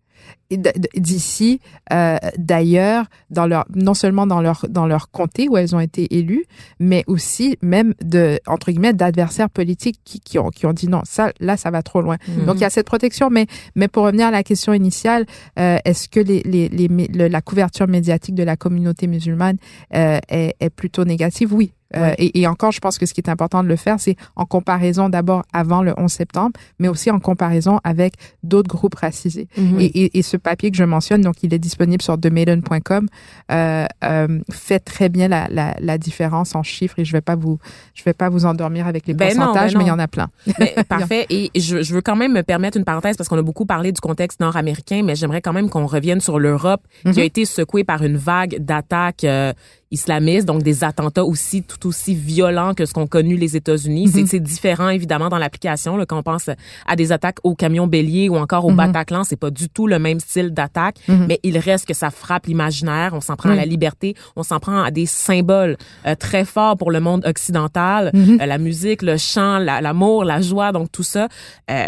d'ici, 0.96 1.60
euh, 1.94 2.17
d'ailleurs, 2.38 3.06
dans 3.30 3.48
leur, 3.48 3.65
non 3.74 3.94
seulement 3.94 4.28
dans 4.28 4.41
leur, 4.41 4.65
dans 4.70 4.88
leur 4.88 5.10
comté 5.12 5.48
où 5.48 5.58
elles 5.58 5.76
ont 5.76 5.80
été 5.80 6.17
élues, 6.17 6.46
mais 6.80 7.04
aussi 7.08 7.58
même 7.62 7.94
de, 8.04 8.39
entre 8.48 8.72
guillemets, 8.72 8.94
d'adversaires 8.94 9.50
politiques 9.50 10.00
qui, 10.04 10.20
qui, 10.20 10.39
ont, 10.39 10.50
qui 10.50 10.65
ont 10.65 10.74
dit 10.74 10.88
non, 10.88 11.02
ça, 11.06 11.32
là, 11.39 11.58
ça 11.58 11.72
va 11.72 11.82
trop 11.84 12.02
loin. 12.02 12.17
Mhm. 12.28 12.46
Donc, 12.46 12.56
il 12.56 12.62
y 12.62 12.65
a 12.65 12.70
cette 12.70 12.88
protection, 12.88 13.30
mais, 13.30 13.48
mais 13.76 13.88
pour 13.88 14.04
revenir 14.04 14.28
à 14.28 14.32
la 14.32 14.44
question 14.44 14.74
initiale, 14.74 15.26
euh, 15.60 15.78
est-ce 15.86 16.10
que 16.10 16.20
les, 16.20 16.41
les, 16.44 16.70
les, 16.70 17.30
la 17.30 17.41
couverture 17.41 17.88
médiatique 17.88 18.36
de 18.36 18.44
la 18.44 18.56
communauté 18.56 19.08
musulmane 19.08 19.58
euh, 19.96 20.20
est, 20.30 20.56
est 20.60 20.70
plutôt 20.70 21.06
négative? 21.06 21.54
Oui, 21.54 21.74
euh, 21.95 22.13
et, 22.17 22.39
et, 22.39 22.47
encore, 22.47 22.71
je 22.71 22.80
pense 22.80 22.97
que 22.97 23.06
ce 23.06 23.13
qui 23.13 23.21
est 23.21 23.30
important 23.30 23.63
de 23.63 23.67
le 23.67 23.75
faire, 23.75 23.99
c'est 23.99 24.15
en 24.36 24.45
comparaison 24.45 25.10
d'abord 25.10 25.43
avant 25.54 25.84
le 25.84 25.93
11 25.97 26.12
septembre, 26.12 26.51
mais 26.80 26.88
aussi 26.88 27.12
en 27.12 27.19
comparaison 27.19 27.80
avec 27.84 28.13
d'autres 28.43 28.69
groupes 28.69 28.95
racisés. 28.95 29.47
Mhm. 29.58 29.80
et, 29.80 30.17
et, 30.17 30.21
ce 30.21 30.38
papier 30.38 30.71
que 30.71 30.77
je 30.77 30.84
mentionne, 30.84 31.21
donc 31.21 31.43
il 31.43 31.54
est 31.54 31.60
disponible 31.60 32.01
sur 32.01 32.19
themaiden.com, 32.19 33.08
euh, 33.51 33.86
euh, 34.04 34.39
fait 34.51 34.80
très 34.80 35.10
bien 35.10 35.27
la, 35.27 35.47
la, 35.49 35.75
la, 35.80 35.97
différence 35.97 36.56
en 36.56 36.63
chiffres. 36.63 36.99
Et 36.99 37.06
je 37.06 37.12
vais 37.12 37.21
pas 37.21 37.36
vous, 37.36 37.60
je 37.93 38.04
vais 38.04 38.13
pas 38.13 38.30
vous 38.30 38.45
endormir 38.45 38.88
avec 38.88 39.08
les 39.08 39.13
ben 39.13 39.36
pourcentages, 39.36 39.73
ben 39.73 39.80
mais 39.80 39.86
il 39.86 39.88
y 39.88 39.91
en 39.91 39.99
a 39.99 40.08
plein. 40.08 40.30
Parfait. 40.88 41.25
Et 41.30 41.51
je, 41.56 41.82
je, 41.82 41.93
veux 41.93 42.01
quand 42.01 42.15
même 42.15 42.34
me 42.34 42.43
permettre 42.43 42.77
une 42.77 42.86
parenthèse 42.86 43.17
parce 43.17 43.27
qu'on 43.30 43.38
a 43.38 43.41
beaucoup 43.41 43.65
parlé 43.65 43.91
du 43.91 43.99
contexte 43.99 44.39
nord-américain, 44.39 45.01
mais 45.04 45.15
j'aimerais 45.15 45.41
quand 45.41 45.54
même 45.54 45.69
qu'on 45.69 45.86
revienne 45.86 46.21
sur 46.21 46.39
l'Europe, 46.39 46.82
qui 47.04 47.10
a 47.10 47.12
mhm. 47.12 47.19
été 47.19 47.45
secouée 47.45 47.84
par 47.84 48.04
une 48.04 48.17
vague 48.17 48.58
d'attaques 48.60 49.23
euh, 49.23 49.54
islamistes, 49.91 50.47
donc 50.47 50.63
des 50.63 50.84
attentats 50.84 51.25
aussi 51.25 51.63
tout 51.63 51.88
aussi 51.88 52.15
violents 52.15 52.73
que 52.73 52.86
ce 52.86 52.93
qu'ont 52.93 53.08
connu 53.08 53.36
les 53.36 53.56
États-Unis. 53.56 54.08
Mm-hmm. 54.08 54.25
C'est 54.25 54.39
différent 54.39 54.89
évidemment 54.89 55.30
dans 55.30 55.38
l'application 55.38 55.97
quand 56.06 56.17
on 56.17 56.23
pense 56.23 56.49
à 56.88 56.95
des 56.95 57.12
attaques 57.12 57.39
au 57.43 57.56
camion 57.56 57.88
bélier 57.88 58.30
ou 58.30 58.38
encore 58.38 58.65
au 58.65 58.71
mm-hmm. 58.71 58.75
Bataclan, 58.75 59.23
c'est 59.23 59.36
pas 59.36 59.51
du 59.51 59.69
tout 59.69 59.88
le 59.88 59.99
même 59.99 60.19
style 60.19 60.51
d'attaque, 60.51 60.95
mm-hmm. 61.08 61.25
mais 61.27 61.39
il 61.43 61.58
reste 61.58 61.88
que 61.88 61.93
ça 61.93 62.10
frappe 62.10 62.45
l'imaginaire, 62.45 63.12
on 63.13 63.21
s'en 63.21 63.36
prend 63.36 63.49
à 63.49 63.56
la 63.56 63.65
liberté, 63.65 64.15
on 64.36 64.43
s'en 64.43 64.60
prend 64.60 64.82
à 64.82 64.91
des 64.91 65.06
symboles 65.06 65.77
euh, 66.06 66.15
très 66.15 66.45
forts 66.45 66.77
pour 66.77 66.91
le 66.91 66.99
monde 66.99 67.25
occidental, 67.25 68.12
euh, 68.15 68.45
la 68.45 68.58
musique, 68.58 69.01
le 69.01 69.17
chant, 69.17 69.60
l'amour, 69.60 70.23
la, 70.23 70.41
joie, 70.41 70.71
donc 70.71 70.91
tout 70.91 71.04
ça. 71.04 71.27
Euh, 71.69 71.88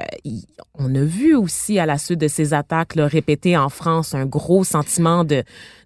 on 0.77 0.93
a 0.95 1.03
vu 1.03 1.35
aussi 1.35 1.79
à 1.79 1.85
la 1.85 1.97
suite 1.97 2.19
de 2.19 2.27
ces 2.27 2.53
attaques 2.53 2.95
là, 2.95 3.07
répétées 3.07 3.57
en 3.57 3.69
France 3.69 4.15
un 4.15 4.25
gros 4.25 4.63
sentiment 4.63 5.23
de 5.23 5.43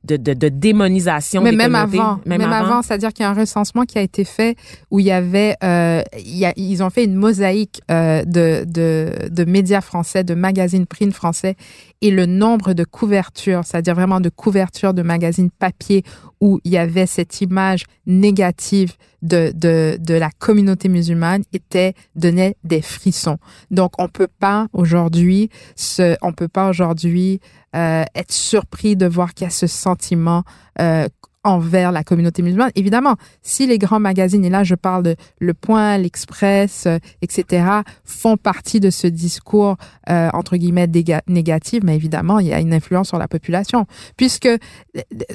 de, 0.08 0.18
de, 0.18 0.34
de 0.34 0.50
démonisation 0.50 1.42
Mais 1.42 1.52
des 1.52 1.58
même 1.58 1.76
avant, 1.76 2.07
même, 2.26 2.42
avant, 2.42 2.82
c'est-à-dire 2.82 3.14
qu'il 3.14 3.24
y 3.24 3.26
a 3.26 3.32
un 3.32 3.34
recensement 3.34 3.84
qui 3.84 3.98
a 3.98 4.02
été 4.02 4.24
fait 4.24 4.56
où 4.92 5.00
il 5.00 5.06
y 5.06 5.12
avait, 5.12 5.56
euh, 5.64 6.02
il 6.18 6.38
y 6.38 6.46
a, 6.46 6.54
ils 6.56 6.82
ont 6.84 6.90
fait 6.90 7.04
une 7.04 7.16
mosaïque 7.16 7.82
euh, 7.92 8.24
de, 8.26 8.66
de, 8.66 9.30
de 9.30 9.46
médias 9.46 9.82
français, 9.82 10.24
de 10.24 10.36
magazines 10.36 10.86
print 10.86 11.14
français, 11.14 11.56
et 12.02 12.12
le 12.12 12.26
nombre 12.26 12.74
de 12.74 12.84
couvertures, 12.84 13.62
c'est-à-dire 13.66 13.96
vraiment 13.96 14.20
de 14.20 14.30
couvertures 14.30 14.94
de 14.94 15.02
magazines 15.02 15.50
papier 15.50 16.04
où 16.40 16.60
il 16.64 16.72
y 16.72 16.78
avait 16.78 17.08
cette 17.08 17.42
image 17.42 17.86
négative 18.06 18.94
de, 19.24 19.52
de, 19.56 19.98
de 20.00 20.14
la 20.14 20.30
communauté 20.38 20.90
musulmane 20.90 21.42
était 21.52 21.94
donnait 22.16 22.56
des 22.64 22.84
frissons. 22.84 23.38
Donc 23.72 23.94
on 23.98 24.08
peut 24.08 24.28
pas 24.40 24.68
aujourd'hui 24.74 25.50
on 26.22 26.34
peut 26.34 26.48
pas 26.48 26.70
aujourd'hui 26.70 27.40
euh, 27.76 28.04
être 28.16 28.32
surpris 28.32 28.96
de 28.96 29.08
voir 29.08 29.34
qu'il 29.34 29.46
y 29.46 29.48
a 29.48 29.52
ce 29.52 29.68
sentiment 29.68 30.44
euh, 30.80 31.08
envers 31.48 31.92
la 31.92 32.04
communauté 32.04 32.42
musulmane. 32.42 32.72
Évidemment, 32.76 33.16
si 33.42 33.66
les 33.66 33.78
grands 33.78 34.00
magazines, 34.00 34.44
et 34.44 34.50
là 34.50 34.64
je 34.64 34.76
parle 34.76 35.04
de 35.04 35.16
Le 35.40 35.54
Point, 35.54 35.98
l'Express, 35.98 36.86
euh, 36.86 37.00
etc., 37.22 37.66
font 38.04 38.38
partie 38.38 38.80
de 38.80 38.90
ce 38.90 39.08
discours, 39.08 39.78
euh, 40.10 40.30
entre 40.34 40.58
guillemets, 40.58 40.88
négatif, 41.28 41.84
mais 41.84 41.96
évidemment, 41.96 42.40
il 42.40 42.48
y 42.48 42.54
a 42.54 42.60
une 42.60 42.74
influence 42.74 43.08
sur 43.08 43.18
la 43.18 43.28
population, 43.28 43.86
puisque 44.18 44.46
euh, 44.46 44.58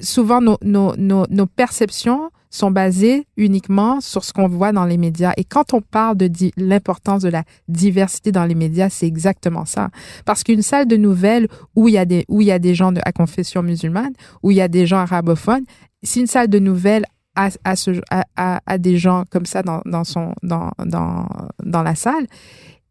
souvent 0.03 0.41
nos, 0.41 0.59
nos, 0.63 0.95
nos, 0.97 1.27
nos 1.31 1.47
perceptions 1.47 2.31
sont 2.53 2.71
basées 2.71 3.27
uniquement 3.37 4.01
sur 4.01 4.23
ce 4.25 4.33
qu'on 4.33 4.47
voit 4.47 4.73
dans 4.73 4.85
les 4.85 4.99
médias. 4.99 5.33
Et 5.37 5.45
quand 5.45 5.73
on 5.73 5.81
parle 5.81 6.17
de 6.19 6.31
l'importance 6.57 7.23
de 7.23 7.31
la 7.31 7.43
diversité 7.67 8.31
dans 8.31 8.45
les 8.45 8.55
médias, 8.55 8.91
c'est 8.91 9.07
exactement 9.07 9.65
ça. 9.65 9.89
Parce 10.27 10.45
qu'une 10.45 10.63
salle 10.63 10.87
de 10.87 10.97
nouvelles 10.97 11.49
où 11.75 11.89
il 11.89 11.95
y 11.95 11.99
a 11.99 12.05
des, 12.05 12.25
où 12.29 12.43
il 12.43 12.47
y 12.47 12.53
a 12.53 12.59
des 12.59 12.75
gens 12.75 12.93
de, 12.93 13.01
à 13.05 13.13
confession 13.13 13.63
musulmane, 13.63 14.13
où 14.43 14.51
il 14.51 14.59
y 14.59 14.61
a 14.61 14.69
des 14.69 14.87
gens 14.87 14.99
arabophones, 14.99 15.65
si 16.03 16.21
une 16.21 16.27
salle 16.27 16.49
de 16.49 16.59
nouvelles 16.59 17.07
a 17.35 18.79
des 18.79 18.99
gens 18.99 19.25
comme 19.31 19.47
ça 19.47 19.63
dans, 19.63 19.81
dans, 19.87 20.05
son, 20.05 20.35
dans, 20.43 20.71
dans, 20.85 21.27
dans 21.65 21.83
la 21.83 21.95
salle, 21.95 22.27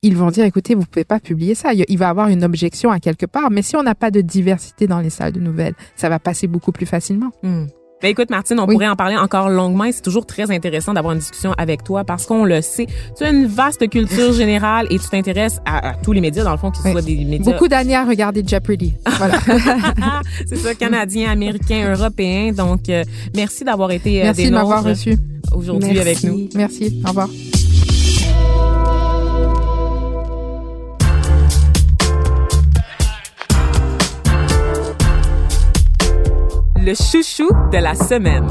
ils 0.02 0.18
vont 0.18 0.32
dire, 0.32 0.46
écoutez, 0.46 0.74
vous 0.74 0.86
pouvez 0.86 1.06
pas 1.06 1.20
publier 1.20 1.54
ça. 1.54 1.74
Il 1.74 1.98
va 2.00 2.10
avoir 2.10 2.30
une 2.30 2.44
objection 2.44 2.90
à 2.90 3.00
quelque 3.00 3.28
part. 3.28 3.52
Mais 3.52 3.62
si 3.62 3.76
on 3.76 3.84
n'a 3.84 3.94
pas 3.94 4.10
de 4.10 4.22
diversité 4.22 4.88
dans 4.88 5.00
les 5.00 5.12
salles 5.12 5.34
de 5.34 5.40
nouvelles, 5.40 5.76
ça 5.96 6.10
va 6.10 6.18
passer 6.18 6.48
beaucoup 6.48 6.72
plus 6.72 6.88
facilement. 6.88 7.30
Hmm. 7.44 7.66
Ben 8.02 8.10
écoute, 8.10 8.30
Martine, 8.32 8.60
on 8.60 8.66
pourrait 8.66 8.88
en 8.88 8.96
parler 8.96 9.16
encore 9.16 9.50
longuement 9.50 9.86
et 9.86 9.92
c'est 9.92 10.02
toujours 10.02 10.26
très 10.26 10.50
intéressant 10.50 10.94
d'avoir 10.94 11.14
une 11.14 11.20
discussion 11.20 11.54
avec 11.58 11.84
toi 11.84 12.04
parce 12.04 12.26
qu'on 12.26 12.46
le 12.46 12.62
sait. 12.62 12.88
Tu 13.16 13.24
as 13.24 13.30
une 13.30 13.46
vaste 13.46 13.88
culture 13.90 14.34
générale 14.34 14.88
et 14.90 14.98
tu 14.98 15.08
t'intéresses 15.08 15.60
à, 15.66 15.94
tous 16.02 16.12
les 16.12 16.22
médias, 16.22 16.44
dans 16.44 16.52
le 16.52 16.58
fond, 16.58 16.72
qu'ils 16.72 16.92
soient 16.92 17.02
des 17.02 17.24
médias. 17.26 17.52
Beaucoup 17.52 17.68
d'années 17.68 17.96
à 17.96 18.06
regarder 18.06 18.44
Jeopardy. 18.46 18.94
Voilà. 19.18 19.40
c'est 20.48 20.56
ça, 20.58 20.74
canadien, 20.74 21.30
américain, 21.30 21.94
européen. 21.94 22.54
Donc, 22.54 22.90
euh, 22.90 23.04
merci 23.36 23.64
d'avoir 23.64 23.92
été 23.92 24.22
euh, 24.22 24.24
Merci 24.26 24.48
de 24.48 24.52
m'avoir 24.52 24.84
reçu. 24.84 25.18
Aujourd'hui 25.54 26.00
avec 26.00 26.24
nous. 26.24 26.50
Merci. 26.56 27.02
Au 27.06 27.10
revoir. 27.10 27.30
Le 36.82 36.94
chouchou 36.96 37.50
de 37.72 37.78
la 37.78 37.94
semaine. 37.94 38.48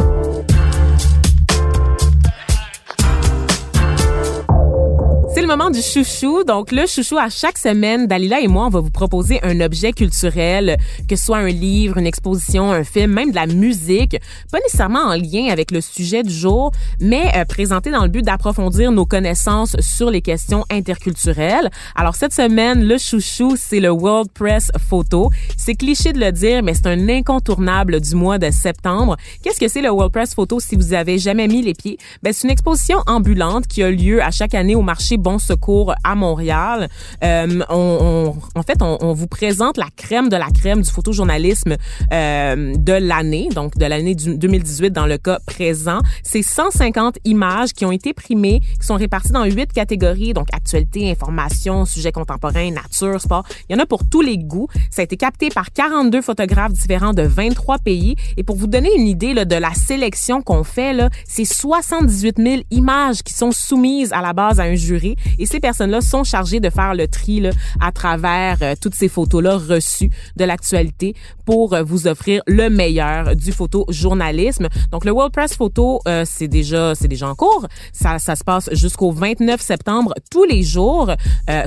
Moment 5.51 5.71
du 5.71 5.83
chouchou. 5.83 6.45
Donc, 6.45 6.71
le 6.71 6.87
chouchou, 6.87 7.19
à 7.19 7.29
chaque 7.29 7.59
semaine, 7.59 8.07
Dalila 8.07 8.39
et 8.41 8.47
moi, 8.47 8.67
on 8.67 8.69
va 8.69 8.79
vous 8.79 8.91
proposer 8.91 9.41
un 9.43 9.61
objet 9.61 9.91
culturel, 9.91 10.77
que 11.09 11.17
ce 11.17 11.25
soit 11.25 11.39
un 11.39 11.49
livre, 11.49 11.99
une 11.99 12.07
exposition, 12.07 12.71
un 12.71 12.85
film, 12.85 13.11
même 13.11 13.31
de 13.31 13.35
la 13.35 13.49
musique, 13.49 14.17
pas 14.53 14.61
nécessairement 14.61 15.01
en 15.01 15.17
lien 15.17 15.49
avec 15.51 15.73
le 15.73 15.81
sujet 15.81 16.23
du 16.23 16.33
jour, 16.33 16.71
mais 17.01 17.33
euh, 17.35 17.45
présenté 17.45 17.91
dans 17.91 18.05
le 18.05 18.09
but 18.09 18.25
d'approfondir 18.25 18.93
nos 18.93 19.07
connaissances 19.07 19.75
sur 19.81 20.09
les 20.09 20.23
questions 20.23 20.65
interculturelles. 20.71 21.69
Alors, 21.97 22.15
cette 22.15 22.33
semaine, 22.33 22.85
le 22.85 22.97
chouchou, 22.97 23.57
c'est 23.59 23.81
le 23.81 23.91
World 23.91 24.31
Press 24.33 24.71
Photo. 24.89 25.31
C'est 25.57 25.75
cliché 25.75 26.13
de 26.13 26.21
le 26.21 26.31
dire, 26.31 26.63
mais 26.63 26.75
c'est 26.75 26.87
un 26.87 27.09
incontournable 27.09 28.01
du 28.01 28.15
mois 28.15 28.39
de 28.39 28.53
septembre. 28.53 29.17
Qu'est-ce 29.43 29.59
que 29.59 29.67
c'est 29.67 29.83
le 29.83 29.91
World 29.91 30.13
Press 30.13 30.33
Photo 30.33 30.61
si 30.61 30.77
vous 30.77 30.93
avez 30.93 31.19
jamais 31.19 31.49
mis 31.49 31.63
les 31.63 31.75
pieds? 31.75 31.99
Ben, 32.23 32.33
c'est 32.33 32.47
une 32.47 32.53
exposition 32.53 32.99
ambulante 33.09 33.67
qui 33.67 33.83
a 33.83 33.91
lieu 33.91 34.23
à 34.23 34.31
chaque 34.31 34.55
année 34.55 34.77
au 34.77 34.83
marché 34.83 35.17
Bon 35.17 35.40
Secours 35.41 35.95
à 36.05 36.15
Montréal. 36.15 36.89
Euh, 37.25 37.61
on, 37.69 38.35
en 38.55 38.63
fait, 38.63 38.83
on, 38.83 39.13
vous 39.13 39.27
présente 39.27 39.77
la 39.77 39.89
crème 39.97 40.29
de 40.29 40.37
la 40.37 40.49
crème 40.49 40.83
du 40.83 40.91
photojournalisme 40.91 41.77
euh, 42.13 42.75
de 42.77 42.93
l'année, 42.93 43.49
donc 43.55 43.77
de 43.77 43.87
l'année 43.87 44.15
2018 44.15 44.91
dans 44.91 45.07
le 45.07 45.19
cas 45.19 45.39
présent. 45.47 45.99
C'est 46.23 46.43
150 46.43 47.17
images 47.25 47.73
qui 47.73 47.85
ont 47.85 47.93
été 47.93 48.13
primées, 48.13 48.61
qui 48.79 48.87
sont 48.87 48.95
réparties 48.95 49.33
dans 49.33 49.45
huit 49.45 49.73
catégories, 49.73 50.33
donc 50.33 50.49
actualité, 50.53 51.11
information, 51.11 51.85
sujet 51.85 52.13
contemporain, 52.13 52.71
nature, 52.71 53.21
sport. 53.21 53.45
Il 53.69 53.77
y 53.77 53.77
en 53.77 53.83
a 53.83 53.87
pour 53.87 54.09
tous 54.09 54.21
les 54.21 54.39
goûts. 54.39 54.69
Ça 54.91 55.03
a 55.03 55.05
été 55.05 55.17
capté 55.17 55.49
par 55.49 55.73
42 55.73 56.23
photographes 56.23 56.73
différents 56.73 57.15
de 57.15 57.23
23 57.23 57.79
pays. 57.79 58.17
Et 58.37 58.45
pour 58.45 58.57
vous 58.57 58.67
donner 58.67 58.91
une 58.97 59.07
idée 59.07 59.35
de 59.35 59.57
la 59.57 59.75
sélection 59.75 60.43
qu'on 60.43 60.65
fait, 60.65 60.91
c'est 61.27 61.45
78 61.45 62.37
000 62.39 62.63
images 62.71 63.23
qui 63.23 63.33
sont 63.33 63.53
soumises 63.53 64.13
à 64.13 64.21
la 64.21 64.33
base 64.33 64.61
à 64.61 64.65
un 64.65 64.75
jury 64.75 65.17
Et 65.39 65.47
ces 65.47 65.61
personnes-là 65.61 66.01
sont 66.01 66.25
chargées 66.25 66.61
de 66.61 66.71
faire 66.71 66.95
le 66.95 67.09
tri 67.09 67.41
là, 67.41 67.51
à 67.81 67.93
travers 67.93 68.59
euh, 68.63 68.75
toutes 68.81 68.95
ces 68.95 69.09
photos-là 69.09 69.57
reçues 69.57 70.11
de 70.37 70.45
l'actualité 70.45 71.15
pour 71.45 71.75
euh, 71.75 71.83
vous 71.83 72.07
offrir 72.07 72.43
le 72.47 72.69
meilleur 72.69 73.37
du 73.37 73.53
photojournalisme. 73.53 74.69
Donc 74.91 75.05
le 75.05 75.13
World 75.13 75.33
Press 75.33 75.55
Photo, 75.55 76.01
euh, 76.09 76.25
c'est 76.27 76.49
déjà 76.49 76.95
c'est 76.95 77.09
déjà 77.09 77.29
en 77.29 77.35
cours. 77.35 77.67
Ça, 77.93 78.19
ça 78.19 78.37
se 78.37 78.45
passe 78.45 78.69
jusqu'au 78.73 79.11
29 79.11 79.61
septembre 79.61 80.15
tous 80.31 80.45
les 80.45 80.63
jours, 80.63 81.11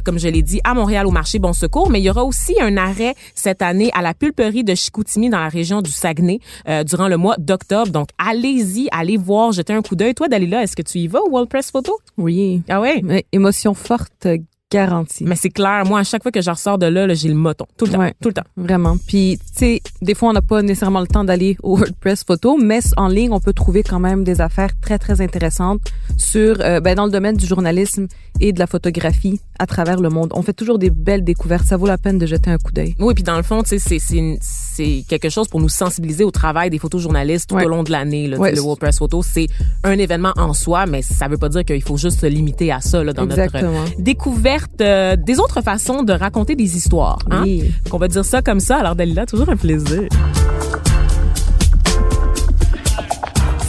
comme 0.05 0.17
je 0.17 0.27
l'ai 0.27 0.41
dit, 0.41 0.59
à 0.63 0.73
Montréal 0.73 1.05
au 1.07 1.11
marché 1.11 1.39
Bon 1.39 1.53
Secours. 1.53 1.89
Mais 1.89 1.99
il 1.99 2.03
y 2.03 2.09
aura 2.09 2.23
aussi 2.23 2.55
un 2.61 2.77
arrêt 2.77 3.15
cette 3.35 3.61
année 3.61 3.91
à 3.93 4.01
la 4.01 4.13
pulperie 4.13 4.63
de 4.63 4.75
Chicoutimi 4.75 5.29
dans 5.29 5.39
la 5.39 5.49
région 5.49 5.81
du 5.81 5.91
Saguenay 5.91 6.39
durant 6.85 7.07
le 7.07 7.17
mois 7.17 7.35
d'octobre. 7.37 7.91
Donc 7.91 8.09
allez-y, 8.17 8.87
allez 8.91 9.17
voir, 9.17 9.51
jetez 9.51 9.73
un 9.73 9.81
coup 9.81 9.95
d'œil. 9.95 10.13
Toi, 10.13 10.27
Dalila, 10.27 10.63
est-ce 10.63 10.75
que 10.75 10.81
tu 10.81 10.99
y 10.99 11.07
vas 11.07 11.21
au 11.21 11.29
World 11.29 11.49
Press 11.49 11.71
Photo? 11.71 11.97
Oui. 12.17 12.61
Ah 12.69 12.79
ouais? 12.81 13.01
Mais 13.03 13.25
émotion 13.53 13.75
forte, 13.75 14.27
garantie. 14.73 15.23
Mais 15.23 15.35
c'est 15.35 15.49
clair, 15.49 15.83
moi, 15.85 15.99
à 15.99 16.03
chaque 16.03 16.23
fois 16.23 16.31
que 16.31 16.41
je 16.41 16.49
ressors 16.49 16.77
de 16.77 16.85
là, 16.87 17.05
là, 17.07 17.13
j'ai 17.13 17.27
le 17.29 17.35
moton. 17.35 17.65
Tout 17.77 17.85
le 17.85 17.91
temps. 17.91 17.99
Ouais. 17.99 18.13
Tout 18.21 18.29
le 18.29 18.33
temps. 18.33 18.43
Vraiment. 18.57 18.97
Puis, 19.07 19.37
tu 19.37 19.59
sais, 19.59 19.81
des 20.01 20.15
fois, 20.15 20.29
on 20.29 20.33
n'a 20.33 20.41
pas 20.41 20.61
nécessairement 20.61 21.01
le 21.01 21.07
temps 21.07 21.23
d'aller 21.23 21.57
au 21.61 21.77
WordPress 21.77 22.23
photo, 22.23 22.57
mais 22.57 22.79
en 22.97 23.07
ligne, 23.07 23.31
on 23.31 23.39
peut 23.39 23.53
trouver 23.53 23.83
quand 23.83 23.99
même 23.99 24.23
des 24.23 24.41
affaires 24.41 24.71
très, 24.81 24.97
très 24.97 25.21
intéressantes 25.21 25.81
sur, 26.17 26.57
euh, 26.61 26.79
ben, 26.79 26.95
dans 26.95 27.05
le 27.05 27.11
domaine 27.11 27.37
du 27.37 27.45
journalisme 27.45 28.07
et 28.39 28.51
de 28.51 28.59
la 28.59 28.67
photographie 28.67 29.39
à 29.59 29.67
travers 29.67 29.99
le 29.99 30.09
monde. 30.09 30.31
On 30.33 30.41
fait 30.41 30.53
toujours 30.53 30.79
des 30.79 30.89
belles 30.89 31.23
découvertes. 31.23 31.65
Ça 31.65 31.77
vaut 31.77 31.85
la 31.87 31.97
peine 31.99 32.17
de 32.17 32.25
jeter 32.25 32.49
un 32.49 32.57
coup 32.57 32.71
d'œil. 32.71 32.95
Oui, 32.99 33.13
puis 33.13 33.23
dans 33.23 33.37
le 33.37 33.43
fond, 33.43 33.61
tu 33.63 33.77
sais, 33.79 33.99
c'est- 33.99 35.03
quelque 35.07 35.29
chose 35.29 35.47
pour 35.47 35.59
nous 35.61 35.69
sensibiliser 35.69 36.23
au 36.23 36.31
travail 36.31 36.71
des 36.71 36.79
photojournalistes 36.79 37.47
tout 37.49 37.55
Ouais. 37.55 37.65
au 37.65 37.69
long 37.69 37.83
de 37.83 37.91
l'année. 37.91 38.35
Ouais. 38.35 38.51
Le 38.53 38.59
World 38.61 38.79
Press 38.79 38.97
Photo, 38.97 39.21
c'est 39.21 39.47
un 39.83 39.97
événement 39.99 40.33
en 40.35 40.53
soi, 40.53 40.87
mais 40.87 41.03
ça 41.03 41.27
veut 41.27 41.37
pas 41.37 41.49
dire 41.49 41.63
qu'il 41.63 41.81
faut 41.83 41.95
juste 41.97 42.21
se 42.21 42.25
limiter 42.25 42.71
à 42.71 42.81
ça 42.81 43.03
là, 43.03 43.13
dans 43.13 43.23
Exactement. 43.25 43.71
notre 43.71 44.01
découverte 44.01 44.62
euh, 44.81 45.15
des 45.15 45.39
autres 45.39 45.61
façons 45.61 46.03
de 46.03 46.13
raconter 46.13 46.55
des 46.55 46.77
histoires. 46.77 47.19
Hein? 47.31 47.43
Oui. 47.43 47.71
Qu'on 47.89 47.97
va 47.97 48.07
dire 48.07 48.25
ça 48.25 48.41
comme 48.41 48.59
ça. 48.59 48.77
Alors, 48.77 48.95
Dalila, 48.95 49.25
toujours 49.25 49.49
un 49.49 49.55
plaisir. 49.55 50.03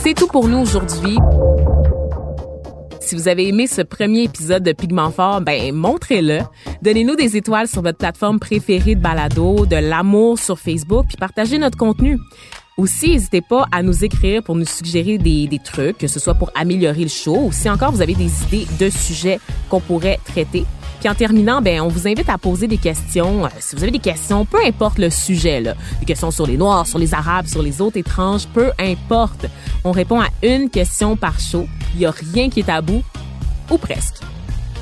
C'est 0.02 0.14
tout 0.14 0.26
pour 0.26 0.48
nous 0.48 0.58
aujourd'hui. 0.58 1.16
Si 3.00 3.14
vous 3.14 3.28
avez 3.28 3.48
aimé 3.48 3.66
ce 3.66 3.82
premier 3.82 4.24
épisode 4.24 4.62
de 4.62 4.72
Pigment 4.72 5.10
Fort, 5.10 5.40
ben 5.40 5.74
montrez-le. 5.74 6.40
Donnez-nous 6.82 7.16
des 7.16 7.36
étoiles 7.36 7.68
sur 7.68 7.82
votre 7.82 7.98
plateforme 7.98 8.38
préférée 8.38 8.94
de 8.94 9.00
balado, 9.00 9.66
de 9.66 9.76
l'amour 9.76 10.38
sur 10.38 10.58
Facebook, 10.58 11.06
puis 11.08 11.16
partagez 11.18 11.58
notre 11.58 11.76
contenu. 11.76 12.18
Aussi, 12.76 13.10
n'hésitez 13.10 13.40
pas 13.40 13.66
à 13.70 13.82
nous 13.82 14.04
écrire 14.04 14.42
pour 14.42 14.56
nous 14.56 14.66
suggérer 14.66 15.16
des, 15.18 15.46
des 15.46 15.58
trucs, 15.58 15.98
que 15.98 16.08
ce 16.08 16.18
soit 16.18 16.34
pour 16.34 16.50
améliorer 16.54 17.02
le 17.02 17.08
show 17.08 17.36
ou 17.36 17.52
si 17.52 17.70
encore 17.70 17.92
vous 17.92 18.02
avez 18.02 18.14
des 18.14 18.30
idées 18.44 18.66
de 18.80 18.90
sujets 18.90 19.38
qu'on 19.68 19.80
pourrait 19.80 20.18
traiter. 20.24 20.64
Puis 21.04 21.10
en 21.10 21.14
terminant, 21.14 21.60
ben 21.60 21.82
on 21.82 21.88
vous 21.88 22.08
invite 22.08 22.30
à 22.30 22.38
poser 22.38 22.66
des 22.66 22.78
questions. 22.78 23.44
Euh, 23.44 23.48
Si 23.60 23.76
vous 23.76 23.82
avez 23.82 23.92
des 23.92 23.98
questions, 23.98 24.46
peu 24.46 24.56
importe 24.64 24.98
le 24.98 25.10
sujet, 25.10 25.60
là, 25.60 25.74
des 26.00 26.06
questions 26.06 26.30
sur 26.30 26.46
les 26.46 26.56
Noirs, 26.56 26.86
sur 26.86 26.98
les 26.98 27.12
Arabes, 27.12 27.46
sur 27.46 27.62
les 27.62 27.82
autres 27.82 27.98
étranges, 27.98 28.46
peu 28.46 28.70
importe. 28.78 29.44
On 29.84 29.92
répond 29.92 30.18
à 30.22 30.28
une 30.42 30.70
question 30.70 31.14
par 31.14 31.38
show. 31.38 31.66
Il 31.94 32.00
y 32.00 32.06
a 32.06 32.10
rien 32.10 32.48
qui 32.48 32.60
est 32.60 32.62
tabou, 32.62 33.02
ou 33.70 33.76
presque. 33.76 34.14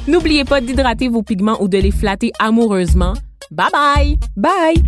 N'oubliez 0.07 0.45
pas 0.45 0.61
d'hydrater 0.61 1.09
vos 1.09 1.25
pigments 1.25 1.61
ou 1.61 1.67
de 1.67 1.79
les 1.79 1.91
flatter 1.91 2.31
amoureusement. 2.39 3.15
Bye 3.51 3.67
bye! 3.73 4.19
Bye! 4.37 4.85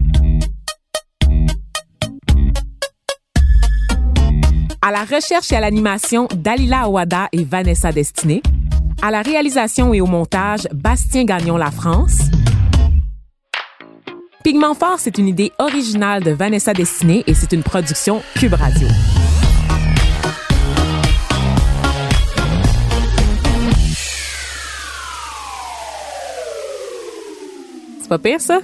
À 4.83 4.93
la 4.93 5.01
recherche 5.01 5.51
et 5.51 5.57
à 5.57 5.61
l'animation, 5.61 6.29
Dalila 6.33 6.83
Awada 6.83 7.27
et 7.33 7.43
Vanessa 7.43 7.91
Destiné. 7.91 8.41
À 9.03 9.11
la 9.11 9.23
réalisation 9.23 9.93
et 9.93 10.01
au 10.01 10.07
montage, 10.07 10.67
Bastien 10.73 11.25
Gagnon 11.25 11.57
La 11.57 11.71
France. 11.71 12.19
Pigment 14.43 14.75
Fort, 14.75 14.99
c'est 14.99 15.19
une 15.19 15.29
idée 15.29 15.53
originale 15.59 16.23
de 16.23 16.31
Vanessa 16.31 16.73
Destiné 16.75 17.25
et 17.27 17.35
c'est 17.35 17.53
une 17.53 17.63
production 17.63 18.23
Cube 18.35 18.55
Radio. 18.55 18.89
C'est 28.01 28.09
pas 28.09 28.19
pire, 28.19 28.41
ça? 28.41 28.61